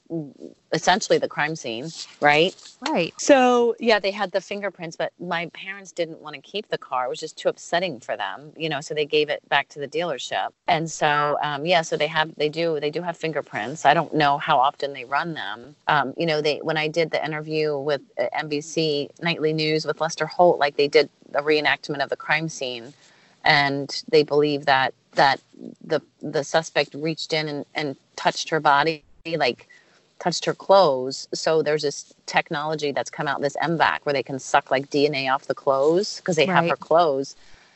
essentially 0.72 1.18
the 1.18 1.28
crime 1.28 1.56
scene, 1.56 1.88
right? 2.20 2.54
Right. 2.86 3.14
So 3.18 3.74
yeah, 3.78 3.98
they 3.98 4.10
had 4.10 4.32
the 4.32 4.40
fingerprints, 4.40 4.96
but 4.96 5.12
my 5.18 5.46
parents 5.54 5.92
didn't 5.92 6.20
want 6.20 6.34
to 6.34 6.42
keep 6.42 6.68
the 6.68 6.78
car. 6.78 7.06
It 7.06 7.08
was 7.08 7.20
just 7.20 7.38
too 7.38 7.48
upsetting 7.48 8.00
for 8.00 8.16
them, 8.16 8.52
you 8.56 8.68
know. 8.68 8.80
So 8.80 8.92
they 8.92 9.06
gave 9.06 9.30
it 9.30 9.48
back 9.48 9.68
to 9.70 9.78
the 9.78 9.88
dealership, 9.88 10.48
and 10.68 10.90
so 10.90 11.38
um, 11.42 11.64
yeah, 11.64 11.82
so 11.82 11.96
they 11.96 12.06
have 12.08 12.34
they 12.36 12.48
do 12.48 12.78
they 12.80 12.90
do 12.90 13.02
have 13.02 13.16
fingerprints. 13.16 13.84
I 13.86 13.94
don't 13.94 14.14
know 14.14 14.36
how 14.38 14.58
often 14.58 14.92
they 14.92 15.04
run 15.04 15.34
them. 15.34 15.74
Um, 15.88 16.12
you 16.16 16.26
know, 16.26 16.40
they 16.42 16.58
when 16.58 16.76
I 16.76 16.88
did 16.88 17.10
the 17.10 17.24
interview 17.24 17.78
with 17.78 18.02
uh, 18.20 18.26
NBC 18.36 19.10
Nightly 19.22 19.52
News 19.52 19.86
with 19.86 20.00
Lester 20.00 20.26
Holt, 20.26 20.58
like 20.58 20.76
they 20.76 20.88
did 20.88 21.08
a 21.34 21.42
reenactment 21.42 22.02
of 22.02 22.10
the 22.10 22.16
crime 22.16 22.48
scene, 22.48 22.92
and 23.44 24.02
they 24.08 24.22
believe 24.22 24.66
that 24.66 24.92
that 25.12 25.40
the 25.82 26.02
the 26.20 26.44
suspect 26.44 26.94
reached 26.94 27.32
in 27.32 27.48
and, 27.48 27.66
and 27.74 27.96
touched 28.16 28.48
her 28.50 28.60
body, 28.60 29.02
like 29.34 29.66
touched 30.20 30.44
her 30.44 30.54
clothes. 30.54 31.26
So 31.34 31.62
there's 31.62 31.82
this 31.82 32.14
technology 32.26 32.92
that's 32.92 33.10
come 33.10 33.26
out, 33.26 33.40
this 33.40 33.56
M-Vac, 33.60 34.06
where 34.06 34.12
they 34.12 34.22
can 34.22 34.38
suck 34.38 34.70
like 34.70 34.88
DNA 34.90 35.32
off 35.32 35.46
the 35.46 35.54
clothes 35.54 36.18
because 36.18 36.36
they 36.36 36.46
have 36.46 36.68
her 36.68 36.76
clothes. 36.76 37.34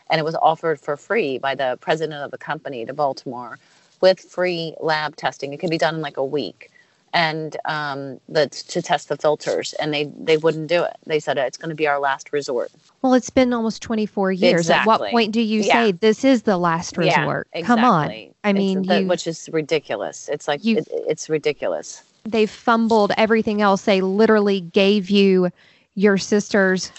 And 0.09 0.21
it 0.21 0.25
was 0.25 0.37
offered 0.37 0.81
for 0.81 0.97
free 0.97 1.39
by 1.39 1.55
the 1.55 1.79
president 1.81 2.23
of 2.23 2.31
the 2.31 2.39
company 2.39 2.87
to 2.87 2.93
Baltimore 2.93 3.59
with 4.01 4.21
free 4.21 4.75
lab 4.81 5.17
testing. 5.17 5.53
It 5.53 5.59
could 5.61 5.71
be 5.71 5.79
done 5.79 5.97
in 5.97 6.01
like 6.01 6.17
a 6.17 6.25
week. 6.25 6.71
And 7.13 7.57
um, 7.65 8.21
the, 8.29 8.47
to 8.49 8.81
test 8.81 9.09
the 9.09 9.17
filters, 9.17 9.73
and 9.75 9.93
they 9.93 10.05
they 10.17 10.37
wouldn't 10.37 10.69
do 10.69 10.85
it. 10.85 10.97
They 11.07 11.19
said 11.19 11.39
it's 11.39 11.59
going 11.59 11.71
to 11.71 11.75
be 11.75 11.89
our 11.89 11.99
last 11.99 12.33
resort. 12.33 12.71
Well, 13.03 13.15
it's 13.15 13.31
been 13.31 13.53
almost 13.53 13.83
24 13.83 14.31
years. 14.33 14.71
At 14.71 14.87
what 14.87 15.11
point 15.11 15.33
do 15.33 15.41
you 15.41 15.63
Yeah. 15.63 15.73
say 15.87 15.93
this 15.93 16.25
is 16.25 16.43
the 16.43 16.57
last 16.57 16.97
resort? 16.97 17.49
Yeah, 17.53 17.63
Come 17.63 17.83
on. 17.85 18.13
I 18.45 18.53
mean, 18.53 18.85
you, 18.85 19.07
which 19.09 19.27
is 19.27 19.49
ridiculous. 19.53 20.29
It's 20.29 20.47
like 20.47 20.65
You- 20.65 20.79
it, 20.79 20.89
it's 20.91 21.29
ridiculous. 21.29 22.03
they've 22.25 22.51
fumbled 22.51 23.11
everything 23.17 23.61
else. 23.61 23.83
They 23.83 24.03
literally 24.03 24.61
gave 24.61 25.11
you 25.11 25.51
your 25.97 26.17
sister's 26.17 26.93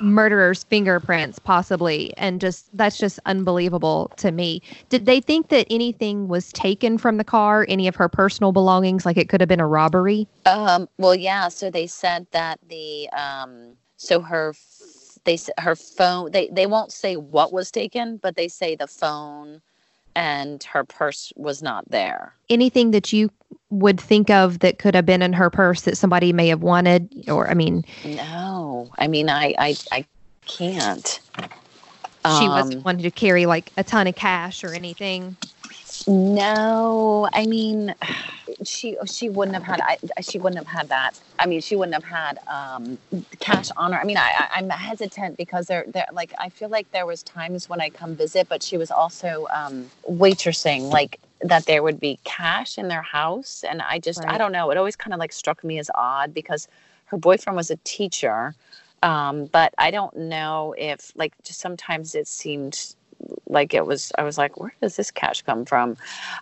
murderer's 0.00 0.64
fingerprints, 0.64 1.38
possibly. 1.38 2.12
And 2.16 2.40
just 2.40 2.76
that's 2.76 2.98
just 2.98 3.18
unbelievable 3.26 4.10
to 4.16 4.30
me. 4.30 4.62
Did 4.88 5.06
they 5.06 5.20
think 5.20 5.48
that 5.48 5.66
anything 5.70 6.28
was 6.28 6.52
taken 6.52 6.98
from 6.98 7.16
the 7.16 7.24
car, 7.24 7.66
any 7.68 7.88
of 7.88 7.96
her 7.96 8.08
personal 8.08 8.52
belongings, 8.52 9.04
like 9.04 9.16
it 9.16 9.28
could 9.28 9.40
have 9.40 9.48
been 9.48 9.60
a 9.60 9.66
robbery? 9.66 10.26
Um, 10.46 10.88
well, 10.98 11.14
yeah. 11.14 11.48
So 11.48 11.70
they 11.70 11.86
said 11.86 12.26
that 12.32 12.60
the 12.68 13.08
um, 13.10 13.74
so 13.96 14.20
her 14.20 14.54
they 15.24 15.38
her 15.58 15.76
phone 15.76 16.30
they 16.30 16.48
they 16.48 16.66
won't 16.66 16.92
say 16.92 17.16
what 17.16 17.52
was 17.52 17.70
taken, 17.70 18.16
but 18.16 18.36
they 18.36 18.48
say 18.48 18.76
the 18.76 18.86
phone 18.86 19.60
and 20.14 20.64
her 20.64 20.84
purse 20.84 21.32
was 21.36 21.62
not 21.62 21.88
there. 21.90 22.34
Anything 22.48 22.90
that 22.90 23.12
you 23.12 23.30
would 23.70 24.00
think 24.00 24.30
of 24.30 24.60
that 24.60 24.78
could 24.78 24.94
have 24.94 25.06
been 25.06 25.22
in 25.22 25.32
her 25.34 25.50
purse 25.50 25.82
that 25.82 25.96
somebody 25.98 26.32
may 26.32 26.48
have 26.48 26.62
wanted, 26.62 27.10
or 27.28 27.50
I 27.50 27.54
mean, 27.54 27.84
No, 28.04 28.90
I 28.98 29.08
mean 29.08 29.30
I 29.30 29.54
I 29.58 29.76
I 29.92 30.06
can't. 30.46 31.20
she 32.24 32.48
wasn't 32.48 32.80
Um, 32.80 32.84
wanting 32.84 33.04
to 33.04 33.10
carry 33.10 33.46
like 33.46 33.72
a 33.76 33.84
ton 33.84 34.06
of 34.06 34.14
cash 34.16 34.64
or 34.64 34.74
anything. 34.74 35.36
No, 36.06 37.28
I 37.32 37.46
mean, 37.46 37.94
she 38.64 38.96
she 39.06 39.30
wouldn't 39.30 39.54
have 39.56 39.64
had 39.64 39.80
I, 39.80 39.98
she 40.22 40.38
wouldn't 40.38 40.58
have 40.58 40.66
had 40.68 40.88
that. 40.90 41.20
I 41.38 41.46
mean, 41.46 41.60
she 41.62 41.76
wouldn't 41.76 41.94
have 41.94 42.04
had 42.04 42.38
um, 42.46 42.98
cash 43.40 43.70
on 43.76 43.92
her. 43.92 44.00
I 44.00 44.04
mean, 44.04 44.18
I, 44.18 44.30
I 44.38 44.48
I'm 44.58 44.70
hesitant 44.70 45.38
because 45.38 45.66
there 45.66 45.84
there 45.88 46.06
like 46.12 46.34
I 46.38 46.50
feel 46.50 46.68
like 46.68 46.90
there 46.92 47.06
was 47.06 47.22
times 47.22 47.68
when 47.68 47.80
I 47.80 47.90
come 47.90 48.16
visit, 48.16 48.48
but 48.48 48.62
she 48.62 48.76
was 48.78 48.90
also 48.90 49.46
um, 49.54 49.90
waitressing 50.08 50.90
like 50.90 51.20
that 51.40 51.66
there 51.66 51.82
would 51.82 52.00
be 52.00 52.18
cash 52.24 52.78
in 52.78 52.88
their 52.88 53.02
house, 53.02 53.64
and 53.68 53.80
I 53.82 53.98
just 53.98 54.24
I 54.24 54.38
don't 54.38 54.52
know. 54.52 54.70
It 54.70 54.76
always 54.76 54.96
kind 54.96 55.14
of 55.14 55.20
like 55.20 55.32
struck 55.32 55.62
me 55.64 55.78
as 55.78 55.90
odd 55.94 56.34
because 56.34 56.68
her 57.06 57.16
boyfriend 57.16 57.56
was 57.56 57.70
a 57.70 57.76
teacher. 57.84 58.54
Um, 59.02 59.46
but 59.46 59.72
I 59.78 59.90
don't 59.92 60.16
know 60.16 60.74
if 60.76 61.12
like 61.14 61.32
just 61.44 61.60
sometimes 61.60 62.14
it 62.14 62.26
seemed 62.26 62.94
like 63.48 63.74
it 63.74 63.84
was 63.84 64.12
i 64.16 64.22
was 64.22 64.38
like 64.38 64.60
where 64.60 64.72
does 64.80 64.94
this 64.94 65.10
cash 65.10 65.42
come 65.42 65.64
from 65.64 65.96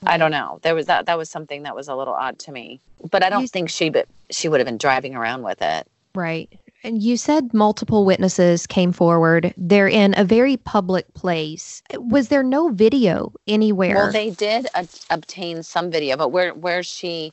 i 0.07 0.19
don't 0.19 0.31
know 0.31 0.59
there 0.61 0.75
was 0.75 0.85
that 0.87 1.07
that 1.07 1.17
was 1.17 1.31
something 1.31 1.63
that 1.63 1.75
was 1.75 1.89
a 1.89 1.95
little 1.97 2.13
odd 2.13 2.39
to 2.39 2.53
me 2.53 2.79
but 3.11 3.23
i 3.23 3.31
don't 3.31 3.41
You- 3.43 3.49
think 3.49 3.71
she 3.71 3.89
but 3.89 4.07
she 4.31 4.51
would 4.51 4.61
have 4.61 4.67
been 4.67 4.77
driving 4.77 5.15
around 5.15 5.43
with 5.43 5.63
it 5.63 5.87
Right. 6.15 6.51
And 6.85 7.03
you 7.03 7.17
said 7.17 7.53
multiple 7.53 8.05
witnesses 8.05 8.67
came 8.67 8.93
forward. 8.93 9.53
They're 9.57 9.89
in 9.89 10.15
a 10.17 10.25
very 10.25 10.57
public 10.57 11.13
place. 11.15 11.83
Was 11.95 12.29
there 12.29 12.43
no 12.43 12.69
video 12.69 13.33
anywhere? 13.47 13.95
well 13.97 14.13
they 14.13 14.31
did 14.31 14.69
obtain 15.11 15.63
some 15.63 15.91
video 15.91 16.17
but 16.17 16.29
where 16.29 16.55
where 16.55 16.83
she 16.83 17.33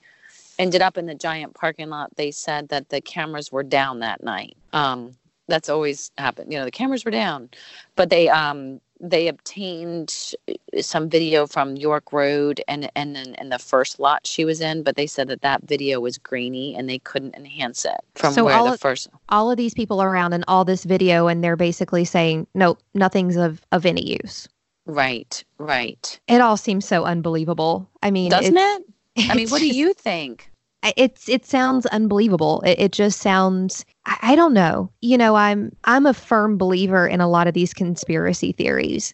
ended 0.59 0.81
up 0.81 0.97
in 0.97 1.05
the 1.05 1.15
giant 1.15 1.53
parking 1.55 1.89
lot 1.89 2.15
they 2.15 2.31
said 2.31 2.69
that 2.69 2.89
the 2.89 3.01
cameras 3.01 3.51
were 3.51 3.63
down 3.63 3.99
that 3.99 4.23
night 4.23 4.55
um 4.71 5.15
that's 5.47 5.67
always 5.69 6.11
happened 6.17 6.51
you 6.51 6.59
know 6.59 6.65
the 6.65 6.71
cameras 6.71 7.03
were 7.03 7.11
down 7.11 7.49
but 7.95 8.09
they 8.09 8.29
um 8.29 8.79
they 9.03 9.27
obtained 9.27 10.33
uh, 10.49 10.81
some 10.81 11.09
video 11.09 11.45
from 11.45 11.75
York 11.75 12.11
Road 12.13 12.61
and 12.67 12.89
and 12.95 13.15
then 13.15 13.35
in 13.35 13.49
the 13.49 13.59
first 13.59 13.99
lot 13.99 14.25
she 14.25 14.45
was 14.45 14.61
in, 14.61 14.81
but 14.81 14.95
they 14.95 15.05
said 15.07 15.27
that 15.27 15.41
that 15.41 15.63
video 15.63 15.99
was 15.99 16.17
grainy 16.17 16.73
and 16.75 16.89
they 16.89 16.99
couldn't 16.99 17.35
enhance 17.35 17.83
it 17.85 17.97
from 18.15 18.33
So 18.33 18.45
where 18.45 18.55
all 18.55 18.65
the 18.65 18.73
of- 18.73 18.79
first. 18.79 19.09
all 19.29 19.51
of 19.51 19.57
these 19.57 19.73
people 19.73 20.01
around 20.01 20.33
and 20.33 20.43
all 20.47 20.63
this 20.65 20.85
video, 20.85 21.27
and 21.27 21.43
they're 21.43 21.55
basically 21.57 22.05
saying, 22.05 22.47
nope, 22.55 22.79
nothing's 22.93 23.35
of, 23.35 23.61
of 23.71 23.85
any 23.85 24.17
use. 24.23 24.47
Right, 24.85 25.43
right. 25.59 26.19
It 26.27 26.41
all 26.41 26.57
seems 26.57 26.85
so 26.85 27.03
unbelievable. 27.05 27.89
I 28.01 28.11
mean, 28.11 28.31
Doesn't 28.31 28.57
it? 28.57 28.83
I 29.29 29.35
mean, 29.35 29.49
what 29.49 29.59
do 29.59 29.67
you 29.67 29.93
think? 29.93 30.49
It's 30.97 31.29
it 31.29 31.45
sounds 31.45 31.85
unbelievable 31.87 32.61
it, 32.61 32.79
it 32.79 32.91
just 32.91 33.19
sounds 33.19 33.85
I, 34.05 34.17
I 34.21 34.35
don't 34.35 34.53
know 34.53 34.89
you 35.01 35.17
know 35.17 35.35
i'm 35.35 35.73
i'm 35.85 36.05
a 36.05 36.13
firm 36.13 36.57
believer 36.57 37.07
in 37.07 37.21
a 37.21 37.29
lot 37.29 37.47
of 37.47 37.53
these 37.53 37.73
conspiracy 37.73 38.51
theories 38.51 39.13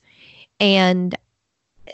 and 0.59 1.15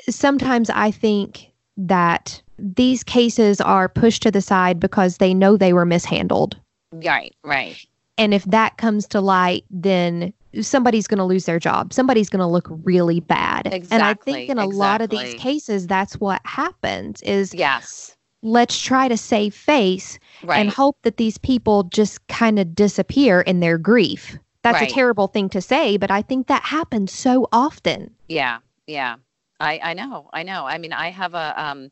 sometimes 0.10 0.70
i 0.70 0.92
think 0.92 1.52
that 1.78 2.42
these 2.58 3.04
cases 3.04 3.60
are 3.62 3.90
pushed 3.90 4.24
to 4.24 4.32
the 4.32 4.42
side 4.42 4.80
because 4.80 5.18
they 5.18 5.34
know 5.34 5.58
they 5.58 5.74
were 5.74 5.86
mishandled. 5.86 6.58
Right, 6.92 7.36
right. 7.44 7.84
And 8.18 8.34
if 8.34 8.46
that 8.46 8.78
comes 8.78 9.08
to 9.08 9.20
light, 9.20 9.66
then 9.70 10.34
somebody's 10.62 11.08
going 11.08 11.18
to 11.18 11.26
lose 11.26 11.46
their 11.46 11.60
job. 11.60 11.92
Somebody's 11.92 12.30
going 12.30 12.40
to 12.40 12.48
look 12.48 12.68
really 12.84 13.20
bad. 13.20 13.68
Exactly, 13.74 13.88
and 13.92 14.04
I 14.04 14.14
think 14.14 14.50
in 14.50 14.58
a 14.58 14.68
lot 14.68 15.02
of 15.02 15.10
these 15.10 15.34
cases 15.34 15.86
that's 15.86 16.16
what 16.16 16.42
happens 16.46 17.22
is 17.24 17.54
Yes. 17.54 18.14
Let's 18.46 18.80
try 18.80 19.08
to 19.08 19.18
save 19.18 19.54
face 19.56 20.20
Right. 20.43 20.60
and 20.60 20.70
hope 20.70 20.98
that 21.02 21.18
these 21.18 21.38
people 21.39 21.84
just 21.84 22.26
kind 22.28 22.60
of 22.60 22.76
disappear 22.76 23.41
in 23.41 23.60
their 23.60 23.78
grief. 23.78 24.38
That's 24.62 24.80
Right. 24.82 24.89
a 24.89 24.93
terrible 24.93 25.28
thing 25.28 25.50
to 25.50 25.62
say, 25.62 25.98
but 25.98 26.12
I 26.12 26.22
think 26.22 26.48
that 26.48 26.64
happens 26.64 27.12
so 27.12 27.48
often. 27.52 28.16
Yeah, 28.28 28.60
yeah. 28.88 29.16
I 29.60 29.80
I 29.84 29.93
know, 29.93 30.30
I 30.34 30.43
know. 30.43 30.66
I 30.66 30.78
mean, 30.78 30.93
I 30.93 31.10
have 31.10 31.34
a 31.34 31.54
um 31.62 31.89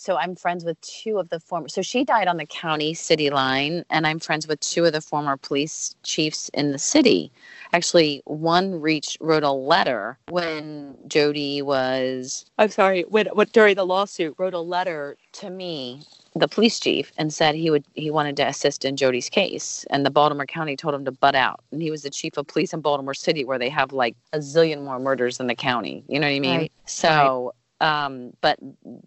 so 0.00 0.16
I'm 0.16 0.34
friends 0.34 0.64
with 0.64 0.80
two 0.80 1.18
of 1.18 1.28
the 1.28 1.38
former 1.38 1.68
so 1.68 1.82
she 1.82 2.04
died 2.04 2.26
on 2.26 2.38
the 2.38 2.46
county 2.46 2.94
city 2.94 3.28
line 3.28 3.84
and 3.90 4.06
I'm 4.06 4.18
friends 4.18 4.48
with 4.48 4.58
two 4.60 4.86
of 4.86 4.94
the 4.94 5.02
former 5.02 5.36
police 5.36 5.94
chiefs 6.02 6.48
in 6.54 6.72
the 6.72 6.78
city. 6.78 7.30
Actually, 7.72 8.22
one 8.24 8.80
reached 8.80 9.18
wrote 9.20 9.42
a 9.42 9.52
letter 9.52 10.18
when 10.28 10.96
Jody 11.06 11.60
was 11.60 12.46
I'm 12.58 12.70
sorry, 12.70 13.02
when 13.08 13.26
what 13.26 13.52
during 13.52 13.76
the 13.76 13.84
lawsuit 13.84 14.34
wrote 14.38 14.54
a 14.54 14.60
letter 14.60 15.16
to 15.34 15.50
me 15.50 16.00
the 16.34 16.48
police 16.48 16.78
chief 16.78 17.12
and 17.18 17.34
said 17.34 17.54
he 17.54 17.70
would 17.70 17.84
he 17.94 18.10
wanted 18.10 18.36
to 18.36 18.46
assist 18.46 18.84
in 18.84 18.96
Jody's 18.96 19.28
case 19.28 19.84
and 19.90 20.06
the 20.06 20.10
Baltimore 20.10 20.46
County 20.46 20.76
told 20.76 20.94
him 20.94 21.04
to 21.04 21.12
butt 21.12 21.34
out 21.34 21.60
and 21.72 21.82
he 21.82 21.90
was 21.90 22.02
the 22.02 22.10
chief 22.10 22.38
of 22.38 22.46
police 22.46 22.72
in 22.72 22.80
Baltimore 22.80 23.14
City 23.14 23.44
where 23.44 23.58
they 23.58 23.68
have 23.68 23.92
like 23.92 24.16
a 24.32 24.38
zillion 24.38 24.82
more 24.82 24.98
murders 24.98 25.38
than 25.38 25.46
the 25.48 25.54
county 25.54 26.04
you 26.08 26.18
know 26.18 26.26
what 26.26 26.34
I 26.34 26.40
mean 26.40 26.58
Right. 26.60 26.72
so 26.86 27.52
um 27.80 28.32
but 28.40 28.58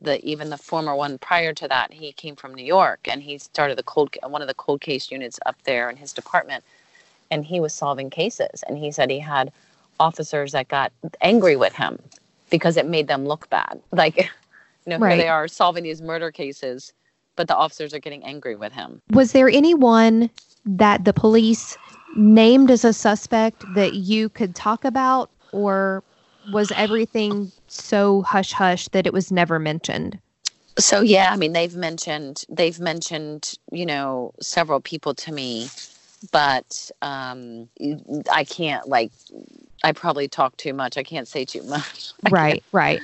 the 0.02 0.24
even 0.26 0.50
the 0.50 0.58
former 0.58 0.96
one 0.96 1.18
prior 1.18 1.54
to 1.54 1.68
that 1.68 1.94
he 1.94 2.12
came 2.12 2.36
from 2.36 2.54
New 2.54 2.66
York 2.66 3.00
and 3.10 3.22
he 3.22 3.38
started 3.38 3.78
the 3.78 3.84
cold 3.84 4.16
one 4.28 4.42
of 4.42 4.48
the 4.48 4.54
cold 4.56 4.82
case 4.82 5.12
units 5.12 5.40
up 5.46 5.62
there 5.64 5.90
in 5.90 5.98
his 5.98 6.14
department. 6.14 6.64
And 7.32 7.46
he 7.46 7.60
was 7.60 7.74
solving 7.74 8.10
cases 8.10 8.64
and 8.68 8.78
he 8.78 8.92
said 8.92 9.10
he 9.10 9.20
had 9.20 9.52
officers 10.00 10.52
that 10.52 10.68
got 10.68 10.92
angry 11.22 11.56
with 11.56 11.74
him 11.74 12.00
because 12.50 12.78
it 12.78 12.86
made 12.88 13.08
them 13.08 13.26
look 13.26 13.50
bad. 13.50 13.82
Like 13.92 14.18
you 14.18 14.26
know 14.88 14.98
Right. 15.00 15.12
here 15.16 15.24
they 15.24 15.30
are 15.30 15.48
solving 15.48 15.84
these 15.84 16.02
murder 16.02 16.32
cases 16.32 16.94
but 17.36 17.48
the 17.48 17.56
officers 17.56 17.94
are 17.94 18.00
getting 18.00 18.24
angry 18.24 18.56
with 18.56 18.74
him. 18.74 19.02
Was 19.12 19.32
there 19.32 19.50
anyone 19.50 20.30
that 20.66 21.06
the 21.06 21.14
police 21.14 21.78
named 22.16 22.70
as 22.72 22.86
a 22.86 22.94
suspect 22.94 23.66
that 23.76 23.94
you 23.94 24.30
could 24.30 24.56
talk 24.56 24.86
about, 24.86 25.30
or 25.52 26.04
was 26.52 26.72
everything 26.72 27.52
so 27.68 28.22
hush 28.24 28.52
hush 28.52 28.88
that 28.90 29.06
it 29.08 29.14
was 29.14 29.32
never 29.32 29.60
mentioned? 29.60 30.20
so 30.80 31.02
yeah 31.02 31.30
i 31.32 31.38
mean 31.38 31.54
they've 31.54 31.76
mentioned 31.76 32.46
they've 32.50 32.80
mentioned 32.80 33.54
you 33.72 33.86
know 33.86 34.34
several 34.42 34.82
people 34.82 35.14
to 35.14 35.32
me 35.32 35.68
but 36.32 36.90
um 37.04 37.70
i 38.32 38.44
can't 38.44 38.88
like 38.88 39.12
i 39.84 39.92
probably 39.92 40.28
talk 40.28 40.58
too 40.58 40.74
much 40.74 40.98
i 40.98 41.04
can't 41.04 41.28
say 41.28 41.46
too 41.46 41.62
much 41.64 42.12
I 42.26 42.30
can't- 42.30 42.34
Right, 42.34 42.64
right. 42.72 43.02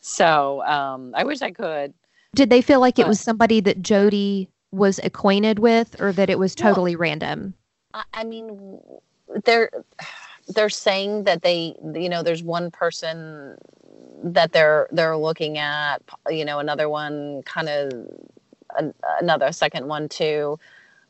so 0.00 0.64
um 0.64 1.14
i 1.16 1.22
wish 1.22 1.42
i 1.42 1.52
could 1.52 1.94
Did 2.34 2.50
they 2.50 2.60
feel 2.60 2.80
like 2.80 2.98
it 2.98 3.06
was 3.06 3.20
somebody 3.20 3.60
that 3.60 3.82
Jody 3.82 4.48
was 4.72 4.98
acquainted 5.04 5.58
with, 5.60 6.00
or 6.00 6.12
that 6.12 6.28
it 6.30 6.38
was 6.40 6.56
Well- 6.58 6.70
totally 6.70 6.96
random? 6.96 7.54
I, 7.94 8.02
I 8.14 8.24
mean, 8.24 8.80
they're 9.44 9.70
they're 10.48 10.70
saying 10.70 11.24
that 11.24 11.42
they, 11.42 11.74
you 11.94 12.08
know, 12.08 12.22
there's 12.22 12.42
one 12.42 12.70
person 12.70 13.56
that 14.24 14.52
they're 14.52 14.88
they're 14.92 15.16
looking 15.16 15.58
at, 15.58 15.98
you 16.28 16.44
know, 16.44 16.58
another 16.58 16.88
one 16.88 17.42
kind 17.42 17.68
of 17.68 17.92
an, 18.76 18.94
another 19.20 19.52
second 19.52 19.86
one 19.86 20.08
too. 20.08 20.58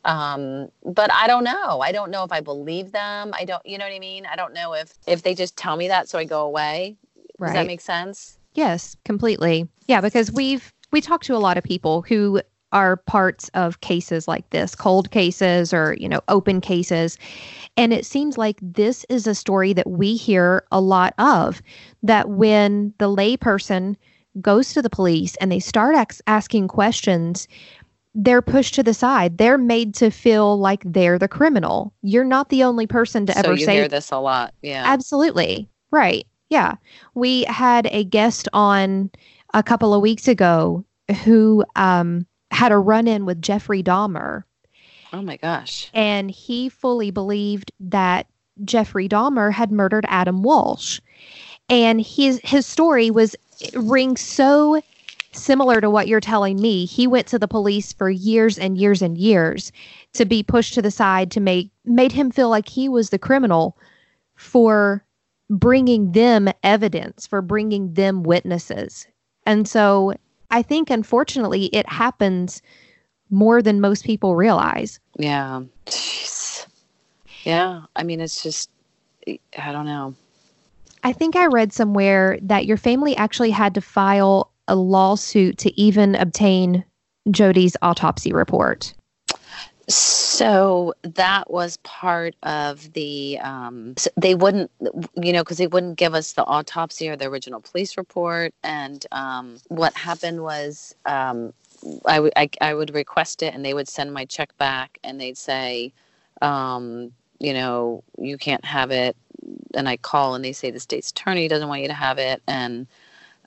Um, 0.04 0.68
but 0.84 1.12
I 1.12 1.26
don't 1.26 1.44
know. 1.44 1.80
I 1.80 1.92
don't 1.92 2.10
know 2.10 2.24
if 2.24 2.32
I 2.32 2.40
believe 2.40 2.90
them. 2.90 3.32
I 3.38 3.44
don't, 3.44 3.64
you 3.64 3.78
know 3.78 3.84
what 3.84 3.94
I 3.94 4.00
mean? 4.00 4.26
I 4.26 4.36
don't 4.36 4.52
know 4.52 4.72
if 4.74 4.94
if 5.06 5.22
they 5.22 5.34
just 5.34 5.56
tell 5.56 5.76
me 5.76 5.88
that 5.88 6.08
so 6.08 6.18
I 6.18 6.24
go 6.24 6.44
away. 6.44 6.96
Does 7.40 7.52
that 7.52 7.66
make 7.66 7.80
sense? 7.80 8.38
Yes, 8.54 8.96
completely. 9.04 9.68
Yeah, 9.86 10.00
because 10.00 10.30
we've 10.30 10.72
we 10.90 11.00
talked 11.00 11.24
to 11.26 11.36
a 11.36 11.38
lot 11.38 11.56
of 11.56 11.64
people 11.64 12.02
who 12.02 12.40
are 12.72 12.96
parts 12.96 13.48
of 13.54 13.80
cases 13.80 14.26
like 14.26 14.48
this, 14.50 14.74
cold 14.74 15.10
cases 15.10 15.72
or, 15.72 15.94
you 15.98 16.08
know, 16.08 16.20
open 16.28 16.60
cases. 16.60 17.18
And 17.76 17.92
it 17.92 18.04
seems 18.04 18.36
like 18.36 18.58
this 18.60 19.04
is 19.08 19.26
a 19.26 19.34
story 19.34 19.72
that 19.72 19.88
we 19.88 20.16
hear 20.16 20.64
a 20.72 20.80
lot 20.80 21.14
of 21.18 21.62
that 22.02 22.30
when 22.30 22.92
the 22.98 23.08
layperson 23.08 23.96
goes 24.40 24.72
to 24.72 24.82
the 24.82 24.90
police 24.90 25.36
and 25.36 25.52
they 25.52 25.60
start 25.60 25.94
ax- 25.94 26.22
asking 26.26 26.68
questions, 26.68 27.46
they're 28.14 28.42
pushed 28.42 28.74
to 28.74 28.82
the 28.82 28.94
side. 28.94 29.38
They're 29.38 29.58
made 29.58 29.94
to 29.94 30.10
feel 30.10 30.58
like 30.58 30.82
they're 30.84 31.18
the 31.18 31.28
criminal. 31.28 31.92
You're 32.02 32.24
not 32.24 32.48
the 32.48 32.62
only 32.62 32.86
person 32.86 33.26
to 33.26 33.32
so 33.32 33.40
ever 33.40 33.52
you 33.52 33.64
say 33.64 33.74
hear 33.74 33.88
this 33.88 34.10
a 34.10 34.18
lot. 34.18 34.54
Yeah. 34.62 34.82
Absolutely. 34.84 35.68
Right. 35.90 36.26
Yeah. 36.50 36.74
We 37.14 37.44
had 37.44 37.86
a 37.90 38.04
guest 38.04 38.48
on 38.52 39.10
a 39.54 39.62
couple 39.62 39.94
of 39.94 40.02
weeks 40.02 40.28
ago 40.28 40.84
who 41.24 41.64
um, 41.76 42.26
had 42.52 42.72
a 42.72 42.78
run 42.78 43.08
in 43.08 43.24
with 43.24 43.42
Jeffrey 43.42 43.82
Dahmer, 43.82 44.44
oh 45.12 45.22
my 45.22 45.36
gosh. 45.36 45.90
and 45.92 46.30
he 46.30 46.68
fully 46.68 47.10
believed 47.10 47.72
that 47.80 48.26
Jeffrey 48.64 49.08
Dahmer 49.08 49.52
had 49.52 49.72
murdered 49.72 50.04
Adam 50.08 50.42
Walsh. 50.42 51.00
And 51.68 52.00
his 52.00 52.40
his 52.44 52.66
story 52.66 53.10
was 53.10 53.34
rings 53.74 54.20
so 54.20 54.80
similar 55.32 55.80
to 55.80 55.88
what 55.88 56.06
you're 56.08 56.20
telling 56.20 56.60
me. 56.60 56.84
He 56.84 57.06
went 57.06 57.26
to 57.28 57.38
the 57.38 57.48
police 57.48 57.92
for 57.92 58.10
years 58.10 58.58
and 58.58 58.76
years 58.76 59.00
and 59.00 59.16
years 59.16 59.72
to 60.12 60.26
be 60.26 60.42
pushed 60.42 60.74
to 60.74 60.82
the 60.82 60.90
side 60.90 61.30
to 61.30 61.40
make 61.40 61.70
made 61.84 62.12
him 62.12 62.30
feel 62.30 62.50
like 62.50 62.68
he 62.68 62.88
was 62.88 63.10
the 63.10 63.18
criminal 63.18 63.78
for 64.36 65.04
bringing 65.48 66.12
them 66.12 66.48
evidence, 66.62 67.26
for 67.26 67.40
bringing 67.40 67.94
them 67.94 68.22
witnesses. 68.22 69.06
And 69.46 69.66
so 69.66 70.14
I 70.52 70.62
think 70.62 70.90
unfortunately 70.90 71.64
it 71.72 71.88
happens 71.88 72.62
more 73.30 73.62
than 73.62 73.80
most 73.80 74.04
people 74.04 74.36
realize. 74.36 75.00
Yeah. 75.18 75.62
Jeez. 75.86 76.66
Yeah. 77.44 77.82
I 77.96 78.02
mean, 78.04 78.20
it's 78.20 78.42
just, 78.42 78.70
I 79.26 79.72
don't 79.72 79.86
know. 79.86 80.14
I 81.02 81.12
think 81.12 81.34
I 81.34 81.46
read 81.46 81.72
somewhere 81.72 82.38
that 82.42 82.66
your 82.66 82.76
family 82.76 83.16
actually 83.16 83.50
had 83.50 83.74
to 83.74 83.80
file 83.80 84.52
a 84.68 84.76
lawsuit 84.76 85.58
to 85.58 85.80
even 85.80 86.14
obtain 86.14 86.84
Jody's 87.30 87.76
autopsy 87.82 88.32
report. 88.32 88.94
So 89.88 90.94
that 91.02 91.50
was 91.50 91.76
part 91.78 92.34
of 92.42 92.92
the. 92.92 93.38
Um, 93.40 93.94
they 94.16 94.34
wouldn't, 94.34 94.70
you 95.16 95.32
know, 95.32 95.42
because 95.42 95.58
they 95.58 95.66
wouldn't 95.66 95.98
give 95.98 96.14
us 96.14 96.32
the 96.32 96.44
autopsy 96.44 97.08
or 97.08 97.16
the 97.16 97.26
original 97.26 97.60
police 97.60 97.96
report. 97.96 98.54
And 98.62 99.04
um, 99.12 99.58
what 99.68 99.94
happened 99.94 100.42
was, 100.42 100.94
um, 101.04 101.52
I 102.06 102.20
would 102.20 102.32
I, 102.36 102.48
I 102.60 102.74
would 102.74 102.94
request 102.94 103.42
it, 103.42 103.54
and 103.54 103.64
they 103.64 103.74
would 103.74 103.88
send 103.88 104.12
my 104.12 104.24
check 104.24 104.56
back, 104.56 104.98
and 105.02 105.20
they'd 105.20 105.36
say, 105.38 105.92
um, 106.40 107.12
you 107.40 107.52
know, 107.52 108.04
you 108.18 108.38
can't 108.38 108.64
have 108.64 108.92
it. 108.92 109.16
And 109.74 109.88
I 109.88 109.96
call, 109.96 110.36
and 110.36 110.44
they 110.44 110.52
say 110.52 110.70
the 110.70 110.80
state's 110.80 111.10
attorney 111.10 111.48
doesn't 111.48 111.68
want 111.68 111.82
you 111.82 111.88
to 111.88 111.94
have 111.94 112.18
it, 112.18 112.40
and 112.46 112.86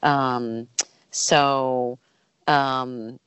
um, 0.03 0.67
so. 1.11 1.97
Um, 2.47 3.19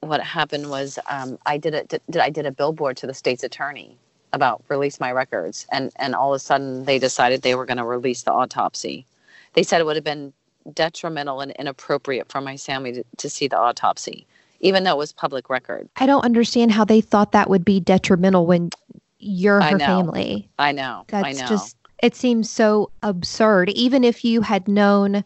what 0.00 0.22
happened 0.22 0.70
was 0.70 0.98
um, 1.08 1.38
I 1.46 1.58
did 1.58 1.74
a 1.74 1.84
did, 1.84 2.02
I 2.16 2.30
did 2.30 2.46
a 2.46 2.52
billboard 2.52 2.96
to 2.98 3.06
the 3.06 3.14
state's 3.14 3.44
attorney 3.44 3.96
about 4.32 4.62
release 4.68 5.00
my 5.00 5.12
records, 5.12 5.66
and 5.70 5.92
and 5.96 6.14
all 6.14 6.32
of 6.32 6.36
a 6.36 6.38
sudden 6.38 6.84
they 6.84 6.98
decided 6.98 7.42
they 7.42 7.54
were 7.54 7.66
going 7.66 7.76
to 7.76 7.84
release 7.84 8.22
the 8.22 8.32
autopsy. 8.32 9.06
They 9.54 9.62
said 9.62 9.80
it 9.80 9.84
would 9.84 9.96
have 9.96 10.04
been 10.04 10.32
detrimental 10.72 11.40
and 11.40 11.52
inappropriate 11.52 12.30
for 12.30 12.40
my 12.40 12.56
family 12.56 12.92
to, 12.92 13.04
to 13.16 13.30
see 13.30 13.48
the 13.48 13.58
autopsy, 13.58 14.26
even 14.60 14.84
though 14.84 14.92
it 14.92 14.98
was 14.98 15.12
public 15.12 15.50
record. 15.50 15.88
I 15.96 16.06
don't 16.06 16.24
understand 16.24 16.72
how 16.72 16.84
they 16.84 17.00
thought 17.00 17.32
that 17.32 17.50
would 17.50 17.64
be 17.64 17.80
detrimental 17.80 18.46
when 18.46 18.70
you're 19.18 19.60
her 19.60 19.76
know. 19.76 19.86
family. 19.86 20.48
I 20.58 20.72
know. 20.72 21.04
That's 21.08 21.26
I 21.26 21.32
know. 21.32 21.46
just 21.46 21.76
it 22.02 22.16
seems 22.16 22.48
so 22.48 22.90
absurd. 23.02 23.68
Even 23.70 24.04
if 24.04 24.24
you 24.24 24.40
had 24.40 24.66
known 24.66 25.24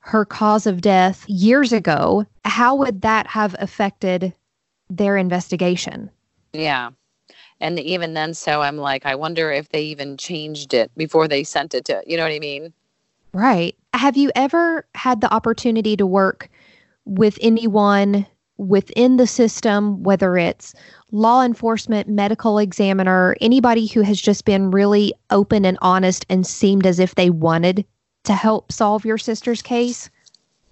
her 0.00 0.24
cause 0.24 0.66
of 0.66 0.80
death 0.80 1.28
years 1.28 1.72
ago, 1.72 2.26
how 2.44 2.74
would 2.74 3.02
that 3.02 3.26
have 3.26 3.54
affected 3.58 4.34
their 4.88 5.16
investigation? 5.16 6.10
yeah. 6.52 6.90
And 7.60 7.78
even 7.78 8.14
then, 8.14 8.32
so 8.32 8.62
I'm 8.62 8.78
like, 8.78 9.04
I 9.04 9.14
wonder 9.14 9.52
if 9.52 9.68
they 9.68 9.82
even 9.82 10.16
changed 10.16 10.72
it 10.72 10.90
before 10.96 11.28
they 11.28 11.44
sent 11.44 11.74
it 11.74 11.84
to. 11.84 12.02
You 12.06 12.16
know 12.16 12.22
what 12.22 12.32
I 12.32 12.38
mean? 12.38 12.72
Right. 13.32 13.76
Have 13.92 14.16
you 14.16 14.30
ever 14.34 14.86
had 14.94 15.20
the 15.20 15.32
opportunity 15.32 15.96
to 15.96 16.06
work 16.06 16.48
with 17.04 17.38
anyone 17.42 18.26
within 18.56 19.16
the 19.16 19.26
system, 19.26 20.02
whether 20.02 20.36
it's 20.36 20.74
law 21.12 21.42
enforcement, 21.42 22.08
medical 22.08 22.58
examiner, 22.58 23.36
anybody 23.40 23.86
who 23.86 24.00
has 24.02 24.20
just 24.20 24.44
been 24.44 24.70
really 24.70 25.12
open 25.30 25.64
and 25.64 25.78
honest 25.82 26.24
and 26.28 26.46
seemed 26.46 26.86
as 26.86 26.98
if 26.98 27.14
they 27.14 27.30
wanted 27.30 27.84
to 28.24 28.34
help 28.34 28.70
solve 28.72 29.04
your 29.04 29.18
sister's 29.18 29.62
case? 29.62 30.10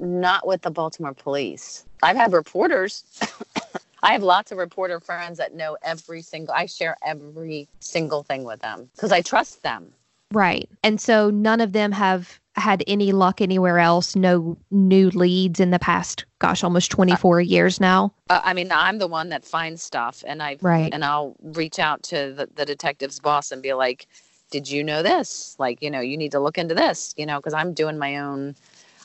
Not 0.01 0.47
with 0.47 0.63
the 0.63 0.71
Baltimore 0.71 1.15
police. 1.15 1.85
I've 2.03 2.17
had 2.17 2.33
reporters. 2.33 3.05
I 4.03 4.13
have 4.13 4.23
lots 4.23 4.53
of 4.53 4.59
reporter 4.59 5.01
friends 5.01 5.39
that 5.39 5.55
know 5.55 5.77
every 5.83 6.23
single. 6.23 6.55
I 6.55 6.67
share 6.67 6.97
every 7.05 7.69
single 7.81 8.23
thing 8.23 8.45
with 8.45 8.61
them 8.61 8.89
because 8.95 9.11
I 9.11 9.23
trust 9.23 9.63
them. 9.63 9.93
Right. 10.33 10.69
And 10.85 11.01
so 11.01 11.31
none 11.31 11.61
of 11.61 11.73
them 11.73 11.91
have 11.93 12.39
had 12.55 12.85
any 12.87 13.13
luck 13.13 13.41
anywhere 13.41 13.79
else, 13.79 14.15
no 14.15 14.57
new 14.71 15.09
leads 15.11 15.59
in 15.59 15.71
the 15.71 15.79
past, 15.79 16.27
gosh, 16.39 16.63
almost 16.63 16.91
24 16.91 17.41
years 17.41 17.81
now. 17.81 18.13
Uh, 18.29 18.41
I 18.45 18.53
mean, 18.53 18.71
I'm 18.71 18.99
the 18.99 19.07
one 19.07 19.31
that 19.31 19.45
finds 19.45 19.83
stuff 19.83 20.23
and 20.27 20.43
I 20.43 20.59
Right. 20.61 20.93
and 20.93 21.05
I'll 21.05 21.35
reach 21.41 21.79
out 21.79 22.03
to 22.05 22.33
the, 22.33 22.49
the 22.55 22.67
detective's 22.67 23.21
boss 23.21 23.53
and 23.53 23.63
be 23.63 23.73
like, 23.75 24.07
"Did 24.51 24.71
you 24.71 24.83
know 24.85 25.03
this? 25.03 25.57
Like, 25.59 25.83
you 25.83 25.91
know, 25.91 26.01
you 26.01 26.17
need 26.17 26.33
to 26.33 26.41
look 26.41 26.59
into 26.59 26.75
this, 26.75 27.15
you 27.17 27.27
know, 27.27 27.39
because 27.39 27.55
I'm 27.55 27.73
doing 27.75 27.99
my 27.99 28.19
own 28.19 28.55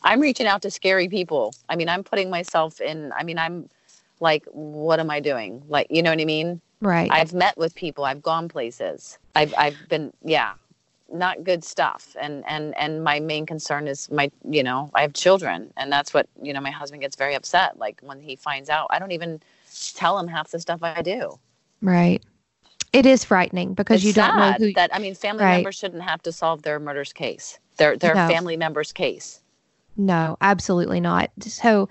I'm 0.04 0.20
reaching 0.20 0.48
out 0.48 0.62
to 0.64 0.72
scary 0.72 1.08
people. 1.08 1.54
I 1.70 1.76
mean, 1.76 1.89
I'm 1.89 2.04
putting 2.04 2.30
myself 2.30 2.82
in 2.82 3.12
I 3.14 3.24
mean, 3.24 3.38
I'm 3.38 3.70
like 4.20 4.46
what 4.52 5.00
am 5.00 5.10
I 5.10 5.20
doing? 5.20 5.64
Like, 5.68 5.88
you 5.89 6.02
know 6.02 6.12
what 6.12 6.20
I 6.20 6.26
mean? 6.26 6.62
Right. 6.82 7.10
I've 7.12 7.34
met 7.34 7.58
with 7.58 7.74
people, 7.76 8.04
I've 8.04 8.22
gone 8.22 8.50
places. 8.50 9.18
I've 9.36 9.54
I've 9.58 9.89
been 9.89 10.14
yeah, 10.24 10.54
not 11.12 11.44
good 11.44 11.64
stuff. 11.64 12.16
And 12.20 12.44
and 12.48 12.76
and 12.78 13.04
my 13.04 13.20
main 13.20 13.46
concern 13.46 13.88
is 13.88 14.12
my 14.12 14.32
you 14.50 14.64
know, 14.64 14.89
I 14.94 15.02
have 15.02 15.14
children 15.14 15.72
and 15.78 15.91
that's 15.91 16.14
what, 16.14 16.28
you 16.41 16.54
know, 16.54 16.62
my 16.62 16.72
husband 16.72 17.02
gets 17.02 17.16
very 17.16 17.36
upset 17.36 17.78
like 17.78 18.00
when 18.02 18.20
he 18.20 18.36
finds 18.36 18.70
out. 18.70 18.88
I 18.89 19.00
don't 19.00 19.12
even 19.12 19.41
tell 19.96 20.20
him 20.20 20.28
half 20.28 20.52
the 20.52 20.60
stuff 20.60 20.84
I 20.84 21.02
do. 21.02 21.39
right. 21.82 22.22
It 22.94 23.06
is 23.08 23.24
frightening 23.26 23.74
because 23.74 23.98
It's 23.98 24.06
you 24.06 24.14
don't 24.14 24.38
know 24.38 24.54
who 24.54 24.72
that 24.74 24.91
I 24.94 25.00
mean 25.00 25.16
family 25.16 25.44
Right. 25.44 25.56
members 25.58 25.76
shouldn't 25.76 26.04
have 26.04 26.22
to 26.24 26.32
solve 26.32 26.62
their 26.62 26.80
murder's 26.80 27.12
case. 27.12 27.60
Their 27.78 27.98
their 27.98 28.14
No. 28.14 28.28
family 28.28 28.56
member's 28.56 28.91
case. 28.94 29.41
No, 29.98 30.38
absolutely 30.41 31.00
not. 31.00 31.32
So, 31.41 31.89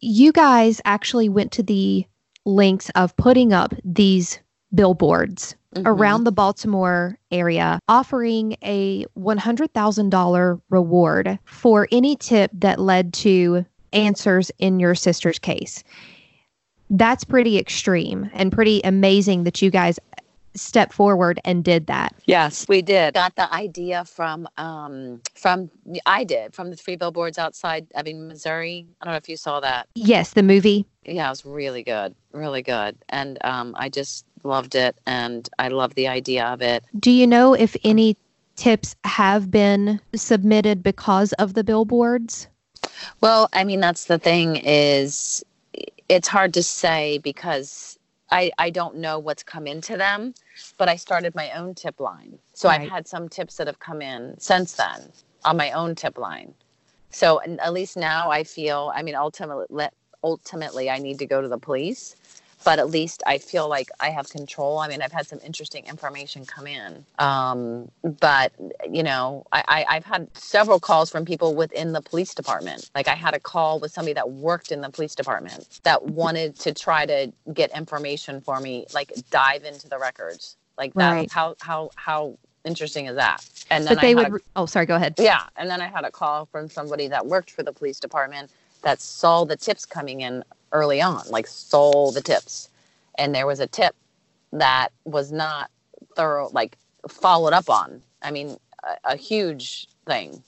you 0.00 0.32
guys 0.32 0.80
actually 0.86 1.28
went 1.28 1.52
to 1.52 1.62
the 1.62 2.06
lengths 2.46 2.90
of 2.94 3.14
putting 3.16 3.52
up 3.52 3.74
these 3.84 4.38
billboards 4.74 5.56
Mhm. 5.76 5.82
around 5.86 6.24
the 6.24 6.32
Baltimore 6.32 7.18
area, 7.30 7.78
offering 7.88 8.56
a 8.64 9.04
$100,000 9.14 10.58
reward 10.70 11.38
for 11.44 11.86
any 11.92 12.16
tip 12.16 12.50
that 12.54 12.78
led 12.80 13.12
to 13.14 13.64
answers 13.92 14.50
in 14.58 14.80
your 14.80 14.94
sister's 14.94 15.38
case. 15.38 15.84
That's 16.88 17.24
pretty 17.24 17.58
extreme 17.58 18.30
and 18.32 18.50
pretty 18.52 18.80
amazing 18.84 19.44
that 19.44 19.60
you 19.62 19.70
guys 19.70 19.98
stepped 20.54 20.92
forward 20.92 21.40
and 21.44 21.64
did 21.64 21.86
that. 21.86 22.14
Yes, 22.26 22.66
we 22.68 22.82
did. 22.82 23.14
Got 23.14 23.36
the 23.36 23.52
idea 23.52 24.04
from 24.04 24.48
um 24.56 25.20
from 25.34 25.70
I 26.06 26.24
did 26.24 26.54
from 26.54 26.70
the 26.70 26.76
three 26.76 26.96
billboards 26.96 27.38
outside 27.38 27.86
Ebbing, 27.94 28.28
Missouri. 28.28 28.86
I 29.00 29.04
don't 29.04 29.14
know 29.14 29.18
if 29.18 29.28
you 29.28 29.36
saw 29.36 29.60
that. 29.60 29.88
Yes, 29.94 30.32
the 30.32 30.42
movie. 30.42 30.86
Yeah, 31.04 31.26
it 31.26 31.30
was 31.30 31.44
really 31.44 31.82
good, 31.82 32.14
really 32.32 32.62
good, 32.62 32.96
and 33.08 33.38
um, 33.42 33.74
I 33.78 33.88
just 33.88 34.26
loved 34.44 34.74
it, 34.74 34.96
and 35.06 35.48
I 35.58 35.68
love 35.68 35.94
the 35.94 36.08
idea 36.08 36.44
of 36.44 36.62
it. 36.62 36.84
Do 36.98 37.10
you 37.10 37.26
know 37.26 37.54
if 37.54 37.76
any 37.84 38.16
tips 38.56 38.94
have 39.04 39.50
been 39.50 40.00
submitted 40.14 40.82
because 40.82 41.32
of 41.34 41.54
the 41.54 41.64
billboards? 41.64 42.48
Well, 43.20 43.48
I 43.52 43.64
mean, 43.64 43.80
that's 43.80 44.04
the 44.04 44.18
thing 44.18 44.56
is, 44.56 45.44
it's 46.08 46.28
hard 46.28 46.54
to 46.54 46.62
say 46.62 47.18
because 47.18 47.98
I 48.30 48.52
I 48.58 48.70
don't 48.70 48.96
know 48.96 49.18
what's 49.18 49.42
come 49.42 49.66
into 49.66 49.96
them, 49.96 50.34
but 50.78 50.88
I 50.88 50.96
started 50.96 51.34
my 51.34 51.50
own 51.52 51.74
tip 51.74 52.00
line, 52.00 52.38
so 52.54 52.68
Right. 52.68 52.82
I've 52.82 52.88
had 52.88 53.08
some 53.08 53.28
tips 53.28 53.56
that 53.56 53.66
have 53.66 53.78
come 53.80 54.02
in 54.02 54.36
since 54.38 54.74
then 54.74 55.12
on 55.44 55.56
my 55.56 55.72
own 55.72 55.94
tip 55.94 56.18
line. 56.18 56.54
So 57.10 57.40
at 57.42 57.72
least 57.72 57.96
now 57.96 58.30
I 58.30 58.44
feel. 58.44 58.92
I 58.94 59.02
mean, 59.02 59.16
ultimately, 59.16 59.88
ultimately, 60.22 60.90
I 60.90 60.98
need 60.98 61.18
to 61.18 61.26
go 61.26 61.40
to 61.40 61.48
the 61.48 61.58
police, 61.58 62.16
but 62.64 62.78
at 62.78 62.90
least 62.90 63.22
I 63.26 63.38
feel 63.38 63.68
like 63.68 63.88
I 64.00 64.10
have 64.10 64.28
control. 64.28 64.78
I 64.78 64.88
mean, 64.88 65.02
I've 65.02 65.12
had 65.12 65.26
some 65.26 65.38
interesting 65.44 65.86
information 65.86 66.44
come 66.44 66.66
in, 66.66 67.04
um, 67.18 67.90
but 68.20 68.52
you 68.90 69.02
know, 69.02 69.44
I, 69.52 69.64
I 69.68 69.96
I've 69.96 70.04
had 70.04 70.28
several 70.36 70.80
calls 70.80 71.10
from 71.10 71.24
people 71.24 71.54
within 71.54 71.92
the 71.92 72.00
police 72.02 72.34
department. 72.34 72.90
Like 72.94 73.08
I 73.08 73.14
had 73.14 73.34
a 73.34 73.40
call 73.40 73.80
with 73.80 73.92
somebody 73.92 74.14
that 74.14 74.30
worked 74.30 74.72
in 74.72 74.80
the 74.80 74.90
police 74.90 75.14
department 75.14 75.80
that 75.84 76.04
wanted 76.04 76.56
to 76.60 76.74
try 76.74 77.06
to 77.06 77.32
get 77.54 77.76
information 77.76 78.40
for 78.40 78.60
me, 78.60 78.86
like 78.94 79.12
dive 79.30 79.64
into 79.64 79.88
the 79.88 79.98
records. 79.98 80.56
Like 80.78 80.94
that. 80.94 81.12
Right. 81.12 81.30
How 81.30 81.56
how 81.60 81.90
how 81.96 82.38
interesting 82.64 83.06
is 83.06 83.16
that? 83.16 83.46
And 83.70 83.86
then 83.86 83.94
But 83.96 84.02
they 84.02 84.14
would. 84.14 84.26
a- 84.34 84.38
oh, 84.56 84.66
sorry. 84.66 84.86
Go 84.86 84.96
ahead. 84.96 85.14
yeah, 85.18 85.42
and 85.56 85.68
then 85.68 85.80
I 85.80 85.88
had 85.88 86.04
a 86.04 86.10
call 86.10 86.46
from 86.46 86.68
somebody 86.68 87.08
that 87.08 87.26
worked 87.26 87.50
for 87.50 87.62
the 87.62 87.72
police 87.72 88.00
department 88.00 88.50
that 88.82 89.00
saw 89.00 89.44
the 89.44 89.56
tips 89.56 89.84
coming 89.84 90.22
in 90.22 90.42
early 90.72 91.00
on, 91.00 91.22
like 91.28 91.46
saw 91.46 92.10
the 92.10 92.20
tips, 92.20 92.68
and 93.16 93.34
there 93.34 93.46
was 93.46 93.60
a 93.60 93.66
tip 93.66 93.94
that 94.52 94.88
was 95.04 95.32
not 95.32 95.70
thorough, 96.16 96.48
like 96.52 96.76
followed 97.08 97.52
up 97.52 97.68
on. 97.70 98.02
I 98.22 98.30
mean, 98.30 98.56
a, 98.84 99.12
a 99.12 99.16
huge 99.16 99.88
thing. 100.06 100.42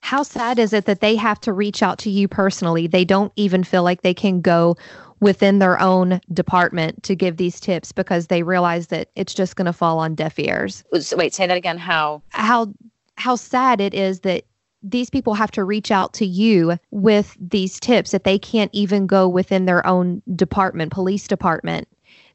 How 0.00 0.22
sad 0.22 0.58
is 0.58 0.72
it 0.72 0.86
that 0.86 1.00
they 1.00 1.16
have 1.16 1.40
to 1.42 1.52
reach 1.52 1.82
out 1.82 1.98
to 2.00 2.10
you 2.10 2.26
personally? 2.26 2.86
They 2.86 3.04
don't 3.04 3.32
even 3.36 3.64
feel 3.64 3.82
like 3.82 4.02
they 4.02 4.14
can 4.14 4.40
go 4.40 4.76
within 5.20 5.58
their 5.58 5.78
own 5.80 6.20
department 6.32 7.02
to 7.02 7.14
give 7.14 7.36
these 7.36 7.60
tips 7.60 7.92
because 7.92 8.28
they 8.28 8.42
realize 8.42 8.86
that 8.86 9.10
it's 9.14 9.34
just 9.34 9.56
going 9.56 9.66
to 9.66 9.72
fall 9.72 9.98
on 9.98 10.14
deaf 10.14 10.38
ears. 10.38 10.82
Wait, 11.14 11.34
say 11.34 11.46
that 11.46 11.56
again. 11.56 11.78
How? 11.78 12.22
How 12.30 12.72
how 13.16 13.36
sad 13.36 13.82
it 13.82 13.92
is 13.92 14.20
that 14.20 14.44
these 14.82 15.10
people 15.10 15.34
have 15.34 15.50
to 15.52 15.64
reach 15.64 15.90
out 15.90 16.12
to 16.14 16.26
you 16.26 16.78
with 16.90 17.36
these 17.40 17.78
tips 17.78 18.10
that 18.12 18.24
they 18.24 18.38
can't 18.38 18.70
even 18.72 19.06
go 19.06 19.28
within 19.28 19.66
their 19.66 19.86
own 19.86 20.22
department, 20.34 20.92
police 20.92 21.28
department. 21.28 21.88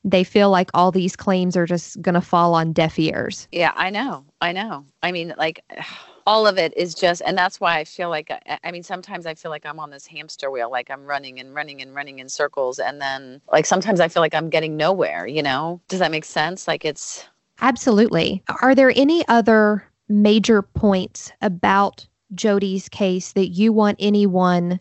They 0.04 0.24
feel 0.24 0.52
like 0.52 0.70
all 0.74 0.92
these 0.92 1.16
claims 1.16 1.58
are 1.58 1.66
just 1.66 2.00
going 2.02 2.14
to 2.14 2.22
fall 2.22 2.54
on 2.54 2.74
deaf 2.74 3.00
ears. 3.00 3.48
Yeah, 3.52 3.74
I 3.76 3.90
know. 3.90 4.24
I 4.40 4.52
know. 4.52 4.86
I 5.02 5.12
mean, 5.12 5.34
like 5.38 5.64
all 6.28 6.46
of 6.46 6.58
it 6.58 6.76
is 6.78 6.94
just, 6.94 7.22
and 7.26 7.38
that's 7.38 7.60
why 7.60 7.78
I 7.80 7.84
feel 7.84 8.10
like, 8.10 8.32
I, 8.32 8.60
I 8.64 8.72
mean, 8.72 8.84
sometimes 8.84 9.26
I 9.26 9.34
feel 9.34 9.50
like 9.52 9.66
I'm 9.66 9.80
on 9.80 9.90
this 9.90 10.06
hamster 10.06 10.52
wheel, 10.52 10.70
like 10.70 10.92
I'm 10.92 11.06
running 11.06 11.40
and 11.40 11.54
running 11.56 11.82
and 11.82 11.96
running 11.96 12.20
in 12.20 12.30
circles. 12.30 12.78
And 12.80 13.02
then, 13.02 13.42
like, 13.52 13.66
sometimes 13.66 14.00
I 14.00 14.08
feel 14.08 14.22
like 14.22 14.36
I'm 14.36 14.50
getting 14.50 14.78
nowhere, 14.78 15.26
you 15.28 15.42
know? 15.42 15.82
Does 15.88 16.00
that 16.00 16.12
make 16.12 16.26
sense? 16.26 16.68
Like, 16.68 16.86
it's, 16.86 17.28
Absolutely. 17.62 18.44
Are 18.62 18.76
there 18.76 18.92
any 18.96 19.28
other 19.28 19.84
major 20.08 20.62
points 20.62 21.32
about 21.42 22.06
Jody's 22.34 22.90
case 22.90 23.34
that 23.34 23.50
you 23.50 23.72
want 23.72 23.98
anyone 24.00 24.80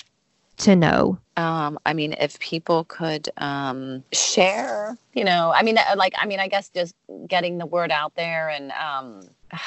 to 0.58 0.76
know? 0.76 1.18
um, 1.36 1.78
I 1.84 1.94
mean, 1.94 2.14
if 2.18 2.38
people 2.38 2.84
could 2.84 3.28
um, 3.38 4.04
share, 4.12 4.96
you 5.14 5.24
know, 5.24 5.52
I 5.54 5.62
mean, 5.62 5.78
uh, 5.78 5.94
like, 5.96 6.14
I 6.16 6.26
mean, 6.26 6.38
I 6.38 6.48
guess 6.48 6.68
just 6.68 6.94
getting 7.26 7.58
the 7.58 7.66
word 7.66 7.90
out 7.90 8.14
there 8.14 8.48
and, 8.50 8.72
um, 8.72 9.28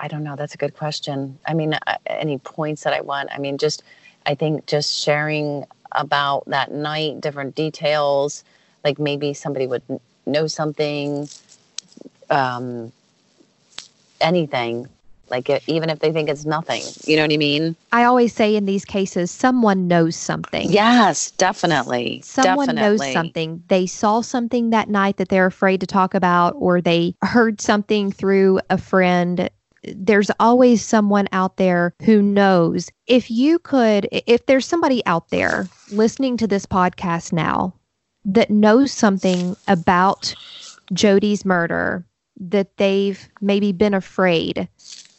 I 0.00 0.08
don't 0.08 0.24
know. 0.24 0.34
That's 0.34 0.54
a 0.54 0.58
good 0.58 0.74
question. 0.74 1.38
I 1.46 1.54
mean, 1.54 1.74
uh, 1.74 1.96
any 2.06 2.38
points 2.38 2.82
that 2.82 2.92
I 2.92 3.02
want? 3.02 3.28
I 3.32 3.38
mean, 3.38 3.56
just, 3.56 3.84
I 4.26 4.34
think 4.34 4.66
just 4.66 4.92
sharing 4.92 5.64
about 5.92 6.44
that 6.46 6.72
night, 6.72 7.20
different 7.20 7.54
details, 7.54 8.42
like 8.82 8.98
maybe 8.98 9.32
somebody 9.32 9.68
would 9.68 9.82
know 10.26 10.48
something, 10.48 11.28
um, 12.30 12.92
anything, 14.20 14.88
like 15.32 15.50
it, 15.50 15.64
even 15.66 15.90
if 15.90 15.98
they 15.98 16.12
think 16.12 16.28
it's 16.28 16.44
nothing, 16.44 16.82
you 17.04 17.16
know 17.16 17.22
what 17.22 17.32
I 17.32 17.36
mean? 17.36 17.74
I 17.90 18.04
always 18.04 18.32
say 18.32 18.54
in 18.54 18.66
these 18.66 18.84
cases, 18.84 19.30
someone 19.30 19.88
knows 19.88 20.14
something. 20.14 20.70
Yes, 20.70 21.32
definitely. 21.32 22.20
Someone 22.22 22.68
definitely. 22.68 23.06
knows 23.06 23.12
something. 23.12 23.62
They 23.66 23.86
saw 23.86 24.20
something 24.20 24.70
that 24.70 24.88
night 24.88 25.16
that 25.16 25.28
they're 25.28 25.46
afraid 25.46 25.80
to 25.80 25.86
talk 25.86 26.14
about, 26.14 26.54
or 26.56 26.80
they 26.80 27.16
heard 27.22 27.60
something 27.60 28.12
through 28.12 28.60
a 28.70 28.78
friend. 28.78 29.50
There's 29.82 30.30
always 30.38 30.84
someone 30.84 31.28
out 31.32 31.56
there 31.56 31.94
who 32.04 32.22
knows. 32.22 32.88
If 33.08 33.30
you 33.30 33.58
could, 33.58 34.08
if 34.12 34.46
there's 34.46 34.66
somebody 34.66 35.04
out 35.06 35.30
there 35.30 35.68
listening 35.90 36.36
to 36.36 36.46
this 36.46 36.66
podcast 36.66 37.32
now 37.32 37.74
that 38.24 38.50
knows 38.50 38.92
something 38.92 39.56
about 39.66 40.34
Jody's 40.92 41.44
murder 41.44 42.06
that 42.38 42.76
they've 42.76 43.28
maybe 43.40 43.72
been 43.72 43.94
afraid 43.94 44.68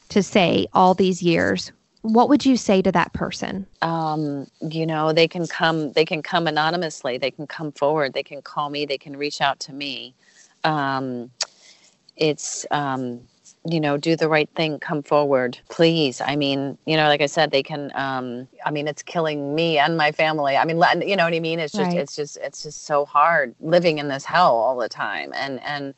to 0.10 0.24
say 0.24 0.68
all 0.74 0.94
these 0.94 1.22
years, 1.24 1.72
what 2.02 2.28
would 2.30 2.46
you 2.46 2.58
say 2.58 2.82
to 2.82 2.92
that 2.92 3.14
person? 3.14 3.66
um, 3.82 4.48
you 4.62 4.86
know, 4.86 5.14
they 5.14 5.28
can 5.28 5.48
come, 5.48 5.92
they 5.94 6.06
can 6.06 6.22
come 6.22 6.48
anonymously. 6.48 7.18
They 7.18 7.32
can 7.32 7.48
come 7.48 7.72
forward. 7.72 8.14
They 8.14 8.24
can 8.24 8.42
call 8.42 8.70
me. 8.70 8.86
They 8.86 8.98
can 8.98 9.16
reach 9.18 9.42
out 9.42 9.60
to 9.62 9.74
me. 9.74 10.14
Um, 10.64 11.32
it's, 12.16 12.66
um, 12.72 13.22
you 13.66 13.80
know, 13.80 13.96
do 13.98 14.16
the 14.16 14.28
right 14.28 14.50
thing. 14.56 14.80
Come 14.80 15.04
forward, 15.04 15.58
please. 15.70 16.20
I 16.20 16.36
mean, 16.36 16.78
you 16.86 16.98
know, 16.98 17.08
like 17.08 17.22
I 17.22 17.28
said, 17.28 17.52
they 17.52 17.64
can. 17.64 17.92
Um, 17.96 18.48
I 18.66 18.72
mean, 18.72 18.88
it's 18.88 19.02
killing 19.04 19.56
me 19.56 19.78
and 19.78 19.96
my 19.98 20.12
family. 20.12 20.58
I 20.58 20.66
mean, 20.66 20.78
you 21.08 21.16
know 21.16 21.24
what 21.24 21.34
I 21.34 21.40
mean? 21.40 21.60
It's 21.60 21.74
just, 21.74 21.92
Right. 21.92 21.98
it's 22.00 22.16
just, 22.16 22.38
it's 22.38 22.64
just 22.64 22.84
so 22.84 23.06
hard 23.06 23.56
living 23.62 24.00
in 24.00 24.10
this 24.10 24.26
hell 24.26 24.56
all 24.56 24.78
the 24.78 24.90
time. 24.90 25.32
And 25.34 25.62
and 25.64 25.94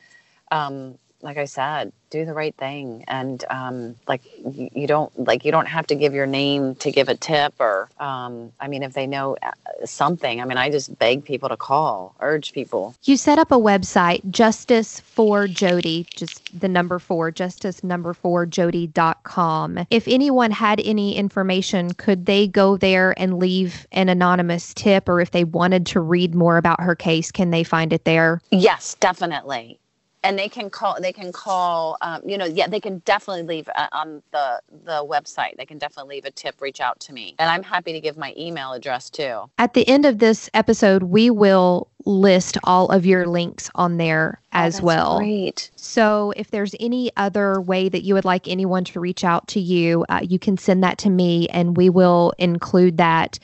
um, 0.52 0.98
like 1.26 1.38
I 1.38 1.46
said, 1.46 1.92
do 2.12 2.24
the 2.24 2.34
right 2.34 2.56
thing, 2.56 3.04
and 3.08 3.44
um, 3.50 3.96
like 4.08 4.22
you, 4.46 4.70
you 4.74 4.88
don't 4.88 5.12
like 5.28 5.44
you 5.44 5.52
don't 5.52 5.66
have 5.66 5.88
to 5.88 5.96
give 5.96 6.14
your 6.14 6.28
name 6.28 6.76
to 6.76 6.92
give 6.92 7.10
a 7.10 7.16
tip, 7.16 7.56
or 7.60 7.90
um, 8.00 8.54
I 8.60 8.68
mean, 8.68 8.84
if 8.84 8.94
they 8.94 9.08
know 9.08 9.36
uh, 9.42 9.52
something, 9.86 10.40
I 10.40 10.46
mean, 10.46 10.58
I 10.58 10.70
just 10.70 10.98
beg 11.00 11.26
people 11.26 11.50
to 11.50 11.58
call, 11.58 12.16
urge 12.22 12.54
people. 12.54 12.96
You 13.04 13.18
set 13.18 13.40
up 13.40 13.52
a 13.52 13.58
website, 13.58 14.30
Justice 14.30 15.00
for 15.00 15.48
Jody, 15.48 16.06
just 16.16 16.58
the 16.58 16.70
number 16.70 17.00
four, 17.00 17.32
justice 17.32 17.84
number 17.84 18.14
four 18.14 18.46
Jody.com. 18.46 19.88
If 19.90 20.08
anyone 20.08 20.52
had 20.52 20.80
any 20.82 21.18
information, 21.18 21.94
could 21.96 22.28
they 22.28 22.48
go 22.48 22.78
there 22.78 23.20
and 23.20 23.40
leave 23.40 23.88
an 23.92 24.10
anonymous 24.10 24.74
tip, 24.76 25.10
or 25.10 25.20
if 25.20 25.32
they 25.32 25.44
wanted 25.44 25.88
to 25.88 26.00
read 26.00 26.36
more 26.36 26.58
about 26.58 26.80
her 26.82 26.96
case, 26.96 27.32
can 27.32 27.50
they 27.50 27.64
find 27.64 27.92
it 27.92 28.06
there? 28.06 28.42
Yes, 28.52 28.96
definitely. 29.00 29.80
And 30.26 30.38
they 30.40 30.50
can 30.50 30.70
call. 30.70 30.98
They 31.00 31.14
can 31.14 31.32
call. 31.32 31.98
Um, 32.02 32.22
you 32.26 32.38
know, 32.38 32.46
yeah, 32.46 32.68
they 32.68 32.80
can 32.80 33.00
definitely 33.06 33.44
leave 33.44 33.70
uh, 33.76 33.88
on 33.92 34.22
the 34.32 34.60
the 34.86 35.06
website. 35.06 35.56
They 35.58 35.66
can 35.66 35.78
definitely 35.78 36.16
leave 36.16 36.26
a 36.26 36.32
tip. 36.32 36.60
Reach 36.62 36.82
out 36.82 37.00
to 37.02 37.14
me, 37.14 37.36
and 37.40 37.50
I'm 37.50 37.64
happy 37.64 37.94
to 37.94 38.00
give 38.02 38.18
my 38.18 38.34
email 38.38 38.74
address 38.74 39.10
too. 39.10 39.50
At 39.58 39.74
the 39.74 39.88
end 39.88 40.06
of 40.06 40.20
this 40.20 40.50
episode, 40.54 41.04
we 41.04 41.30
will 41.30 41.88
list 42.06 42.58
all 42.64 42.88
of 42.90 43.06
your 43.06 43.26
links 43.28 43.70
on 43.76 43.98
there 43.98 44.40
as 44.52 44.80
Oh, 44.80 44.84
well. 44.84 45.18
Great. 45.18 45.72
So, 45.76 46.34
if 46.36 46.52
there's 46.52 46.76
any 46.80 47.12
other 47.18 47.62
way 47.62 47.90
that 47.90 48.04
you 48.04 48.14
would 48.14 48.26
like 48.26 48.48
anyone 48.48 48.84
to 48.86 49.00
reach 49.00 49.24
out 49.24 49.48
to 49.50 49.60
you, 49.60 50.06
uh, 50.10 50.22
you 50.24 50.38
can 50.40 50.58
send 50.58 50.84
that 50.84 50.98
to 51.00 51.10
me 51.10 51.48
and 51.50 51.78
we 51.78 51.90
will 51.90 52.34
include 52.38 52.98
that. 52.98 53.40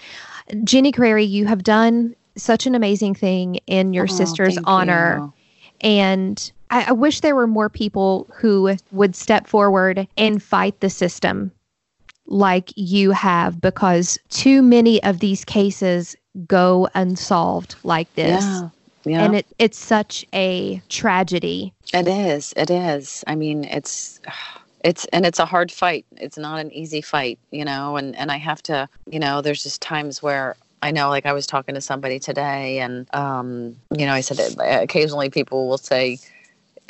Jenny 0.64 0.92
Carreri, 0.92 1.28
you 1.28 1.46
have 1.46 1.64
done 1.64 2.16
such 2.36 2.66
an 2.66 2.76
amazing 2.76 3.16
thing 3.16 3.56
in 3.68 3.94
your 3.94 4.06
Oh, 4.06 4.14
sister's 4.14 4.58
honor. 4.66 5.18
you. 5.20 5.34
And 5.82 6.52
I, 6.72 6.86
I 6.88 6.92
wish 6.94 7.20
there 7.20 7.36
were 7.36 7.48
more 7.48 7.70
people 7.70 8.28
who 8.34 8.76
would 8.92 9.16
step 9.16 9.46
forward 9.46 10.08
and 10.18 10.42
fight 10.42 10.80
the 10.80 10.90
system 10.90 11.52
like 12.26 12.72
you 12.76 13.12
have 13.12 13.60
because 13.60 14.18
too 14.30 14.62
many 14.62 15.04
of 15.04 15.20
these 15.20 15.44
cases 15.46 16.16
go 16.48 16.88
unsolved 16.96 17.76
like 17.84 18.12
this. 18.16 18.44
Yeah. 18.44 18.70
Yeah. 19.04 19.26
And 19.26 19.36
it, 19.36 19.48
it's 19.58 19.80
such 19.80 20.26
a 20.32 20.82
tragedy. 20.88 21.74
It 21.92 22.08
is. 22.08 22.54
It 22.56 22.70
is. 22.70 23.24
I 23.26 23.34
mean, 23.34 23.64
it's 23.64 24.22
it's 24.84 25.06
and 25.06 25.26
it's 25.26 25.40
a 25.40 25.46
hard 25.46 25.72
fight. 25.72 26.06
It's 26.18 26.38
not 26.38 26.60
an 26.60 26.72
easy 26.72 27.02
fight, 27.02 27.40
you 27.50 27.66
know, 27.66 27.98
and 27.98 28.16
and 28.16 28.32
I 28.32 28.38
have 28.38 28.62
to, 28.64 28.88
you 29.10 29.20
know, 29.20 29.42
there's 29.42 29.64
just 29.64 29.82
times 29.82 30.22
where 30.22 30.56
I 30.84 30.92
know 30.92 31.10
like 31.10 31.26
I 31.26 31.34
was 31.34 31.48
talking 31.48 31.74
to 31.74 31.82
somebody 31.82 32.20
today 32.20 32.80
and 32.80 33.08
um, 33.16 33.76
you 33.90 34.06
know, 34.06 34.14
I 34.14 34.22
said 34.22 34.38
that 34.38 34.84
occasionally 34.84 35.32
people 35.32 35.68
will 35.68 35.80
say 35.80 36.20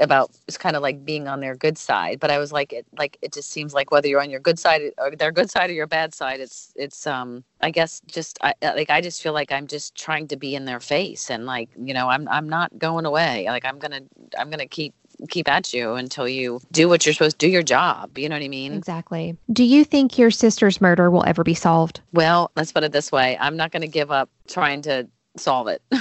about 0.02 0.32
it's 0.48 0.58
kind 0.58 0.76
of 0.76 0.82
like 0.82 1.06
being 1.06 1.28
on 1.28 1.40
their 1.40 1.56
good 1.56 1.78
side, 1.78 2.20
but 2.20 2.32
I 2.32 2.38
was 2.38 2.52
like 2.52 2.74
it 2.74 2.86
like 2.98 3.18
it 3.22 3.32
just 3.34 3.52
seems 3.52 3.74
like 3.74 3.92
whether 3.92 4.08
you're 4.08 4.22
on 4.22 4.30
your 4.30 4.40
good 4.40 4.60
side 4.60 4.82
or 4.98 5.16
their 5.16 5.32
good 5.32 5.50
side 5.50 5.70
or 5.70 5.74
your 5.74 5.88
bad 5.88 6.14
side, 6.14 6.40
it's 6.40 6.74
it's 6.76 7.08
um 7.08 7.44
I 7.62 7.72
guess 7.72 8.02
just 8.08 8.38
I 8.42 8.54
like 8.62 8.90
I 8.90 9.02
just 9.02 9.22
feel 9.22 9.34
like 9.34 9.52
I'm 9.52 9.68
just 9.68 9.96
trying 9.96 10.28
to 10.30 10.36
be 10.36 10.56
in 10.56 10.66
their 10.66 10.80
face 10.80 11.30
and 11.30 11.46
like, 11.46 11.70
you 11.78 11.94
know, 11.94 12.10
I'm 12.10 12.28
I'm 12.28 12.50
not 12.50 12.78
going 12.78 13.06
away. 13.06 13.46
Like 13.48 13.66
I'm 13.66 13.80
going 13.80 13.92
to 13.92 14.40
I'm 14.40 14.50
going 14.50 14.60
to 14.60 14.68
keep 14.68 14.94
keep 15.30 15.48
at 15.48 15.74
you 15.74 15.94
until 15.94 16.28
you 16.28 16.60
do 16.72 16.90
what 16.90 17.06
you're 17.06 17.14
supposed 17.14 17.40
to 17.40 17.46
do 17.46 17.52
your 17.52 17.64
job. 17.64 18.18
You 18.18 18.30
know 18.30 18.36
what 18.36 18.44
I 18.44 18.48
mean? 18.48 18.74
Exactly. 18.74 19.38
Do 19.52 19.64
you 19.64 19.84
think 19.84 20.18
your 20.18 20.32
sister's 20.32 20.82
murder 20.82 21.12
will 21.12 21.24
ever 21.26 21.44
be 21.44 21.54
solved? 21.54 22.02
Well, 22.14 22.52
let's 22.56 22.72
put 22.72 22.84
it 22.84 22.92
this 22.92 23.12
way. 23.12 23.38
I'm 23.40 23.58
not 23.58 23.72
going 23.72 23.82
to 23.82 23.88
give 23.88 24.12
up 24.12 24.30
trying 24.48 24.82
to 24.84 25.08
solve 25.38 25.68
it. 25.68 25.82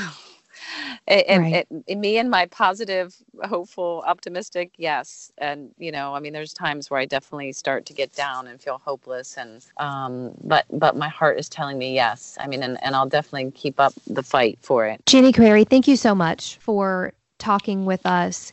It, 1.07 1.25
it- 1.29 1.39
Right. 1.39 1.55
it- 1.55 1.69
it- 1.87 1.99
me 1.99 2.19
and 2.19 2.31
my 2.31 2.47
positive, 2.47 3.15
hopeful, 3.45 4.05
optimistic, 4.07 4.73
yes. 4.77 5.33
And 5.39 5.71
you 5.79 5.91
know, 5.91 6.15
I 6.15 6.21
mean, 6.21 6.33
there's 6.33 6.53
times 6.53 6.91
where 6.91 7.01
I 7.01 7.07
definitely 7.07 7.53
start 7.53 7.87
to 7.87 7.93
get 7.93 8.15
down 8.15 8.47
and 8.47 8.61
feel 8.61 8.81
hopeless, 8.85 9.37
and 9.37 9.65
um, 9.79 10.33
but 10.45 10.67
but 10.73 10.97
my 10.97 11.09
heart 11.09 11.39
is 11.39 11.49
telling 11.49 11.79
me 11.79 11.95
yes. 11.95 12.37
I 12.41 12.47
mean, 12.47 12.63
and, 12.63 12.83
and 12.85 12.95
I'll 12.95 13.09
definitely 13.09 13.51
keep 13.53 13.81
up 13.81 13.93
the 14.07 14.23
fight 14.23 14.59
for 14.61 14.87
it. 14.87 15.01
Jenny 15.07 15.33
Carreri, 15.33 15.69
thank 15.69 15.89
you 15.89 15.97
so 15.97 16.15
much 16.15 16.59
for 16.61 17.13
talking 17.39 17.87
with 17.87 18.05
us. 18.07 18.53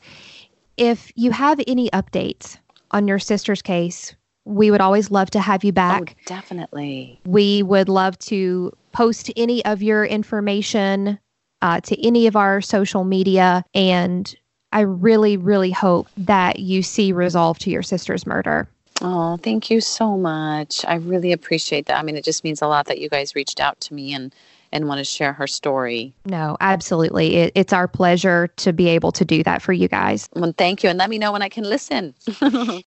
If 0.77 1.11
you 1.15 1.31
have 1.31 1.59
any 1.67 1.89
updates 1.89 2.57
on 2.91 3.07
your 3.07 3.19
sister's 3.19 3.61
case, 3.61 4.15
we 4.45 4.71
would 4.71 4.79
always 4.81 5.11
love 5.11 5.29
to 5.31 5.39
have 5.41 5.63
you 5.63 5.73
back. 5.73 6.15
Oh, 6.17 6.21
definitely. 6.25 7.19
We 7.25 7.63
would 7.63 7.89
love 7.89 8.17
to 8.19 8.71
post 8.93 9.31
any 9.35 9.63
of 9.65 9.83
your 9.83 10.05
information 10.05 11.19
uh, 11.61 11.81
to 11.81 12.05
any 12.05 12.27
of 12.27 12.35
our 12.35 12.61
social 12.61 13.03
media. 13.03 13.63
And 13.73 14.33
I 14.71 14.81
really, 14.81 15.37
really 15.37 15.71
hope 15.71 16.07
that 16.17 16.59
you 16.59 16.83
see 16.83 17.11
resolve 17.11 17.57
to 17.59 17.69
your 17.69 17.83
sister's 17.83 18.25
murder. 18.25 18.67
Oh, 19.01 19.37
thank 19.37 19.69
you 19.69 19.79
so 19.79 20.17
much. 20.17 20.83
I 20.85 20.95
really 20.95 21.31
appreciate 21.31 21.85
that. 21.85 21.97
I 21.97 22.03
mean, 22.03 22.15
it 22.15 22.23
just 22.23 22.43
means 22.43 22.61
a 22.61 22.67
lot 22.67 22.87
that 22.87 22.99
you 22.99 23.09
guys 23.09 23.35
reached 23.35 23.59
out 23.59 23.79
to 23.81 23.93
me 23.93 24.13
and 24.13 24.33
and 24.73 24.87
want 24.87 24.99
to 24.99 25.05
share 25.05 25.31
her 25.31 25.47
story. 25.47 26.13
No, 26.25 26.57
absolutely. 26.59 27.37
It, 27.37 27.53
it's 27.55 27.71
our 27.71 27.87
pleasure 27.87 28.47
to 28.57 28.73
be 28.73 28.89
able 28.89 29.13
to 29.13 29.23
do 29.23 29.41
that 29.43 29.61
for 29.61 29.71
you 29.71 29.87
guys. 29.87 30.27
Well, 30.33 30.53
thank 30.57 30.83
you, 30.83 30.89
and 30.89 30.99
let 30.99 31.09
me 31.09 31.17
know 31.17 31.31
when 31.31 31.41
I 31.41 31.47
can 31.47 31.63
listen. 31.63 32.13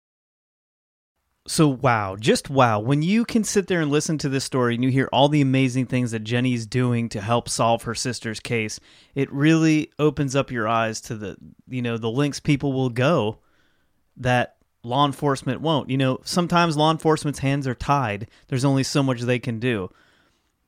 So 1.50 1.66
wow, 1.66 2.14
just 2.14 2.48
wow. 2.48 2.78
When 2.78 3.02
you 3.02 3.24
can 3.24 3.42
sit 3.42 3.66
there 3.66 3.80
and 3.80 3.90
listen 3.90 4.18
to 4.18 4.28
this 4.28 4.44
story 4.44 4.76
and 4.76 4.84
you 4.84 4.90
hear 4.90 5.08
all 5.12 5.28
the 5.28 5.40
amazing 5.40 5.86
things 5.86 6.12
that 6.12 6.20
Jenny's 6.20 6.64
doing 6.64 7.08
to 7.08 7.20
help 7.20 7.48
solve 7.48 7.82
her 7.82 7.94
sister's 7.96 8.38
case, 8.38 8.78
it 9.16 9.32
really 9.32 9.90
opens 9.98 10.36
up 10.36 10.52
your 10.52 10.68
eyes 10.68 11.00
to 11.00 11.16
the 11.16 11.36
you 11.68 11.82
know, 11.82 11.98
the 11.98 12.08
links 12.08 12.38
people 12.38 12.72
will 12.72 12.88
go 12.88 13.38
that 14.18 14.58
law 14.84 15.04
enforcement 15.04 15.60
won't. 15.60 15.90
You 15.90 15.96
know, 15.96 16.20
sometimes 16.22 16.76
law 16.76 16.92
enforcement's 16.92 17.40
hands 17.40 17.66
are 17.66 17.74
tied. 17.74 18.28
There's 18.46 18.64
only 18.64 18.84
so 18.84 19.02
much 19.02 19.22
they 19.22 19.40
can 19.40 19.58
do. 19.58 19.90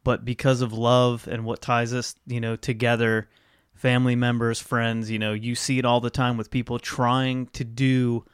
But 0.02 0.24
because 0.24 0.62
of 0.62 0.72
love 0.72 1.28
and 1.28 1.44
what 1.44 1.62
ties 1.62 1.94
us, 1.94 2.16
you 2.26 2.40
know, 2.40 2.56
together, 2.56 3.28
family 3.72 4.16
members, 4.16 4.58
friends, 4.58 5.12
you 5.12 5.20
know, 5.20 5.32
you 5.32 5.54
see 5.54 5.78
it 5.78 5.84
all 5.84 6.00
the 6.00 6.10
time 6.10 6.36
with 6.36 6.50
people 6.50 6.80
trying 6.80 7.46
to 7.52 7.62
do 7.62 8.24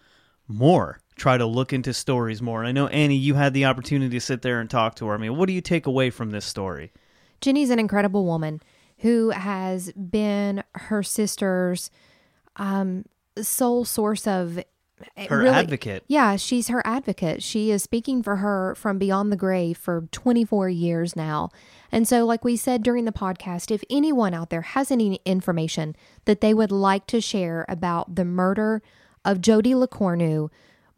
more, 0.49 0.99
try 1.19 1.37
to 1.37 1.47
look 1.47 1.73
into 1.73 1.93
stories 1.93 2.41
more. 2.41 2.61
And 2.61 2.69
I 2.69 2.73
know 2.73 2.87
Annie, 2.89 3.17
you 3.17 3.35
had 3.35 3.53
the 3.53 3.65
opportunity 3.67 4.17
to 4.17 4.21
sit 4.21 4.43
there 4.43 4.61
and 4.61 4.71
talk 4.71 4.95
to 4.97 5.07
her. 5.07 5.15
I 5.15 5.19
mean, 5.19 5.37
what 5.37 5.47
do 5.47 5.53
you 5.53 5.61
take 5.61 5.87
away 5.87 6.11
from 6.11 6.31
this 6.31 6.45
story? 6.45 6.93
Jenny's 7.41 7.71
an 7.71 7.79
incredible 7.79 8.25
woman 8.25 8.61
who 8.99 9.31
has 9.31 9.93
been 9.93 10.63
her 10.75 11.03
sister's 11.03 11.91
um, 12.57 13.05
sole 13.41 13.85
source 13.85 14.27
of 14.27 14.59
Her 15.17 15.47
advocate. 15.47 16.05
Yeah, 16.09 16.37
she's 16.37 16.69
her 16.69 16.85
advocate. 16.85 17.43
She 17.43 17.71
is 17.71 17.85
speaking 17.85 18.23
for 18.23 18.37
her 18.37 18.75
from 18.75 18.99
beyond 18.99 19.31
the 19.31 19.37
grave 19.37 19.79
for 19.79 20.09
24 20.11 20.69
years 20.69 21.15
now. 21.15 21.51
And 21.93 22.09
so, 22.09 22.27
like 22.27 22.45
we 22.45 22.57
said 22.57 22.83
during 22.83 23.05
the 23.05 23.13
podcast, 23.13 23.71
if 23.71 23.85
anyone 23.89 24.35
out 24.35 24.51
there 24.51 24.63
has 24.63 24.91
any 24.91 25.21
information 25.25 25.95
that 26.25 26.41
they 26.41 26.53
would 26.53 26.73
like 26.73 27.07
to 27.09 27.21
share 27.21 27.65
about 27.69 28.17
the 28.17 28.25
murder 28.25 28.83
of 29.25 29.41
Jody 29.41 29.73
LeCornu, 29.73 30.51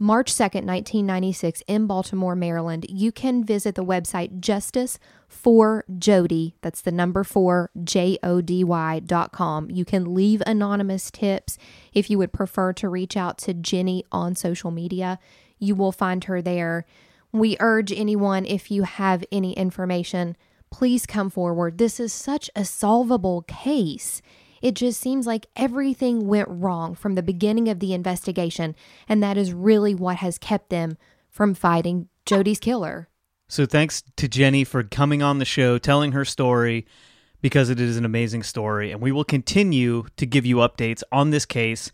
March 0.03 0.32
2nd, 0.32 0.64
1996, 0.64 1.62
in 1.66 1.86
Baltimore, 1.86 2.34
Maryland, 2.34 2.86
you 2.88 3.12
can 3.12 3.44
visit 3.44 3.74
the 3.74 3.84
website 3.84 4.40
Justice 4.40 4.98
for 5.28 5.84
Jody. 5.98 6.55
That's 6.62 6.80
the 6.80 6.90
number 6.90 7.22
four, 7.22 7.70
J 7.84 8.16
O 8.22 8.40
D 8.40 8.64
Y 8.64 9.01
dot 9.01 9.30
com. 9.30 9.70
You 9.70 9.84
can 9.84 10.14
leave 10.14 10.42
anonymous 10.46 11.11
tips 11.11 11.59
if 11.92 12.09
you 12.09 12.16
would 12.16 12.32
prefer 12.32 12.72
to 12.72 12.88
reach 12.88 13.14
out 13.14 13.36
to 13.40 13.53
Jenny 13.53 14.07
on 14.11 14.34
social 14.34 14.70
media. 14.70 15.18
You 15.59 15.74
will 15.74 15.92
find 15.92 16.24
her 16.24 16.40
there. 16.40 16.86
We 17.30 17.59
urge 17.61 17.92
anyone, 17.92 18.46
if 18.46 18.70
you 18.70 18.84
have 18.84 19.22
any 19.30 19.53
information, 19.53 20.34
please 20.70 21.05
come 21.05 21.28
forward. 21.28 21.76
This 21.76 22.01
is 22.01 22.11
such 22.11 22.48
a 22.57 22.64
solvable 22.64 23.42
case. 23.42 24.22
It 24.61 24.74
just 24.74 25.00
seems 25.00 25.26
like 25.26 25.46
everything 25.56 26.26
went 26.26 26.48
wrong 26.50 26.94
from 26.94 27.14
the 27.14 27.22
beginning 27.22 27.68
of 27.68 27.80
the 27.80 27.94
investigation, 27.94 28.74
and 29.08 29.22
that 29.22 29.36
is 29.36 29.52
really 29.52 29.94
what 29.94 30.16
has 30.16 30.38
kept 30.38 30.70
them 30.70 30.98
from 31.30 31.54
fighting 31.54 32.08
Jody's 32.26 32.61
killer. 32.61 33.08
So 33.48 33.66
thanks 33.66 34.02
to 34.16 34.28
Jenny 34.28 34.64
for 34.64 34.82
coming 34.82 35.22
on 35.22 35.38
the 35.38 35.44
show, 35.44 35.78
telling 35.78 36.12
her 36.12 36.24
story, 36.24 36.86
because 37.40 37.70
it 37.70 37.80
is 37.80 37.96
an 37.96 38.04
amazing 38.04 38.42
story. 38.42 38.92
And 38.92 39.00
we 39.00 39.12
will 39.12 39.24
continue 39.24 40.04
to 40.16 40.26
give 40.26 40.46
you 40.46 40.56
updates 40.56 41.02
on 41.11 41.30
this 41.30 41.46
case 41.46 41.90